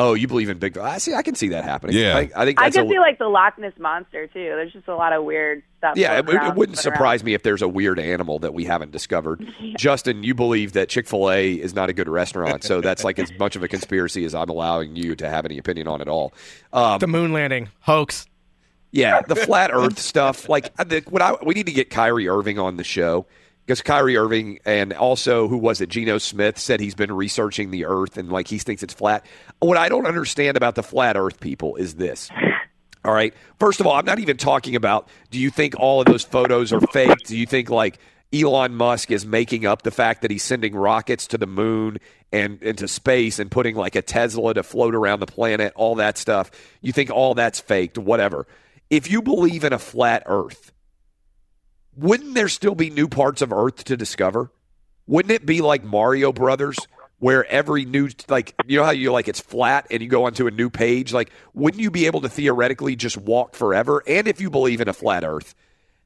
Oh, 0.03 0.15
you 0.15 0.27
believe 0.27 0.49
in 0.49 0.59
Big? 0.59 0.79
I 0.79 0.97
see. 0.97 1.13
I 1.13 1.21
can 1.21 1.35
see 1.35 1.49
that 1.49 1.63
happening. 1.63 1.95
Yeah. 1.95 2.17
I, 2.17 2.31
I 2.35 2.45
think 2.47 2.59
I 2.59 2.65
that's 2.65 2.77
can 2.77 2.87
a, 2.87 2.89
see 2.89 2.99
like 2.99 3.19
the 3.19 3.29
Loch 3.29 3.59
Ness 3.59 3.75
monster 3.79 4.27
too. 4.29 4.33
There's 4.33 4.73
just 4.73 4.89
a 4.89 4.97
lot 4.97 5.13
of 5.13 5.25
weird 5.25 5.63
stuff. 5.77 5.99
Yeah, 5.99 6.19
it, 6.19 6.25
floating 6.25 6.49
it 6.49 6.55
wouldn't 6.55 6.79
swimming 6.79 6.97
surprise 6.97 7.23
me 7.23 7.35
if 7.35 7.43
there's 7.43 7.61
a 7.61 7.69
weird 7.69 7.99
animal 7.99 8.39
that 8.39 8.55
we 8.55 8.65
haven't 8.65 8.93
discovered. 8.93 9.47
Justin, 9.77 10.25
you 10.25 10.35
believe 10.35 10.73
that 10.73 10.89
Chick 10.89 11.07
fil 11.07 11.31
A 11.31 11.53
is 11.53 11.75
not 11.75 11.91
a 11.91 11.93
good 11.93 12.09
restaurant, 12.09 12.65
so 12.65 12.81
that's 12.81 13.05
like 13.05 13.19
as 13.19 13.31
much 13.39 13.57
of 13.57 13.63
a 13.63 13.69
conspiracy 13.77 14.25
as 14.25 14.35
I'm 14.35 14.49
allowing 14.49 14.97
you 14.97 15.15
to 15.17 15.29
have 15.29 15.45
any 15.45 15.59
opinion 15.59 15.87
on 15.87 16.01
at 16.01 16.09
all. 16.09 16.33
Um, 16.73 16.99
the 16.99 17.07
moon 17.07 17.35
landing 17.35 17.69
hoax. 17.81 18.27
yeah, 18.93 19.21
the 19.21 19.37
flat 19.37 19.71
Earth 19.71 19.99
stuff. 19.99 20.49
Like 20.49 20.73
I 20.79 20.85
think 20.85 21.13
what 21.13 21.21
I 21.21 21.37
we 21.45 21.53
need 21.53 21.67
to 21.67 21.73
get 21.73 21.91
Kyrie 21.91 22.27
Irving 22.27 22.59
on 22.59 22.79
the 22.79 22.85
show 22.85 23.27
because 23.71 23.83
Kyrie 23.83 24.17
Irving 24.17 24.59
and 24.65 24.93
also 24.93 25.47
who 25.47 25.57
was 25.57 25.81
it? 25.81 25.91
Geno 25.91 26.19
Smith 26.19 26.59
said 26.59 26.81
he's 26.81 26.97
been 26.97 27.13
researching 27.13 27.71
the 27.71 27.85
Earth 27.85 28.17
and 28.17 28.29
like 28.29 28.49
he 28.49 28.59
thinks 28.59 28.83
it's 28.83 28.93
flat. 28.93 29.25
What 29.61 29.79
I 29.79 29.89
don't 29.89 30.07
understand 30.07 30.57
about 30.57 30.75
the 30.75 30.83
flat 30.83 31.17
Earth 31.17 31.39
people 31.39 31.77
is 31.77 31.95
this. 31.95 32.31
All 33.05 33.15
right. 33.15 33.33
First 33.61 33.79
of 33.79 33.87
all, 33.87 33.93
I'm 33.93 34.05
not 34.05 34.19
even 34.19 34.37
talking 34.37 34.75
about 34.75 35.09
do 35.31 35.39
you 35.39 35.51
think 35.51 35.79
all 35.79 36.01
of 36.01 36.07
those 36.07 36.25
photos 36.25 36.73
are 36.73 36.81
fake? 36.81 37.17
Do 37.27 37.37
you 37.37 37.47
think 37.47 37.71
like 37.71 38.01
Elon 38.33 38.75
Musk 38.75 39.13
is 39.13 39.25
making 39.25 39.67
up 39.67 39.83
the 39.83 39.93
fact 39.93 40.23
that 40.23 40.33
he's 40.33 40.43
sending 40.43 40.75
rockets 40.75 41.29
to 41.29 41.39
the 41.39 41.47
moon 41.47 41.99
and 42.33 42.61
into 42.65 42.89
space 42.89 43.39
and 43.39 43.53
putting 43.53 43.77
like 43.77 43.95
a 43.95 44.03
Tesla 44.03 44.53
to 44.53 44.65
float 44.65 44.97
around 44.97 45.21
the 45.21 45.27
planet, 45.27 45.73
all 45.77 45.95
that 45.95 46.19
stuff? 46.19 46.51
You 46.81 46.91
think 46.91 47.13
all 47.13 47.35
that's 47.35 47.61
faked, 47.61 47.99
whatever. 47.99 48.49
If 48.91 49.09
you 49.09 49.23
believe 49.23 49.63
in 49.63 49.73
a 49.73 49.79
flat 49.79 50.25
earth, 50.27 50.73
wouldn't 52.01 52.35
there 52.35 52.49
still 52.49 52.75
be 52.75 52.89
new 52.89 53.09
parts 53.09 53.43
of 53.43 53.53
Earth 53.53 53.85
to 53.85 53.97
discover? 53.97 54.51
Wouldn't 55.07 55.33
it 55.33 55.45
be 55.45 55.61
like 55.61 55.85
Mario 55.85 56.33
Brothers, 56.33 56.79
where 57.19 57.45
every 57.47 57.85
new 57.85 58.09
like 58.29 58.55
you 58.67 58.79
know 58.79 58.85
how 58.85 58.91
you 58.91 59.13
like 59.13 59.29
it's 59.29 59.41
flat 59.41 59.87
and 59.91 60.01
you 60.01 60.09
go 60.09 60.25
onto 60.25 60.47
a 60.47 60.51
new 60.51 60.71
page? 60.71 61.13
Like, 61.13 61.31
wouldn't 61.53 61.83
you 61.83 61.91
be 61.91 62.07
able 62.07 62.23
to 62.23 62.29
theoretically 62.29 62.97
just 62.97 63.19
walk 63.19 63.55
forever? 63.55 64.03
And 64.07 64.27
if 64.27 64.41
you 64.41 64.49
believe 64.49 64.81
in 64.81 64.89
a 64.89 64.95
flat 64.95 65.25
Earth, 65.25 65.55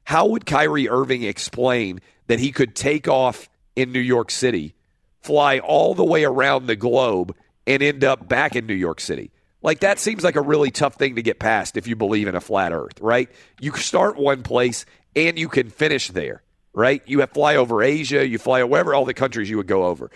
how 0.03 0.27
would 0.27 0.45
Kyrie 0.45 0.89
Irving 0.89 1.23
explain 1.23 2.01
that 2.27 2.39
he 2.39 2.51
could 2.51 2.75
take 2.75 3.07
off 3.07 3.49
in 3.75 3.93
New 3.93 3.99
York 3.99 4.31
City, 4.31 4.75
fly 5.21 5.59
all 5.59 5.93
the 5.93 6.03
way 6.03 6.25
around 6.25 6.65
the 6.65 6.75
globe, 6.75 7.35
and 7.65 7.81
end 7.81 8.03
up 8.03 8.27
back 8.27 8.57
in 8.57 8.65
New 8.65 8.73
York 8.73 8.99
City? 8.99 9.31
Like 9.61 9.79
that 9.79 9.97
seems 9.97 10.23
like 10.23 10.35
a 10.35 10.41
really 10.41 10.71
tough 10.71 10.95
thing 10.95 11.15
to 11.15 11.23
get 11.23 11.39
past 11.39 11.77
if 11.77 11.87
you 11.87 11.95
believe 11.95 12.27
in 12.27 12.35
a 12.35 12.41
flat 12.41 12.73
Earth, 12.73 12.99
right? 12.99 13.29
You 13.61 13.71
start 13.77 14.17
one 14.17 14.43
place 14.43 14.85
and 15.15 15.37
you 15.39 15.47
can 15.47 15.69
finish 15.69 16.09
there, 16.09 16.41
right? 16.73 17.01
You 17.05 17.19
have 17.21 17.31
fly 17.31 17.55
over 17.55 17.81
Asia, 17.83 18.27
you 18.27 18.37
fly 18.37 18.63
wherever 18.63 18.93
all 18.93 19.05
the 19.05 19.13
countries 19.13 19.49
you 19.49 19.57
would 19.57 19.67
go 19.67 19.85
over. 19.85 20.11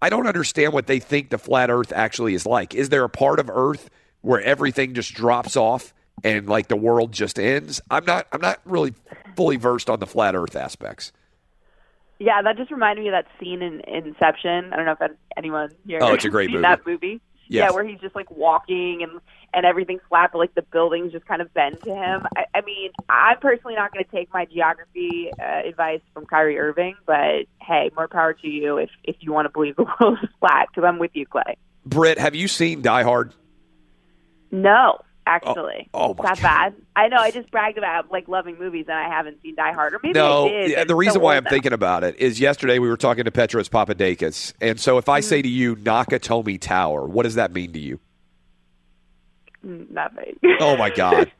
I 0.00 0.08
don't 0.10 0.26
understand 0.26 0.72
what 0.72 0.86
they 0.86 0.98
think 0.98 1.30
the 1.30 1.38
flat 1.38 1.70
Earth 1.70 1.92
actually 1.94 2.34
is 2.34 2.44
like. 2.44 2.74
Is 2.74 2.88
there 2.88 3.04
a 3.04 3.08
part 3.08 3.38
of 3.38 3.48
Earth 3.48 3.88
where 4.20 4.40
everything 4.42 4.94
just 4.94 5.14
drops 5.14 5.56
off 5.56 5.94
and 6.24 6.48
like 6.48 6.68
the 6.68 6.76
world 6.76 7.12
just 7.12 7.38
ends? 7.38 7.80
I'm 7.90 8.04
not. 8.04 8.26
I'm 8.32 8.40
not 8.40 8.60
really 8.64 8.94
fully 9.36 9.56
versed 9.56 9.88
on 9.88 10.00
the 10.00 10.06
flat 10.06 10.34
Earth 10.34 10.56
aspects. 10.56 11.12
Yeah, 12.18 12.42
that 12.42 12.56
just 12.56 12.70
reminded 12.70 13.02
me 13.02 13.08
of 13.08 13.12
that 13.12 13.26
scene 13.40 13.62
in 13.62 13.80
Inception. 13.80 14.72
I 14.72 14.76
don't 14.76 14.84
know 14.86 14.96
if 15.00 15.10
anyone 15.36 15.70
here 15.86 15.98
Oh, 16.02 16.14
it's 16.14 16.24
a 16.24 16.28
great 16.30 16.50
movie. 16.50 16.62
that 16.62 16.86
movie. 16.86 17.20
Yes. 17.48 17.68
Yeah, 17.68 17.74
where 17.74 17.84
he's 17.84 18.00
just 18.00 18.14
like 18.14 18.30
walking 18.30 19.02
and 19.02 19.20
and 19.54 19.66
everything's 19.66 20.00
flat, 20.08 20.30
but 20.32 20.38
like 20.38 20.54
the 20.54 20.62
buildings 20.62 21.12
just 21.12 21.26
kind 21.26 21.42
of 21.42 21.52
bend 21.52 21.80
to 21.82 21.94
him. 21.94 22.26
I, 22.36 22.46
I 22.54 22.60
mean, 22.62 22.90
I'm 23.08 23.38
personally 23.38 23.74
not 23.74 23.92
going 23.92 24.04
to 24.04 24.10
take 24.10 24.32
my 24.32 24.46
geography 24.46 25.30
uh, 25.38 25.68
advice 25.68 26.00
from 26.14 26.24
Kyrie 26.26 26.58
Irving, 26.58 26.94
but 27.06 27.46
hey, 27.60 27.90
more 27.94 28.08
power 28.08 28.32
to 28.32 28.48
you 28.48 28.78
if 28.78 28.90
if 29.04 29.16
you 29.20 29.32
want 29.32 29.46
to 29.46 29.50
believe 29.50 29.76
the 29.76 29.84
world 30.00 30.18
is 30.22 30.30
flat. 30.40 30.68
Because 30.68 30.86
I'm 30.86 30.98
with 30.98 31.12
you, 31.14 31.26
Clay. 31.26 31.56
Britt, 31.84 32.18
have 32.18 32.34
you 32.34 32.48
seen 32.48 32.80
Die 32.80 33.02
Hard? 33.02 33.34
No, 34.50 35.00
actually, 35.26 35.88
Oh, 35.94 36.10
oh 36.10 36.14
my 36.18 36.24
that 36.24 36.40
bad? 36.42 36.74
I 36.96 37.08
know. 37.08 37.16
I 37.18 37.30
just 37.30 37.50
bragged 37.50 37.78
about 37.78 38.10
like 38.10 38.28
loving 38.28 38.58
movies, 38.58 38.86
and 38.88 38.96
I 38.98 39.08
haven't 39.08 39.40
seen 39.42 39.54
Die 39.54 39.72
Hard, 39.72 39.94
or 39.94 40.00
maybe 40.02 40.14
no, 40.18 40.46
I 40.46 40.48
did. 40.50 40.70
yeah, 40.70 40.84
the 40.84 40.94
reason 40.94 41.14
so 41.14 41.20
why 41.20 41.36
I'm 41.36 41.44
now. 41.44 41.50
thinking 41.50 41.72
about 41.72 42.04
it 42.04 42.16
is 42.16 42.40
yesterday 42.40 42.78
we 42.78 42.88
were 42.88 42.96
talking 42.96 43.24
to 43.24 43.30
Petros 43.30 43.68
Papadakis, 43.68 44.52
and 44.60 44.78
so 44.80 44.98
if 44.98 45.08
I 45.08 45.20
Mm-hmm. 45.20 45.28
say 45.28 45.42
to 45.42 45.48
you 45.48 45.76
Nakatomi 45.76 46.60
Tower, 46.60 47.06
what 47.06 47.22
does 47.24 47.36
that 47.36 47.52
mean 47.52 47.72
to 47.72 47.78
you? 47.78 48.00
Mm, 49.64 49.90
nothing. 49.90 50.38
Oh 50.60 50.76
my 50.76 50.90
god! 50.90 51.30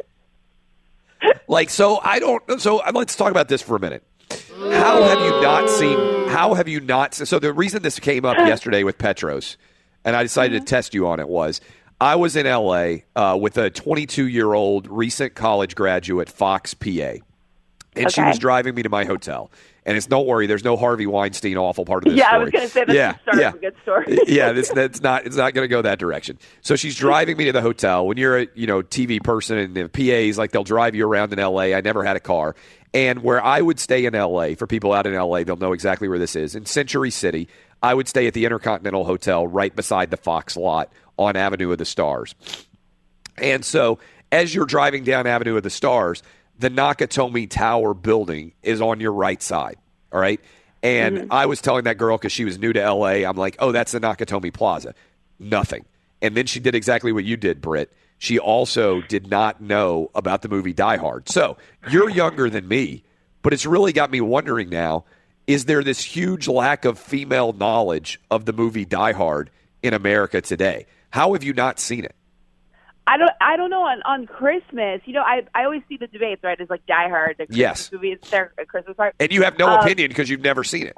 like 1.49 1.70
so, 1.70 2.01
I 2.03 2.18
don't. 2.18 2.61
So 2.61 2.83
let's 2.93 3.16
talk 3.16 3.30
about 3.30 3.49
this 3.49 3.62
for 3.62 3.76
a 3.76 3.80
minute. 3.80 4.05
How 4.30 5.03
have 5.03 5.20
you 5.20 5.30
not 5.43 5.68
seen? 5.68 5.99
How 6.28 6.55
have 6.55 6.68
you 6.68 6.80
not? 6.80 7.14
So 7.14 7.39
the 7.39 7.53
reason 7.53 7.83
this 7.83 7.99
came 7.99 8.24
up 8.24 8.37
yesterday 8.47 8.85
with 8.85 8.99
Petros, 8.99 9.57
and 10.05 10.14
I 10.16 10.22
decided 10.22 10.57
Mm-hmm. 10.57 10.64
to 10.64 10.70
test 10.70 10.95
you 10.95 11.09
on 11.09 11.20
it 11.20 11.28
was 11.28 11.61
I 12.03 12.17
was 12.17 12.35
in 12.35 12.47
L.A. 12.47 13.05
Uh, 13.15 13.39
with 13.41 13.57
a 13.59 13.71
22 13.71 14.27
year 14.27 14.53
old 14.53 14.89
recent 14.89 15.37
college 15.37 15.77
graduate, 15.77 16.29
Fox 16.29 16.75
PA, 16.75 17.13
and 17.95 18.11
she 18.11 18.21
was 18.21 18.41
driving 18.41 18.75
me 18.75 18.83
to 18.83 18.89
my 18.89 19.05
hotel. 19.05 19.53
And 19.87 19.97
it's 19.97 20.07
don't 20.07 20.27
worry, 20.27 20.49
there's 20.49 20.65
no 20.65 20.77
Harvey 20.77 21.07
Weinstein 21.07 21.57
awful 21.57 21.85
part 21.85 22.05
of 22.05 22.11
this 22.11 22.19
yeah, 22.19 22.27
story. 22.27 22.41
I 22.41 22.43
was 22.43 22.51
going 22.51 22.65
to 22.65 22.71
say 22.73 22.85
that's 22.85 22.97
yeah, 22.97 23.13
the 23.13 23.19
start 23.21 23.39
yeah 23.39 23.49
of 23.49 23.55
a 23.55 23.59
good 23.59 23.77
story. 23.83 24.19
yeah, 24.27 24.51
this 24.53 24.71
that's 24.71 25.01
not 25.01 25.27
it's 25.27 25.37
not 25.37 25.55
going 25.55 25.63
to 25.63 25.69
go 25.69 25.81
that 25.83 26.01
direction. 26.01 26.41
So 26.61 26.75
she's 26.75 26.97
driving 26.97 27.37
me 27.37 27.45
to 27.45 27.53
the 27.53 27.63
hotel. 27.63 28.05
When 28.05 28.17
you're 28.17 28.37
a 28.37 28.49
you 28.57 28.67
know 28.67 28.83
TV 28.83 29.23
person 29.23 29.59
and 29.59 29.77
the 29.77 29.89
PAs 29.89 30.37
like 30.39 30.51
they'll 30.51 30.65
drive 30.65 30.97
you 30.97 31.07
around 31.07 31.33
in 31.33 31.39
LA. 31.39 31.77
I 31.77 31.83
never 31.83 32.03
had 32.03 32.17
a 32.17 32.21
car, 32.21 32.57
and 32.93 33.23
where 33.23 33.41
I 33.45 33.61
would 33.61 33.79
stay 33.79 34.07
in 34.07 34.15
LA 34.15 34.55
for 34.57 34.67
people 34.67 34.93
out 34.93 35.07
in 35.07 35.15
LA, 35.15 35.45
they'll 35.45 35.57
know 35.57 35.73
exactly 35.73 36.09
where 36.09 36.19
this 36.19 36.35
is 36.35 36.57
in 36.57 36.67
Century 36.67 37.13
City. 37.13 37.49
I 37.81 37.95
would 37.95 38.09
stay 38.09 38.27
at 38.27 38.35
the 38.35 38.45
Intercontinental 38.45 39.05
Hotel 39.05 39.47
right 39.47 39.75
beside 39.75 40.11
the 40.11 40.17
Fox 40.17 40.57
lot 40.57 40.93
on 41.19 41.37
Avenue 41.37 41.73
of 41.73 41.79
the 41.79 41.85
Stars. 41.85 42.35
And 43.39 43.65
so, 43.65 43.99
as 44.31 44.55
you're 44.55 44.67
driving 44.67 45.05
down 45.05 45.27
Avenue 45.27 45.57
of 45.57 45.63
the 45.63 45.71
Stars, 45.71 46.23
the 46.59 46.71
Nakatomi 46.71 47.49
Tower 47.49 47.95
building 47.95 48.53
is 48.63 48.81
on 48.81 49.01
your 49.01 49.13
right 49.13 49.43
side. 49.43 49.77
All 50.13 50.21
right. 50.21 50.41
And 50.83 51.19
mm-hmm. 51.19 51.33
I 51.33 51.47
was 51.47 51.61
telling 51.61 51.85
that 51.85 51.99
girl 51.99 52.19
because 52.19 52.33
she 52.33 52.45
was 52.45 52.59
new 52.59 52.73
to 52.73 52.91
LA, 52.91 53.27
I'm 53.29 53.37
like, 53.37 53.57
oh, 53.59 53.73
that's 53.73 53.93
the 53.93 54.01
Nakatomi 54.01 54.53
Plaza. 54.53 54.95
Nothing. 55.39 55.85
And 56.21 56.37
then 56.37 56.47
she 56.47 56.61
did 56.61 56.75
exactly 56.75 57.13
what 57.13 57.25
you 57.25 57.37
did, 57.37 57.61
Britt. 57.61 57.93
She 58.19 58.39
also 58.39 59.01
did 59.03 59.29
not 59.29 59.61
know 59.61 60.11
about 60.15 60.43
the 60.43 60.49
movie 60.49 60.73
Die 60.73 60.97
Hard. 60.97 61.29
So 61.29 61.57
you're 61.91 62.09
younger 62.09 62.49
than 62.49 62.69
me, 62.69 63.03
but 63.43 63.53
it's 63.53 63.67
really 63.67 63.93
got 63.93 64.11
me 64.11 64.21
wondering 64.21 64.69
now 64.69 65.05
is 65.49 65.65
there 65.65 65.83
this 65.83 66.01
huge 66.01 66.47
lack 66.47 66.85
of 66.85 66.99
female 66.99 67.53
knowledge 67.53 68.21
of 68.31 68.45
the 68.45 68.53
movie 68.53 68.85
Die 68.85 69.13
Hard 69.13 69.51
in 69.83 69.93
America 69.93 70.41
today? 70.41 70.87
How 71.13 71.35
have 71.35 71.45
you 71.45 71.53
not 71.53 71.79
seen 71.79 72.05
it? 72.05 72.15
I 73.07 73.17
don't. 73.19 73.31
I 73.41 73.57
don't 73.57 73.71
know. 73.71 73.83
On 73.83 74.01
on 74.05 74.27
Christmas, 74.27 75.01
you 75.05 75.13
know, 75.13 75.23
I 75.23 75.43
I 75.55 75.65
always 75.65 75.83
see 75.89 75.97
the 75.97 76.07
debates. 76.07 76.43
Right, 76.43 76.59
it's 76.59 76.71
like 76.71 76.87
Die 76.87 77.09
Hard, 77.09 77.37
the 77.39 77.47
Christmas 77.47 77.59
Yes. 77.59 77.93
movie. 77.93 78.13
It's 78.13 78.23
their 78.31 78.53
Christmas 78.69 78.97
part. 78.97 79.15
And 79.21 79.33
you 79.33 79.43
have 79.43 79.59
no 79.59 79.69
Um, 79.69 79.81
opinion 79.81 80.09
because 80.09 80.31
you've 80.31 80.41
never 80.41 80.65
seen 80.65 80.87
it. 80.87 80.97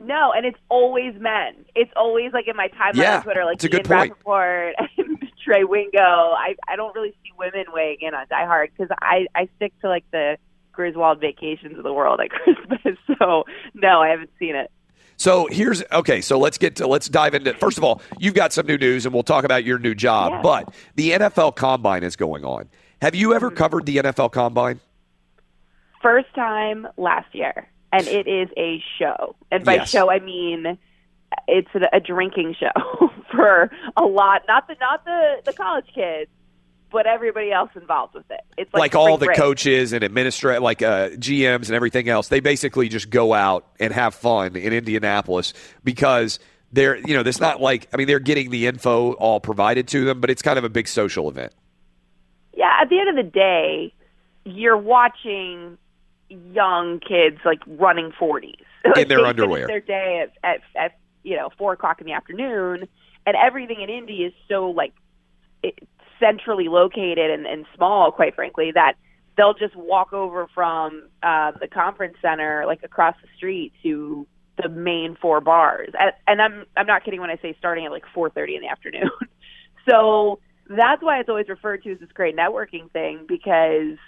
No, 0.00 0.32
and 0.34 0.46
it's 0.46 0.58
always 0.70 1.14
men. 1.20 1.64
It's 1.74 1.90
always 1.96 2.32
like 2.32 2.48
in 2.48 2.56
my 2.56 2.68
timeline 2.68 2.94
Yeah, 2.96 3.16
on 3.18 3.22
Twitter, 3.24 3.44
like 3.44 3.56
it's 3.56 3.64
a 3.64 3.68
good 3.68 3.86
Ian 3.86 3.98
point. 3.98 4.10
Rapoport 4.12 4.74
and 4.98 5.18
Trey 5.44 5.64
Wingo. 5.64 5.98
I 6.00 6.54
I 6.68 6.76
don't 6.76 6.94
really 6.94 7.10
see 7.22 7.32
women 7.38 7.64
weighing 7.74 7.98
in 8.00 8.14
on 8.14 8.24
Die 8.30 8.46
Hard 8.46 8.70
because 8.76 8.94
I 9.02 9.26
I 9.34 9.48
stick 9.56 9.72
to 9.82 9.88
like 9.88 10.04
the 10.12 10.38
Griswold 10.72 11.20
vacations 11.20 11.76
of 11.76 11.84
the 11.84 11.92
world 11.92 12.20
at 12.20 12.30
Christmas. 12.30 12.96
So 13.18 13.44
no, 13.74 14.00
I 14.00 14.08
haven't 14.08 14.30
seen 14.38 14.54
it. 14.56 14.70
So 15.22 15.46
here's 15.52 15.84
okay. 15.92 16.20
So 16.20 16.36
let's 16.36 16.58
get 16.58 16.74
to 16.76 16.88
let's 16.88 17.08
dive 17.08 17.34
into. 17.34 17.54
First 17.54 17.78
of 17.78 17.84
all, 17.84 18.02
you've 18.18 18.34
got 18.34 18.52
some 18.52 18.66
new 18.66 18.76
news, 18.76 19.06
and 19.06 19.14
we'll 19.14 19.22
talk 19.22 19.44
about 19.44 19.62
your 19.62 19.78
new 19.78 19.94
job. 19.94 20.32
Yeah. 20.32 20.42
But 20.42 20.74
the 20.96 21.10
NFL 21.12 21.54
Combine 21.54 22.02
is 22.02 22.16
going 22.16 22.44
on. 22.44 22.68
Have 23.00 23.14
you 23.14 23.32
ever 23.32 23.46
mm-hmm. 23.46 23.56
covered 23.56 23.86
the 23.86 23.98
NFL 23.98 24.32
Combine? 24.32 24.80
First 26.02 26.34
time 26.34 26.88
last 26.96 27.32
year, 27.36 27.68
and 27.92 28.04
it 28.08 28.26
is 28.26 28.48
a 28.56 28.82
show. 28.98 29.36
And 29.52 29.64
by 29.64 29.76
Yes. 29.76 29.90
show, 29.90 30.10
I 30.10 30.18
mean 30.18 30.76
it's 31.46 31.70
a, 31.76 31.96
a 31.96 32.00
drinking 32.00 32.56
show 32.58 33.10
for 33.30 33.70
a 33.96 34.02
lot. 34.02 34.42
Not 34.48 34.66
the 34.66 34.74
not 34.80 35.04
the 35.04 35.36
the 35.44 35.52
college 35.52 35.86
kids, 35.94 36.32
but 36.92 37.06
everybody 37.06 37.50
else 37.50 37.70
involved 37.74 38.14
with 38.14 38.30
it. 38.30 38.40
It's 38.56 38.72
like, 38.72 38.80
like, 38.80 38.94
all 38.94 39.16
the 39.16 39.26
break. 39.26 39.38
coaches 39.38 39.92
and 39.92 40.04
administrate 40.04 40.62
like 40.62 40.82
uh, 40.82 41.10
GMs 41.10 41.66
and 41.66 41.72
everything 41.72 42.08
else, 42.08 42.28
they 42.28 42.40
basically 42.40 42.88
just 42.88 43.10
go 43.10 43.32
out 43.32 43.66
and 43.80 43.92
have 43.92 44.14
fun 44.14 44.56
in 44.56 44.72
Indianapolis 44.72 45.54
because 45.82 46.38
they're 46.72 46.96
you 46.96 47.14
know, 47.14 47.20
it's 47.20 47.40
not 47.40 47.60
like 47.60 47.88
I 47.92 47.96
mean 47.96 48.06
they're 48.06 48.18
getting 48.18 48.50
the 48.50 48.66
info 48.66 49.12
all 49.14 49.40
provided 49.40 49.88
to 49.88 50.04
them, 50.04 50.20
but 50.20 50.30
it's 50.30 50.42
kind 50.42 50.58
of 50.58 50.64
a 50.64 50.70
big 50.70 50.86
social 50.86 51.28
event. 51.28 51.52
Yeah, 52.54 52.70
at 52.80 52.88
the 52.90 53.00
end 53.00 53.08
of 53.08 53.16
the 53.16 53.30
day, 53.30 53.94
you're 54.44 54.76
watching 54.76 55.78
young 56.28 57.00
kids 57.00 57.38
like 57.44 57.60
running 57.66 58.12
forties 58.18 58.64
In 58.96 59.08
their 59.08 59.24
underwear. 59.24 59.66
Their 59.66 59.80
day 59.80 60.24
at, 60.24 60.32
at 60.42 60.60
at 60.76 60.98
you 61.22 61.36
know 61.36 61.50
four 61.56 61.72
o'clock 61.72 62.00
in 62.00 62.06
the 62.06 62.12
afternoon, 62.12 62.88
and 63.26 63.36
everything 63.36 63.80
in 63.80 63.88
Indy 63.88 64.24
is 64.24 64.32
so 64.48 64.70
like 64.70 64.92
it, 65.62 65.78
centrally 66.22 66.68
located 66.68 67.30
and, 67.30 67.46
and 67.46 67.66
small, 67.74 68.12
quite 68.12 68.34
frankly, 68.34 68.72
that 68.74 68.94
they'll 69.36 69.54
just 69.54 69.74
walk 69.76 70.12
over 70.12 70.46
from 70.54 71.08
uh, 71.22 71.52
the 71.60 71.68
conference 71.68 72.16
center, 72.22 72.64
like 72.66 72.82
across 72.82 73.14
the 73.22 73.28
street, 73.36 73.72
to 73.82 74.26
the 74.62 74.68
main 74.68 75.16
four 75.20 75.40
bars. 75.40 75.90
And, 75.98 76.12
and 76.26 76.42
I'm 76.42 76.66
I'm 76.76 76.86
not 76.86 77.04
kidding 77.04 77.20
when 77.20 77.30
I 77.30 77.36
say 77.36 77.54
starting 77.58 77.86
at 77.86 77.92
like 77.92 78.04
4:30 78.14 78.56
in 78.56 78.62
the 78.62 78.68
afternoon. 78.70 79.10
so 79.88 80.38
that's 80.68 81.02
why 81.02 81.20
it's 81.20 81.28
always 81.28 81.48
referred 81.48 81.82
to 81.84 81.92
as 81.92 81.98
this 81.98 82.12
great 82.12 82.36
networking 82.36 82.90
thing 82.92 83.24
because 83.26 83.98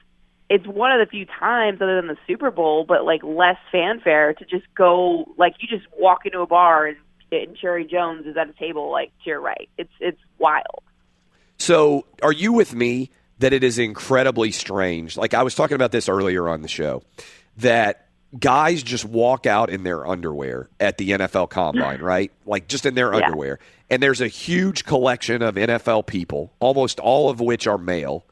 it's 0.51 0.67
one 0.67 0.93
of 0.93 1.05
the 1.05 1.11
few 1.11 1.27
times 1.27 1.81
other 1.81 1.97
than 1.97 2.07
the 2.07 2.19
Super 2.27 2.51
Bowl, 2.51 2.85
but 2.87 3.05
like 3.05 3.23
less 3.25 3.57
fanfare 3.73 4.35
to 4.35 4.45
just 4.45 4.67
go 4.77 5.35
like 5.39 5.55
you 5.61 5.69
just 5.69 5.89
walk 5.99 6.27
into 6.27 6.41
a 6.41 6.47
bar 6.47 6.87
and, 6.87 6.97
and 7.33 7.57
Jerry 7.61 7.87
Jones 7.87 8.27
is 8.27 8.37
at 8.37 8.49
a 8.49 8.53
table 8.53 8.91
like 8.91 9.11
to 9.25 9.31
your 9.31 9.41
right. 9.41 9.69
It's 9.79 9.93
it's 10.01 10.21
wild. 10.39 10.83
So, 11.59 12.05
are 12.23 12.33
you 12.33 12.53
with 12.53 12.75
me 12.75 13.11
that 13.39 13.53
it 13.53 13.65
is 13.65 13.79
incredibly 13.79 14.51
strange? 14.51 15.17
Like 15.17 15.35
I 15.35 15.43
was 15.43 15.55
talking 15.55 15.75
about 15.75 15.93
this 15.93 16.09
earlier 16.09 16.49
on 16.49 16.63
the 16.63 16.69
show, 16.69 17.03
that 17.59 18.07
guys 18.39 18.83
just 18.83 19.05
walk 19.05 19.47
out 19.47 19.71
in 19.71 19.85
their 19.85 20.07
underwear 20.07 20.69
at 20.81 20.99
the 20.99 21.11
NFL 21.11 21.51
combine, 21.51 22.01
right? 22.03 22.33
Like 22.47 22.69
just 22.69 22.85
in 22.87 22.95
their 22.95 23.13
Yeah. 23.15 23.27
underwear. 23.27 23.59
And 23.91 24.03
there's 24.03 24.21
a 24.21 24.29
huge 24.29 24.85
collection 24.85 25.43
of 25.43 25.55
NFL 25.55 26.07
people, 26.07 26.53
almost 26.59 26.99
all 27.01 27.31
of 27.31 27.41
which 27.41 27.67
are 27.67 27.79
male, 27.79 28.25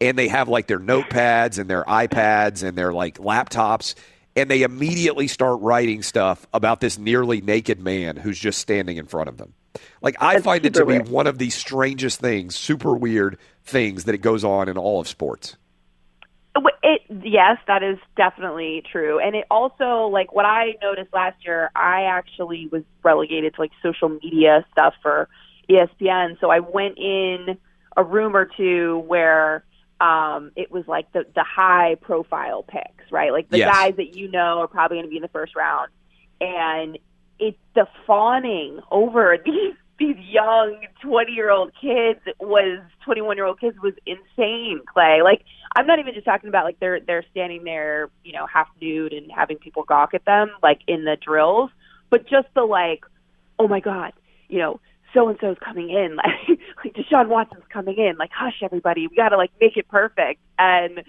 and 0.00 0.18
they 0.18 0.28
have 0.28 0.48
like 0.48 0.66
their 0.66 0.80
notepads 0.80 1.58
and 1.58 1.70
their 1.70 1.84
iPads 1.84 2.62
and 2.66 2.76
their 2.76 2.92
like 2.92 3.18
laptops 3.18 3.94
and 4.36 4.50
they 4.50 4.62
immediately 4.62 5.26
start 5.26 5.60
writing 5.62 6.02
stuff 6.02 6.46
about 6.52 6.80
this 6.80 6.98
nearly 6.98 7.40
naked 7.40 7.80
man 7.80 8.16
who's 8.16 8.38
just 8.38 8.58
standing 8.58 8.98
in 8.98 9.06
front 9.06 9.28
of 9.28 9.38
them. 9.38 9.54
Like 10.02 10.16
I 10.20 10.34
That's 10.34 10.44
find 10.44 10.64
it 10.66 10.74
to 10.74 10.84
be 10.84 10.94
weird. 10.94 11.08
one 11.08 11.26
of 11.26 11.38
the 11.38 11.50
strangest 11.50 12.20
things, 12.20 12.54
super 12.54 12.94
weird 12.94 13.38
things 13.64 14.04
that 14.04 14.14
it 14.14 14.20
goes 14.22 14.44
on 14.44 14.68
in 14.68 14.78
all 14.78 15.00
of 15.00 15.08
sports. 15.08 15.56
It 16.82 17.02
yes, 17.24 17.58
that 17.66 17.82
is 17.82 17.98
definitely 18.16 18.82
true, 18.90 19.18
and 19.18 19.34
it 19.34 19.44
also 19.50 20.06
like 20.06 20.32
what 20.32 20.46
I 20.46 20.76
noticed 20.80 21.12
last 21.12 21.44
year. 21.44 21.70
I 21.74 22.02
actually 22.02 22.68
was 22.70 22.84
relegated 23.02 23.54
to 23.56 23.60
like 23.60 23.72
social 23.82 24.08
media 24.08 24.64
stuff 24.70 24.94
for 25.02 25.28
ESPN, 25.68 26.38
so 26.40 26.50
I 26.50 26.60
went 26.60 26.96
in 26.96 27.58
a 27.96 28.04
room 28.04 28.36
or 28.36 28.44
two 28.44 28.98
where 29.06 29.64
um 30.00 30.50
it 30.56 30.70
was 30.70 30.86
like 30.86 31.10
the 31.12 31.24
the 31.34 31.44
high 31.44 31.96
profile 32.00 32.62
picks, 32.62 33.10
right? 33.10 33.32
Like 33.32 33.48
the 33.50 33.58
Yes. 33.58 33.74
guys 33.74 33.96
that 33.96 34.16
you 34.16 34.30
know 34.30 34.60
are 34.60 34.68
probably 34.68 34.96
going 34.98 35.06
to 35.06 35.10
be 35.10 35.16
in 35.16 35.22
the 35.22 35.28
first 35.28 35.56
round, 35.56 35.90
and 36.40 36.98
it's 37.38 37.58
the 37.74 37.86
fawning 38.06 38.80
over 38.90 39.36
these 39.44 39.74
these 39.98 40.16
young 40.28 40.76
20 41.02 41.32
year 41.32 41.50
old 41.50 41.72
kids 41.80 42.20
was 42.38 42.80
21 43.04 43.36
year 43.36 43.46
old 43.46 43.58
kids 43.58 43.78
was 43.82 43.94
insane 44.04 44.80
clay 44.86 45.22
like 45.22 45.42
i'm 45.74 45.86
not 45.86 45.98
even 45.98 46.12
just 46.12 46.26
talking 46.26 46.48
about 46.50 46.64
like 46.66 46.78
they're 46.80 47.00
they're 47.00 47.24
standing 47.30 47.64
there 47.64 48.10
you 48.22 48.32
know 48.32 48.46
half 48.46 48.68
nude 48.80 49.14
and 49.14 49.30
having 49.32 49.56
people 49.56 49.84
gawk 49.84 50.12
at 50.12 50.22
them 50.26 50.50
like 50.62 50.80
in 50.86 51.04
the 51.04 51.16
drills 51.24 51.70
but 52.10 52.28
just 52.28 52.46
the 52.54 52.62
like 52.62 53.04
oh 53.58 53.66
my 53.68 53.80
god 53.80 54.12
you 54.48 54.58
know 54.58 54.78
so 55.14 55.28
and 55.30 55.38
so's 55.40 55.56
coming 55.64 55.88
in 55.88 56.16
like 56.48 56.55
like 56.86 56.94
deshaun 57.06 57.28
watson's 57.28 57.64
coming 57.72 57.96
in 57.98 58.16
like 58.18 58.30
hush 58.32 58.62
everybody 58.62 59.06
we 59.06 59.16
gotta 59.16 59.36
like 59.36 59.50
make 59.60 59.76
it 59.76 59.88
perfect 59.88 60.40
and 60.58 61.02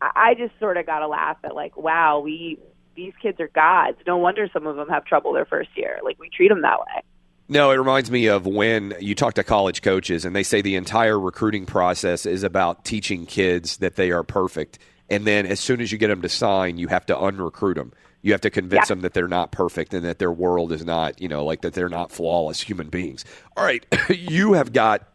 i 0.00 0.34
just 0.34 0.52
sort 0.60 0.76
of 0.76 0.86
gotta 0.86 1.06
laugh 1.08 1.36
at 1.44 1.54
like 1.54 1.76
wow 1.76 2.20
we 2.20 2.58
these 2.94 3.12
kids 3.22 3.40
are 3.40 3.48
gods 3.48 3.96
no 4.06 4.16
wonder 4.16 4.48
some 4.52 4.66
of 4.66 4.76
them 4.76 4.88
have 4.88 5.04
trouble 5.04 5.32
their 5.32 5.44
first 5.46 5.70
year 5.76 5.98
like 6.04 6.18
we 6.18 6.28
treat 6.28 6.48
them 6.48 6.62
that 6.62 6.78
way 6.80 7.02
No, 7.48 7.70
it 7.70 7.76
reminds 7.76 8.10
me 8.10 8.26
of 8.28 8.46
when 8.46 8.94
you 9.00 9.14
talk 9.14 9.34
to 9.34 9.42
college 9.44 9.82
coaches 9.82 10.24
and 10.24 10.34
they 10.34 10.42
say 10.44 10.62
the 10.62 10.76
entire 10.76 11.18
recruiting 11.18 11.66
process 11.66 12.24
is 12.24 12.42
about 12.44 12.84
teaching 12.84 13.26
kids 13.26 13.78
that 13.78 13.96
they 13.96 14.10
are 14.10 14.22
perfect. 14.22 14.78
And 15.10 15.26
then 15.26 15.44
as 15.44 15.60
soon 15.60 15.80
as 15.82 15.92
you 15.92 15.98
get 15.98 16.08
them 16.08 16.22
to 16.22 16.28
sign, 16.30 16.78
you 16.78 16.88
have 16.88 17.04
to 17.06 17.18
unrecruit 17.18 17.74
them. 17.74 17.92
You 18.22 18.32
have 18.32 18.40
to 18.42 18.50
convince 18.50 18.88
Yeah. 18.88 18.94
them 18.94 19.00
that 19.02 19.12
they're 19.12 19.28
not 19.28 19.52
perfect 19.52 19.92
and 19.92 20.04
that 20.04 20.18
their 20.18 20.32
world 20.32 20.72
is 20.72 20.86
not, 20.86 21.20
you 21.20 21.28
know, 21.28 21.44
like 21.44 21.60
that 21.62 21.74
they're 21.74 21.90
not 21.90 22.10
flawless 22.12 22.60
human 22.62 22.88
beings. 22.88 23.24
All 23.56 23.64
right, 23.64 23.84
you 24.08 24.54
have 24.54 24.72
got 24.72 25.11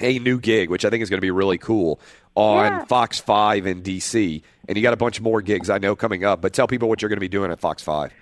a 0.00 0.18
new 0.18 0.38
gig, 0.38 0.70
which 0.70 0.84
I 0.84 0.90
think 0.90 1.02
is 1.02 1.10
going 1.10 1.18
to 1.18 1.22
be 1.24 1.30
really 1.30 1.58
cool 1.58 2.00
on 2.34 2.64
Yeah. 2.66 2.84
Fox 2.86 3.20
5 3.20 3.66
in 3.66 3.82
DC. 3.82 4.42
And 4.68 4.76
you 4.76 4.82
got 4.82 4.92
a 4.94 4.96
bunch 4.96 5.20
more 5.20 5.40
gigs 5.42 5.70
I 5.70 5.78
know 5.78 5.94
coming 5.94 6.24
up, 6.24 6.40
but 6.40 6.52
tell 6.52 6.66
people 6.66 6.88
what 6.88 7.02
you're 7.02 7.08
going 7.08 7.16
to 7.16 7.20
be 7.20 7.28
doing 7.28 7.50
at 7.52 7.60
Fox 7.60 7.82
5. 7.82 8.12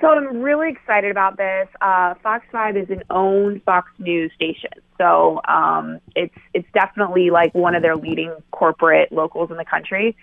So 0.00 0.08
I'm 0.08 0.40
really 0.40 0.70
excited 0.70 1.10
about 1.10 1.36
this. 1.36 1.68
Uh, 1.80 2.14
Fox 2.22 2.44
Five 2.52 2.76
is 2.76 2.88
an 2.90 3.02
owned 3.10 3.62
Fox 3.64 3.90
News 3.98 4.30
station, 4.34 4.70
so 4.98 5.40
um, 5.48 6.00
it's 6.14 6.34
it's 6.54 6.68
definitely 6.74 7.30
like 7.30 7.54
one 7.54 7.74
of 7.74 7.82
their 7.82 7.96
leading 7.96 8.32
corporate 8.52 9.10
locals 9.10 9.50
in 9.50 9.56
the 9.56 9.64
country, 9.64 10.16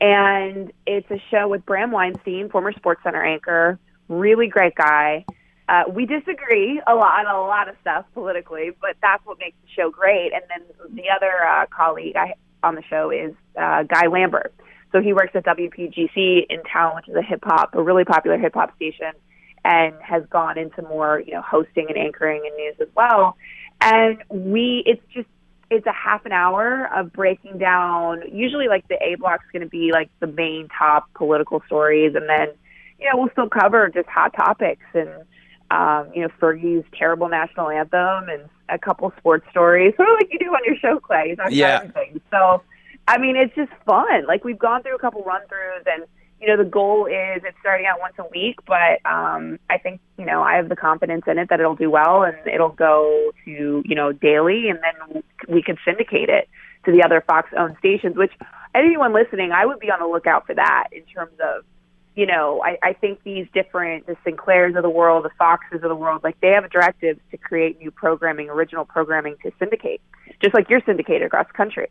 and 0.00 0.72
it's 0.86 1.10
a 1.10 1.20
show 1.30 1.48
with 1.48 1.64
Bram 1.66 1.90
Weinstein, 1.90 2.48
former 2.48 2.72
Sports 2.72 3.02
Center 3.02 3.22
anchor, 3.22 3.78
really 4.08 4.46
great 4.46 4.74
guy. 4.74 5.24
Uh, 5.68 5.82
we 5.92 6.06
disagree 6.06 6.80
a 6.86 6.94
lot 6.94 7.26
on 7.26 7.34
a 7.34 7.40
lot 7.40 7.68
of 7.68 7.76
stuff 7.82 8.06
politically, 8.14 8.70
but 8.80 8.96
that's 9.02 9.24
what 9.26 9.38
makes 9.38 9.56
the 9.62 9.68
show 9.76 9.90
great. 9.90 10.32
And 10.32 10.42
then 10.48 10.96
the 10.96 11.10
other 11.14 11.44
uh, 11.46 11.66
colleague 11.66 12.16
I, 12.16 12.34
on 12.62 12.74
the 12.74 12.82
show 12.88 13.10
is 13.10 13.34
uh, 13.60 13.82
Guy 13.82 14.06
Lambert. 14.06 14.54
So 14.92 15.02
he 15.02 15.12
works 15.12 15.32
at 15.34 15.44
WPGC 15.44 16.46
in 16.48 16.62
town, 16.62 16.96
which 16.96 17.08
is 17.08 17.14
a 17.14 17.22
hip 17.22 17.40
hop, 17.42 17.74
a 17.74 17.82
really 17.82 18.04
popular 18.04 18.38
hip 18.38 18.54
hop 18.54 18.74
station, 18.76 19.12
and 19.62 19.94
has 20.00 20.24
gone 20.30 20.56
into 20.56 20.80
more, 20.82 21.20
you 21.20 21.34
know, 21.34 21.42
hosting 21.42 21.86
and 21.90 21.98
anchoring 21.98 22.42
and 22.46 22.56
news 22.56 22.76
as 22.80 22.88
well. 22.96 23.36
And 23.82 24.24
we, 24.30 24.82
it's 24.86 25.02
just, 25.12 25.28
it's 25.70 25.86
a 25.86 25.92
half 25.92 26.24
an 26.24 26.32
hour 26.32 26.88
of 26.96 27.12
breaking 27.12 27.58
down. 27.58 28.22
Usually, 28.32 28.68
like 28.68 28.88
the 28.88 28.96
A 29.02 29.16
block's 29.16 29.44
going 29.52 29.60
to 29.60 29.68
be 29.68 29.90
like 29.92 30.08
the 30.20 30.26
main 30.26 30.68
top 30.78 31.12
political 31.12 31.62
stories, 31.66 32.14
and 32.14 32.26
then, 32.26 32.48
you 32.98 33.10
know, 33.10 33.18
we'll 33.18 33.30
still 33.32 33.50
cover 33.50 33.90
just 33.90 34.08
hot 34.08 34.32
topics 34.34 34.86
and, 34.94 35.10
um, 35.70 36.10
you 36.14 36.22
know, 36.22 36.28
Fergie's 36.40 36.84
terrible 36.96 37.28
national 37.28 37.68
anthem 37.68 38.28
and 38.28 38.48
a 38.68 38.78
couple 38.78 39.12
sports 39.18 39.46
stories, 39.50 39.94
sort 39.96 40.08
of 40.08 40.14
like 40.20 40.28
you 40.32 40.38
do 40.38 40.46
on 40.46 40.60
your 40.64 40.76
show, 40.76 40.98
Clay. 41.00 41.30
You 41.30 41.36
talk 41.36 41.46
about 41.46 41.82
everything. 41.84 42.20
So, 42.30 42.62
I 43.06 43.18
mean, 43.18 43.36
it's 43.36 43.54
just 43.54 43.72
fun. 43.84 44.26
Like 44.26 44.44
we've 44.44 44.58
gone 44.58 44.82
through 44.82 44.96
a 44.96 44.98
couple 44.98 45.22
run 45.22 45.42
throughs, 45.42 45.84
and 45.86 46.04
you 46.40 46.48
know, 46.48 46.56
the 46.56 46.68
goal 46.68 47.06
is 47.06 47.42
it's 47.44 47.56
starting 47.60 47.86
out 47.86 47.98
once 48.00 48.14
a 48.18 48.24
week, 48.32 48.56
but 48.66 49.04
um, 49.04 49.58
I 49.68 49.78
think 49.78 50.00
you 50.16 50.24
know 50.24 50.42
I 50.42 50.56
have 50.56 50.68
the 50.68 50.76
confidence 50.76 51.24
in 51.26 51.38
it 51.38 51.48
that 51.50 51.60
it'll 51.60 51.76
do 51.76 51.90
well, 51.90 52.22
and 52.22 52.36
it'll 52.46 52.68
go 52.68 53.32
to 53.44 53.82
you 53.84 53.94
know 53.94 54.12
daily, 54.12 54.68
and 54.68 54.78
then 54.78 55.22
we 55.48 55.62
could 55.62 55.78
syndicate 55.84 56.28
it 56.28 56.48
to 56.84 56.92
the 56.92 57.02
other 57.02 57.22
Fox-owned 57.26 57.76
stations. 57.78 58.16
Which 58.16 58.32
anyone 58.74 59.12
listening, 59.12 59.52
I 59.52 59.66
would 59.66 59.80
be 59.80 59.90
on 59.90 60.00
the 60.00 60.06
lookout 60.06 60.46
for 60.46 60.54
that 60.54 60.88
in 60.92 61.02
terms 61.04 61.32
of 61.40 61.64
you 62.18 62.26
know, 62.26 62.60
I, 62.64 62.78
I 62.82 62.92
think 62.94 63.22
these 63.22 63.46
different, 63.54 64.08
the 64.08 64.16
Sinclairs 64.24 64.74
of 64.74 64.82
the 64.82 64.90
world, 64.90 65.24
the 65.24 65.30
Foxes 65.38 65.84
of 65.84 65.88
the 65.88 65.94
world, 65.94 66.24
like 66.24 66.40
they 66.40 66.48
have 66.48 66.68
directives 66.68 67.20
to 67.30 67.36
create 67.36 67.78
new 67.78 67.92
programming, 67.92 68.50
original 68.50 68.84
programming 68.84 69.36
to 69.44 69.52
syndicate, 69.60 70.00
just 70.42 70.52
like 70.52 70.68
you're 70.68 70.80
syndicated 70.84 71.22
across 71.28 71.46
the 71.46 71.52
country. 71.52 71.88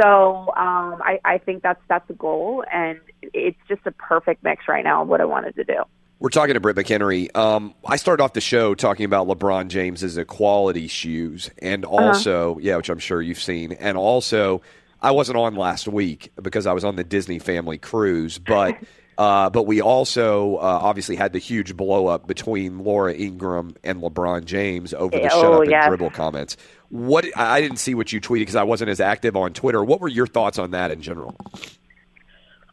So 0.00 0.46
um, 0.56 1.02
I, 1.02 1.20
I 1.26 1.36
think 1.36 1.62
that's 1.62 1.80
that's 1.90 2.08
the 2.08 2.14
goal, 2.14 2.64
and 2.72 3.00
it's 3.20 3.58
just 3.68 3.82
a 3.84 3.90
perfect 3.90 4.42
mix 4.42 4.66
right 4.66 4.82
now 4.82 5.02
of 5.02 5.08
what 5.08 5.20
I 5.20 5.26
wanted 5.26 5.54
to 5.56 5.64
do. 5.64 5.82
We're 6.20 6.30
talking 6.30 6.54
to 6.54 6.60
Britt 6.60 6.76
McHenry. 6.76 7.36
Um, 7.36 7.74
I 7.84 7.96
started 7.96 8.22
off 8.22 8.32
the 8.32 8.40
show 8.40 8.74
talking 8.74 9.04
about 9.04 9.28
LeBron 9.28 9.68
James's 9.68 10.16
equality 10.16 10.88
shoes, 10.88 11.50
and 11.58 11.84
Uh-huh. 11.84 11.94
also, 11.94 12.56
yeah, 12.62 12.76
which 12.76 12.88
I'm 12.88 12.98
sure 12.98 13.20
you've 13.20 13.42
seen, 13.42 13.72
and 13.72 13.98
also, 13.98 14.62
I 15.02 15.10
wasn't 15.10 15.36
on 15.36 15.54
last 15.54 15.86
week 15.86 16.32
because 16.40 16.66
I 16.66 16.72
was 16.72 16.82
on 16.82 16.96
the 16.96 17.04
Disney 17.04 17.38
family 17.40 17.76
cruise, 17.76 18.38
but. 18.38 18.78
Uh, 19.18 19.48
but 19.48 19.62
we 19.62 19.80
also 19.80 20.56
uh, 20.56 20.78
obviously 20.82 21.16
had 21.16 21.32
the 21.32 21.38
huge 21.38 21.74
blow 21.74 22.06
up 22.06 22.26
between 22.26 22.80
Laura 22.80 23.14
Ingraham 23.14 23.74
and 23.82 24.02
LeBron 24.02 24.44
James 24.44 24.92
over 24.92 25.16
the 25.16 25.22
Yeah, 25.22 25.28
shut 25.30 25.44
oh, 25.44 25.54
up 25.54 25.62
and 25.62 25.70
yes. 25.70 25.88
dribble 25.88 26.10
comments. 26.10 26.56
What 26.90 27.26
I 27.36 27.60
didn't 27.60 27.78
see 27.78 27.94
what 27.94 28.12
you 28.12 28.20
tweeted 28.20 28.40
because 28.40 28.56
I 28.56 28.64
wasn't 28.64 28.90
as 28.90 29.00
active 29.00 29.34
on 29.34 29.54
Twitter. 29.54 29.82
What 29.82 30.00
were 30.00 30.08
your 30.08 30.26
thoughts 30.26 30.58
on 30.58 30.72
that 30.72 30.90
in 30.90 31.00
general? 31.00 31.34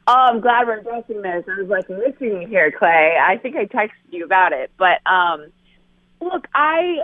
Oh, 0.05 0.13
I'm 0.13 0.41
glad 0.41 0.67
we're 0.67 0.79
addressing 0.79 1.21
this. 1.21 1.45
I 1.47 1.61
was 1.61 1.69
like 1.69 1.89
missing 1.89 2.41
you 2.41 2.47
here, 2.47 2.71
Clay. 2.71 3.17
I 3.19 3.37
think 3.37 3.55
I 3.55 3.65
texted 3.65 3.91
you 4.11 4.25
about 4.25 4.51
it, 4.51 4.69
but 4.77 4.99
um, 5.09 5.47
look, 6.19 6.47
I 6.53 7.03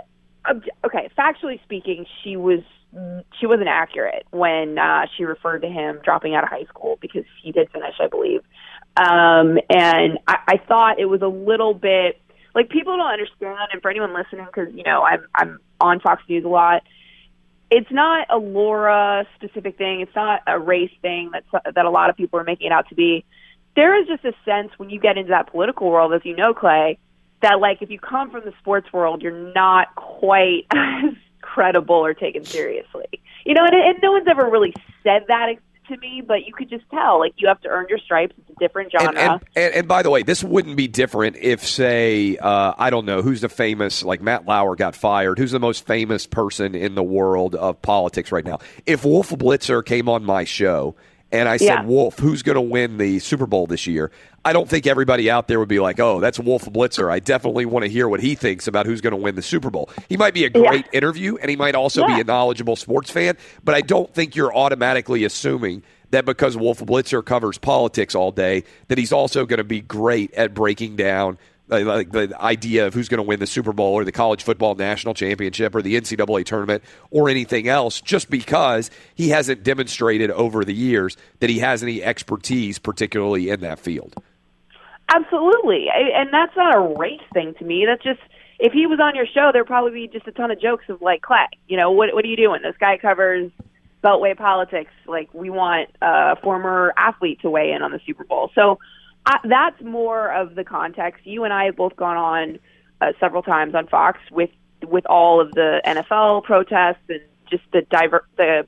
okay. 0.84 1.08
Factually 1.16 1.62
speaking, 1.62 2.04
she 2.22 2.36
was 2.36 2.60
she 3.38 3.46
wasn't 3.46 3.68
accurate 3.68 4.26
when 4.30 4.78
uh, 4.78 5.06
she 5.16 5.24
referred 5.24 5.60
to 5.60 5.68
him 5.68 6.00
dropping 6.04 6.34
out 6.34 6.44
of 6.44 6.50
high 6.50 6.64
school 6.64 6.98
because 7.00 7.24
he 7.42 7.52
did 7.52 7.70
finish, 7.70 7.94
I 8.00 8.08
believe. 8.08 8.42
Um, 9.00 9.58
and 9.70 10.18
I, 10.28 10.36
I 10.46 10.56
thought 10.68 10.98
it 10.98 11.06
was 11.06 11.22
a 11.22 11.26
little 11.26 11.72
bit 11.72 12.20
like 12.54 12.68
people 12.68 12.96
don't 12.96 13.10
understand. 13.10 13.56
And 13.72 13.80
for 13.80 13.90
anyone 13.90 14.12
listening, 14.12 14.44
because 14.44 14.74
you 14.74 14.82
know 14.82 15.02
I'm 15.02 15.26
I'm 15.34 15.58
on 15.80 16.00
Fox 16.00 16.22
News 16.28 16.44
a 16.44 16.48
lot. 16.48 16.82
It's 17.70 17.90
not 17.90 18.26
a 18.30 18.36
Laura 18.36 19.26
specific 19.36 19.78
thing. 19.78 20.02
It's 20.02 20.14
not 20.14 20.42
a 20.46 20.58
race 20.58 20.92
thing 21.00 21.30
that 21.32 21.44
that 21.74 21.84
a 21.86 21.90
lot 21.90 22.10
of 22.10 22.16
people 22.16 22.38
are 22.38 22.44
making 22.44 22.66
it 22.66 22.72
out 22.72 22.88
to 22.90 22.94
be. 22.94 23.24
There 23.74 23.98
is 24.00 24.06
just 24.06 24.24
a 24.24 24.32
sense 24.44 24.70
when 24.76 24.90
you 24.90 25.00
get 25.00 25.16
into 25.16 25.30
that 25.30 25.50
political 25.50 25.88
world, 25.88 26.12
as 26.12 26.20
you 26.24 26.36
know, 26.36 26.52
Clay, 26.52 26.98
that 27.40 27.58
like 27.58 27.80
if 27.80 27.88
you 27.88 27.98
come 27.98 28.30
from 28.30 28.44
the 28.44 28.52
sports 28.58 28.92
world, 28.92 29.22
you're 29.22 29.52
not 29.54 29.94
quite 29.94 30.66
as 30.74 31.14
credible 31.40 31.96
or 31.96 32.12
taken 32.12 32.44
seriously. 32.44 33.06
You 33.46 33.54
know, 33.54 33.64
and, 33.64 33.74
and 33.74 33.98
no 34.02 34.12
one's 34.12 34.28
ever 34.28 34.44
really 34.50 34.74
said 35.02 35.24
that 35.28 35.48
to 35.90 35.96
me, 35.98 36.22
but 36.26 36.46
you 36.46 36.52
could 36.52 36.70
just 36.70 36.88
tell 36.90 37.18
like 37.18 37.34
you 37.36 37.48
have 37.48 37.60
to 37.60 37.68
earn 37.68 37.86
your 37.88 37.98
stripes. 37.98 38.34
It's 38.38 38.50
a 38.50 38.54
different 38.58 38.92
genre. 38.92 39.08
And, 39.08 39.18
and, 39.18 39.40
and, 39.54 39.74
and 39.74 39.88
by 39.88 40.02
the 40.02 40.10
way, 40.10 40.22
this 40.22 40.42
wouldn't 40.42 40.76
be 40.76 40.88
different 40.88 41.36
if, 41.36 41.66
say, 41.66 42.36
uh, 42.38 42.72
I 42.78 42.90
don't 42.90 43.04
know, 43.04 43.22
who's 43.22 43.42
the 43.42 43.48
famous, 43.48 44.02
like 44.02 44.22
Matt 44.22 44.46
Lauer 44.46 44.76
got 44.76 44.96
fired. 44.96 45.38
Who's 45.38 45.52
the 45.52 45.60
most 45.60 45.86
famous 45.86 46.26
person 46.26 46.74
in 46.74 46.94
the 46.94 47.02
world 47.02 47.54
of 47.54 47.82
politics 47.82 48.32
right 48.32 48.44
now? 48.44 48.58
If 48.86 49.04
Wolf 49.04 49.30
Blitzer 49.30 49.84
came 49.84 50.08
on 50.08 50.24
my 50.24 50.44
show 50.44 50.96
and 51.32 51.48
I 51.48 51.56
said, 51.56 51.66
Yeah. 51.66 51.84
Wolf, 51.84 52.18
who's 52.18 52.42
going 52.42 52.56
to 52.56 52.60
win 52.60 52.98
the 52.98 53.18
Super 53.20 53.46
Bowl 53.46 53.66
this 53.66 53.86
year? 53.86 54.10
I 54.44 54.52
don't 54.52 54.68
think 54.68 54.86
everybody 54.86 55.30
out 55.30 55.48
there 55.48 55.58
would 55.58 55.68
be 55.68 55.80
like, 55.80 56.00
oh, 56.00 56.18
that's 56.18 56.38
Wolf 56.38 56.64
Blitzer. 56.64 57.10
I 57.10 57.18
definitely 57.18 57.66
want 57.66 57.84
to 57.84 57.90
hear 57.90 58.08
what 58.08 58.20
he 58.20 58.34
thinks 58.34 58.66
about 58.66 58.86
who's 58.86 59.02
going 59.02 59.10
to 59.10 59.18
win 59.18 59.34
the 59.34 59.42
Super 59.42 59.70
Bowl. 59.70 59.90
He 60.08 60.16
might 60.16 60.32
be 60.32 60.44
a 60.44 60.50
great 60.50 60.86
interview 60.92 61.36
and 61.36 61.50
he 61.50 61.56
might 61.56 61.74
also 61.74 62.06
be 62.06 62.18
a 62.20 62.24
knowledgeable 62.24 62.76
sports 62.76 63.10
fan, 63.10 63.36
but 63.62 63.74
I 63.74 63.82
don't 63.82 64.12
think 64.14 64.34
you're 64.34 64.54
automatically 64.56 65.24
assuming 65.24 65.82
that 66.10 66.24
because 66.24 66.56
Wolf 66.56 66.80
Blitzer 66.80 67.24
covers 67.24 67.58
politics 67.58 68.14
all 68.14 68.32
day, 68.32 68.64
that 68.88 68.96
he's 68.98 69.12
also 69.12 69.44
going 69.44 69.58
to 69.58 69.64
be 69.64 69.80
great 69.80 70.32
at 70.34 70.54
breaking 70.54 70.96
down 70.96 71.38
Uh, 71.70 71.84
like 71.84 72.10
the 72.10 72.34
idea 72.40 72.86
of 72.86 72.94
who's 72.94 73.08
going 73.08 73.18
to 73.18 73.22
win 73.22 73.38
the 73.38 73.46
Super 73.46 73.72
Bowl 73.72 73.94
or 73.94 74.04
the 74.04 74.12
college 74.12 74.42
football 74.42 74.74
national 74.74 75.14
championship 75.14 75.74
or 75.74 75.82
the 75.82 75.94
NCAA 75.94 76.44
tournament 76.44 76.82
or 77.10 77.28
anything 77.28 77.68
else, 77.68 78.00
just 78.00 78.28
because 78.28 78.90
he 79.14 79.28
hasn't 79.28 79.62
demonstrated 79.62 80.30
over 80.32 80.64
the 80.64 80.74
years 80.74 81.16
that 81.38 81.48
he 81.48 81.60
has 81.60 81.82
any 81.82 82.02
expertise, 82.02 82.78
particularly 82.78 83.50
in 83.50 83.60
that 83.60 83.78
field. 83.78 84.14
Absolutely, 85.08 85.86
I, 85.94 86.20
and 86.20 86.32
that's 86.32 86.56
not 86.56 86.74
a 86.74 86.98
race 86.98 87.20
thing 87.32 87.54
to 87.58 87.64
me. 87.64 87.84
That's 87.86 88.02
just 88.02 88.20
if 88.60 88.72
he 88.72 88.86
was 88.86 89.00
on 89.00 89.14
your 89.14 89.26
show, 89.26 89.50
there'd 89.52 89.66
probably 89.66 89.92
be 89.92 90.08
just 90.08 90.28
a 90.28 90.32
ton 90.32 90.50
of 90.50 90.60
jokes 90.60 90.84
of 90.88 91.00
like, 91.00 91.22
Clay, 91.22 91.46
you 91.66 91.76
know, 91.76 91.90
what 91.90 92.14
what 92.14 92.24
are 92.24 92.28
you 92.28 92.36
doing? 92.36 92.60
This 92.62 92.76
guy 92.78 92.98
covers 92.98 93.50
Beltway 94.04 94.36
politics. 94.36 94.92
Like, 95.06 95.32
we 95.32 95.50
want 95.50 95.88
a 96.02 96.36
former 96.36 96.92
athlete 96.96 97.40
to 97.42 97.50
weigh 97.50 97.72
in 97.72 97.82
on 97.82 97.90
the 97.90 98.00
Super 98.06 98.24
Bowl. 98.24 98.50
So 98.54 98.78
I, 99.26 99.38
that's 99.44 99.80
more 99.82 100.32
of 100.32 100.54
the 100.54 100.64
context. 100.64 101.26
You 101.26 101.44
and 101.44 101.52
I 101.52 101.66
have 101.66 101.76
both 101.76 101.96
gone 101.96 102.16
on 102.16 102.58
uh, 103.00 103.12
several 103.18 103.42
times 103.42 103.74
on 103.74 103.86
Fox 103.86 104.18
with 104.30 104.50
with 104.86 105.04
all 105.06 105.40
of 105.40 105.52
the 105.52 105.82
NFL 105.86 106.44
protests 106.44 107.02
and 107.08 107.20
just 107.50 107.62
the 107.72 107.82
diver 107.90 108.26
the 108.36 108.66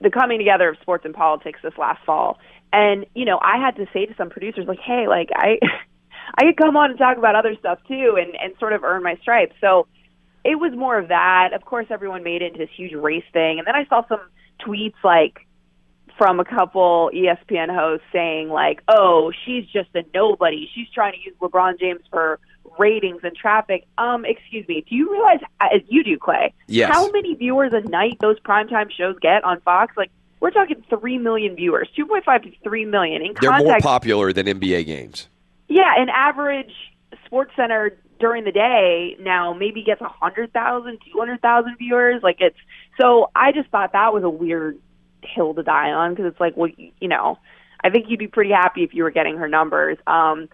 the 0.00 0.10
coming 0.10 0.38
together 0.38 0.68
of 0.68 0.76
sports 0.80 1.04
and 1.04 1.14
politics 1.14 1.60
this 1.62 1.76
last 1.78 2.04
fall. 2.04 2.38
And 2.72 3.06
you 3.14 3.24
know, 3.24 3.38
I 3.40 3.58
had 3.58 3.76
to 3.76 3.86
say 3.92 4.06
to 4.06 4.14
some 4.16 4.30
producers 4.30 4.66
like, 4.66 4.80
"Hey, 4.80 5.06
like 5.08 5.30
I 5.34 5.58
I 6.34 6.44
could 6.44 6.56
come 6.56 6.76
on 6.76 6.90
and 6.90 6.98
talk 6.98 7.18
about 7.18 7.34
other 7.34 7.54
stuff 7.58 7.78
too 7.86 8.16
and 8.20 8.36
and 8.36 8.54
sort 8.58 8.72
of 8.72 8.84
earn 8.84 9.02
my 9.02 9.16
stripes." 9.22 9.54
So 9.60 9.86
it 10.44 10.58
was 10.58 10.72
more 10.74 10.98
of 10.98 11.08
that. 11.08 11.50
Of 11.54 11.64
course, 11.64 11.86
everyone 11.90 12.22
made 12.22 12.42
it 12.42 12.46
into 12.46 12.58
this 12.58 12.70
huge 12.76 12.92
race 12.92 13.24
thing, 13.32 13.58
and 13.58 13.66
then 13.66 13.74
I 13.74 13.86
saw 13.86 14.06
some 14.08 14.20
tweets 14.60 14.94
like 15.04 15.45
from 16.16 16.40
a 16.40 16.44
couple 16.44 17.10
ESPN 17.14 17.74
hosts 17.74 18.06
saying 18.12 18.48
like, 18.48 18.82
"Oh, 18.88 19.32
she's 19.44 19.66
just 19.66 19.88
a 19.94 20.02
nobody. 20.14 20.68
She's 20.74 20.88
trying 20.90 21.12
to 21.12 21.18
use 21.18 21.34
LeBron 21.40 21.78
James 21.78 22.02
for 22.10 22.38
ratings 22.78 23.20
and 23.22 23.36
traffic." 23.36 23.86
Um, 23.98 24.24
excuse 24.24 24.66
me. 24.68 24.84
Do 24.88 24.94
you 24.94 25.10
realize 25.10 25.40
as 25.60 25.82
you 25.88 26.04
do, 26.04 26.18
Clay? 26.18 26.54
Yes. 26.66 26.92
How 26.92 27.10
many 27.10 27.34
viewers 27.34 27.72
a 27.72 27.80
night 27.88 28.18
those 28.20 28.38
primetime 28.40 28.90
shows 28.90 29.16
get 29.20 29.44
on 29.44 29.60
Fox? 29.60 29.96
Like 29.96 30.10
we're 30.40 30.50
talking 30.50 30.82
3 30.88 31.18
million 31.18 31.56
viewers, 31.56 31.88
2.5 31.96 32.42
to 32.44 32.50
3 32.62 32.84
million 32.84 33.22
in 33.22 33.34
They're 33.40 33.56
more 33.58 33.78
popular 33.80 34.32
than 34.32 34.46
NBA 34.46 34.86
games. 34.86 35.28
Yeah, 35.68 35.92
an 35.96 36.08
average 36.08 36.72
Sports 37.24 37.52
Center 37.56 37.96
during 38.18 38.44
the 38.44 38.52
day 38.52 39.16
now 39.20 39.52
maybe 39.52 39.82
gets 39.82 40.00
100,000, 40.00 40.98
200,000 41.12 41.76
viewers. 41.78 42.22
Like 42.22 42.36
it's 42.40 42.56
so 43.00 43.30
I 43.34 43.52
just 43.52 43.68
thought 43.70 43.92
that 43.92 44.12
was 44.12 44.22
a 44.22 44.30
weird 44.30 44.78
hill 45.26 45.54
to 45.54 45.62
die 45.62 45.92
on 45.92 46.14
because 46.14 46.26
it's 46.26 46.40
like, 46.40 46.56
well, 46.56 46.70
you 46.76 47.08
know, 47.08 47.38
I 47.82 47.90
think 47.90 48.06
you'd 48.08 48.18
be 48.18 48.28
pretty 48.28 48.50
happy 48.50 48.82
if 48.82 48.94
you 48.94 49.02
were 49.02 49.10
getting 49.10 49.36
her 49.36 49.48
numbers. 49.48 49.98
Um, 50.06 50.48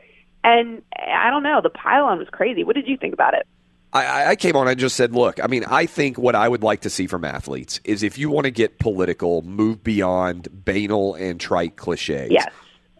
and 0.45 0.83
I 0.97 1.31
don't 1.31 1.43
know, 1.43 1.61
the 1.63 1.71
pile-on 1.71 2.19
was 2.19 2.29
crazy. 2.31 2.65
What 2.65 2.77
did 2.77 2.89
you 2.89 2.97
think 2.97 3.15
about 3.15 3.35
it? 3.35 3.47
I- 3.93 4.31
I, 4.31 4.37
came 4.37 4.57
on 4.57 4.69
and 4.69 4.79
just 4.79 4.97
said, 4.97 5.15
look, 5.15 5.43
I 5.43 5.47
mean, 5.47 5.65
I 5.65 5.85
think 5.87 6.17
what 6.17 6.35
I 6.35 6.49
would 6.49 6.63
like 6.63 6.81
to 6.81 6.91
see 6.91 7.07
from 7.07 7.25
athletes 7.25 7.79
is 7.85 8.03
if 8.03 8.17
you 8.17 8.31
want 8.31 8.47
to 8.47 8.51
get 8.51 8.79
political, 8.79 9.43
move 9.43 9.85
beyond 9.85 10.49
banal 10.65 11.15
and 11.15 11.39
trite 11.39 11.77
cliches. 11.77 12.31
Yes. 12.31 12.51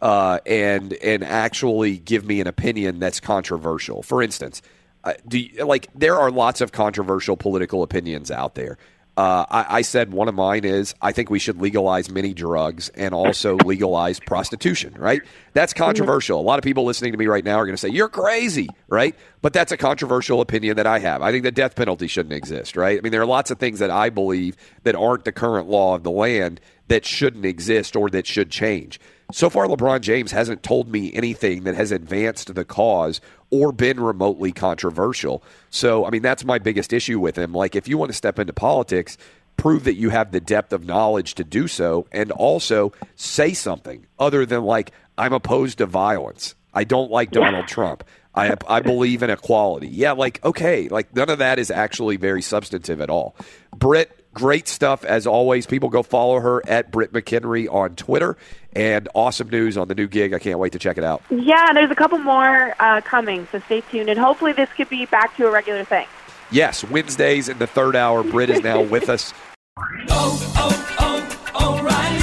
Uh, 0.01 0.39
and 0.45 0.93
and 1.01 1.23
actually 1.23 1.97
give 1.97 2.25
me 2.25 2.41
an 2.41 2.47
opinion 2.47 2.99
that's 2.99 3.21
controversial. 3.21 4.03
For 4.03 4.21
instance, 4.21 4.61
uh, 5.05 5.13
do 5.27 5.39
you, 5.39 5.63
like 5.63 5.87
there 5.95 6.17
are 6.19 6.29
lots 6.29 6.59
of 6.59 6.73
controversial 6.73 7.37
political 7.37 7.83
opinions 7.83 8.29
out 8.29 8.55
there. 8.55 8.77
Uh, 9.15 9.45
I, 9.49 9.65
I 9.69 9.81
said 9.83 10.11
one 10.11 10.27
of 10.27 10.33
mine 10.33 10.65
is 10.65 10.95
I 11.01 11.11
think 11.11 11.29
we 11.29 11.37
should 11.37 11.61
legalize 11.61 12.09
many 12.09 12.33
drugs 12.33 12.89
and 12.89 13.13
also 13.13 13.57
legalize 13.57 14.19
prostitution. 14.19 14.95
Right? 14.97 15.21
That's 15.53 15.73
controversial. 15.73 16.39
A 16.39 16.41
lot 16.41 16.57
of 16.57 16.63
people 16.63 16.83
listening 16.83 17.11
to 17.11 17.17
me 17.17 17.27
right 17.27 17.45
now 17.45 17.57
are 17.57 17.65
going 17.65 17.75
to 17.75 17.81
say 17.81 17.89
you're 17.89 18.09
crazy, 18.09 18.69
right? 18.87 19.15
But 19.41 19.53
that's 19.53 19.71
a 19.71 19.77
controversial 19.77 20.41
opinion 20.41 20.77
that 20.77 20.87
I 20.87 20.99
have. 20.99 21.21
I 21.21 21.31
think 21.31 21.43
the 21.43 21.51
death 21.51 21.75
penalty 21.75 22.07
shouldn't 22.07 22.33
exist. 22.33 22.75
Right? 22.75 22.97
I 22.97 23.01
mean, 23.01 23.11
there 23.11 23.21
are 23.21 23.27
lots 23.27 23.51
of 23.51 23.59
things 23.59 23.79
that 23.79 23.91
I 23.91 24.09
believe 24.09 24.57
that 24.83 24.95
aren't 24.95 25.25
the 25.25 25.31
current 25.31 25.67
law 25.69 25.95
of 25.95 26.03
the 26.03 26.11
land 26.11 26.59
that 26.87 27.05
shouldn't 27.05 27.45
exist 27.45 27.95
or 27.95 28.09
that 28.09 28.27
should 28.27 28.49
change. 28.49 28.99
So 29.31 29.49
far, 29.49 29.67
LeBron 29.67 30.01
James 30.01 30.31
hasn't 30.31 30.63
told 30.63 30.89
me 30.89 31.11
anything 31.13 31.63
that 31.63 31.75
has 31.75 31.91
advanced 31.91 32.53
the 32.53 32.65
cause 32.65 33.21
or 33.49 33.71
been 33.71 33.99
remotely 33.99 34.51
controversial. 34.51 35.43
So, 35.69 36.05
I 36.05 36.09
mean, 36.11 36.21
that's 36.21 36.45
my 36.45 36.59
biggest 36.59 36.93
issue 36.93 37.19
with 37.19 37.35
him. 37.35 37.53
Like, 37.53 37.75
if 37.75 37.87
you 37.87 37.97
want 37.97 38.09
to 38.09 38.17
step 38.17 38.37
into 38.37 38.53
politics, 38.53 39.17
prove 39.57 39.85
that 39.85 39.95
you 39.95 40.09
have 40.09 40.31
the 40.31 40.39
depth 40.39 40.73
of 40.73 40.85
knowledge 40.85 41.35
to 41.35 41.43
do 41.43 41.67
so, 41.67 42.05
and 42.11 42.31
also 42.31 42.91
say 43.15 43.53
something 43.53 44.05
other 44.19 44.45
than, 44.45 44.63
like, 44.63 44.91
I'm 45.17 45.33
opposed 45.33 45.79
to 45.79 45.85
violence. 45.85 46.53
I 46.73 46.83
don't 46.83 47.11
like 47.11 47.31
Donald 47.31 47.67
Trump. 47.67 48.03
I, 48.35 48.55
I 48.67 48.81
believe 48.81 49.21
in 49.21 49.29
equality. 49.29 49.87
Yeah, 49.87 50.13
like, 50.13 50.43
okay, 50.43 50.89
like, 50.89 51.15
none 51.15 51.29
of 51.29 51.37
that 51.37 51.59
is 51.59 51.69
actually 51.69 52.17
very 52.17 52.41
substantive 52.41 52.99
at 52.99 53.11
all. 53.11 53.35
Britt, 53.75 54.22
great 54.33 54.67
stuff 54.67 55.05
as 55.05 55.27
always. 55.27 55.65
People 55.65 55.89
go 55.89 56.03
follow 56.03 56.39
her 56.39 56.61
at 56.67 56.91
Britt 56.91 57.13
McHenry 57.13 57.71
on 57.71 57.95
Twitter. 57.95 58.37
And 58.75 59.07
awesome 59.13 59.49
news 59.49 59.77
on 59.77 59.87
the 59.87 59.95
new 59.95 60.07
gig. 60.07 60.33
I 60.33 60.39
can't 60.39 60.59
wait 60.59 60.71
to 60.71 60.79
check 60.79 60.97
it 60.97 61.03
out. 61.03 61.21
Yeah, 61.29 61.73
there's 61.73 61.91
a 61.91 61.95
couple 61.95 62.17
more 62.17 62.73
uh, 62.79 63.01
coming, 63.01 63.47
so 63.51 63.59
stay 63.59 63.81
tuned. 63.81 64.09
And 64.09 64.19
hopefully 64.19 64.53
this 64.53 64.69
could 64.75 64.89
be 64.89 65.05
back 65.05 65.35
to 65.37 65.47
a 65.47 65.51
regular 65.51 65.83
thing. 65.83 66.07
Yes, 66.51 66.83
Wednesdays 66.83 67.49
in 67.49 67.59
the 67.59 67.67
third 67.67 67.95
hour. 67.95 68.23
Britt 68.23 68.49
is 68.49 68.61
now 68.61 68.81
with 68.81 69.09
us. 69.09 69.33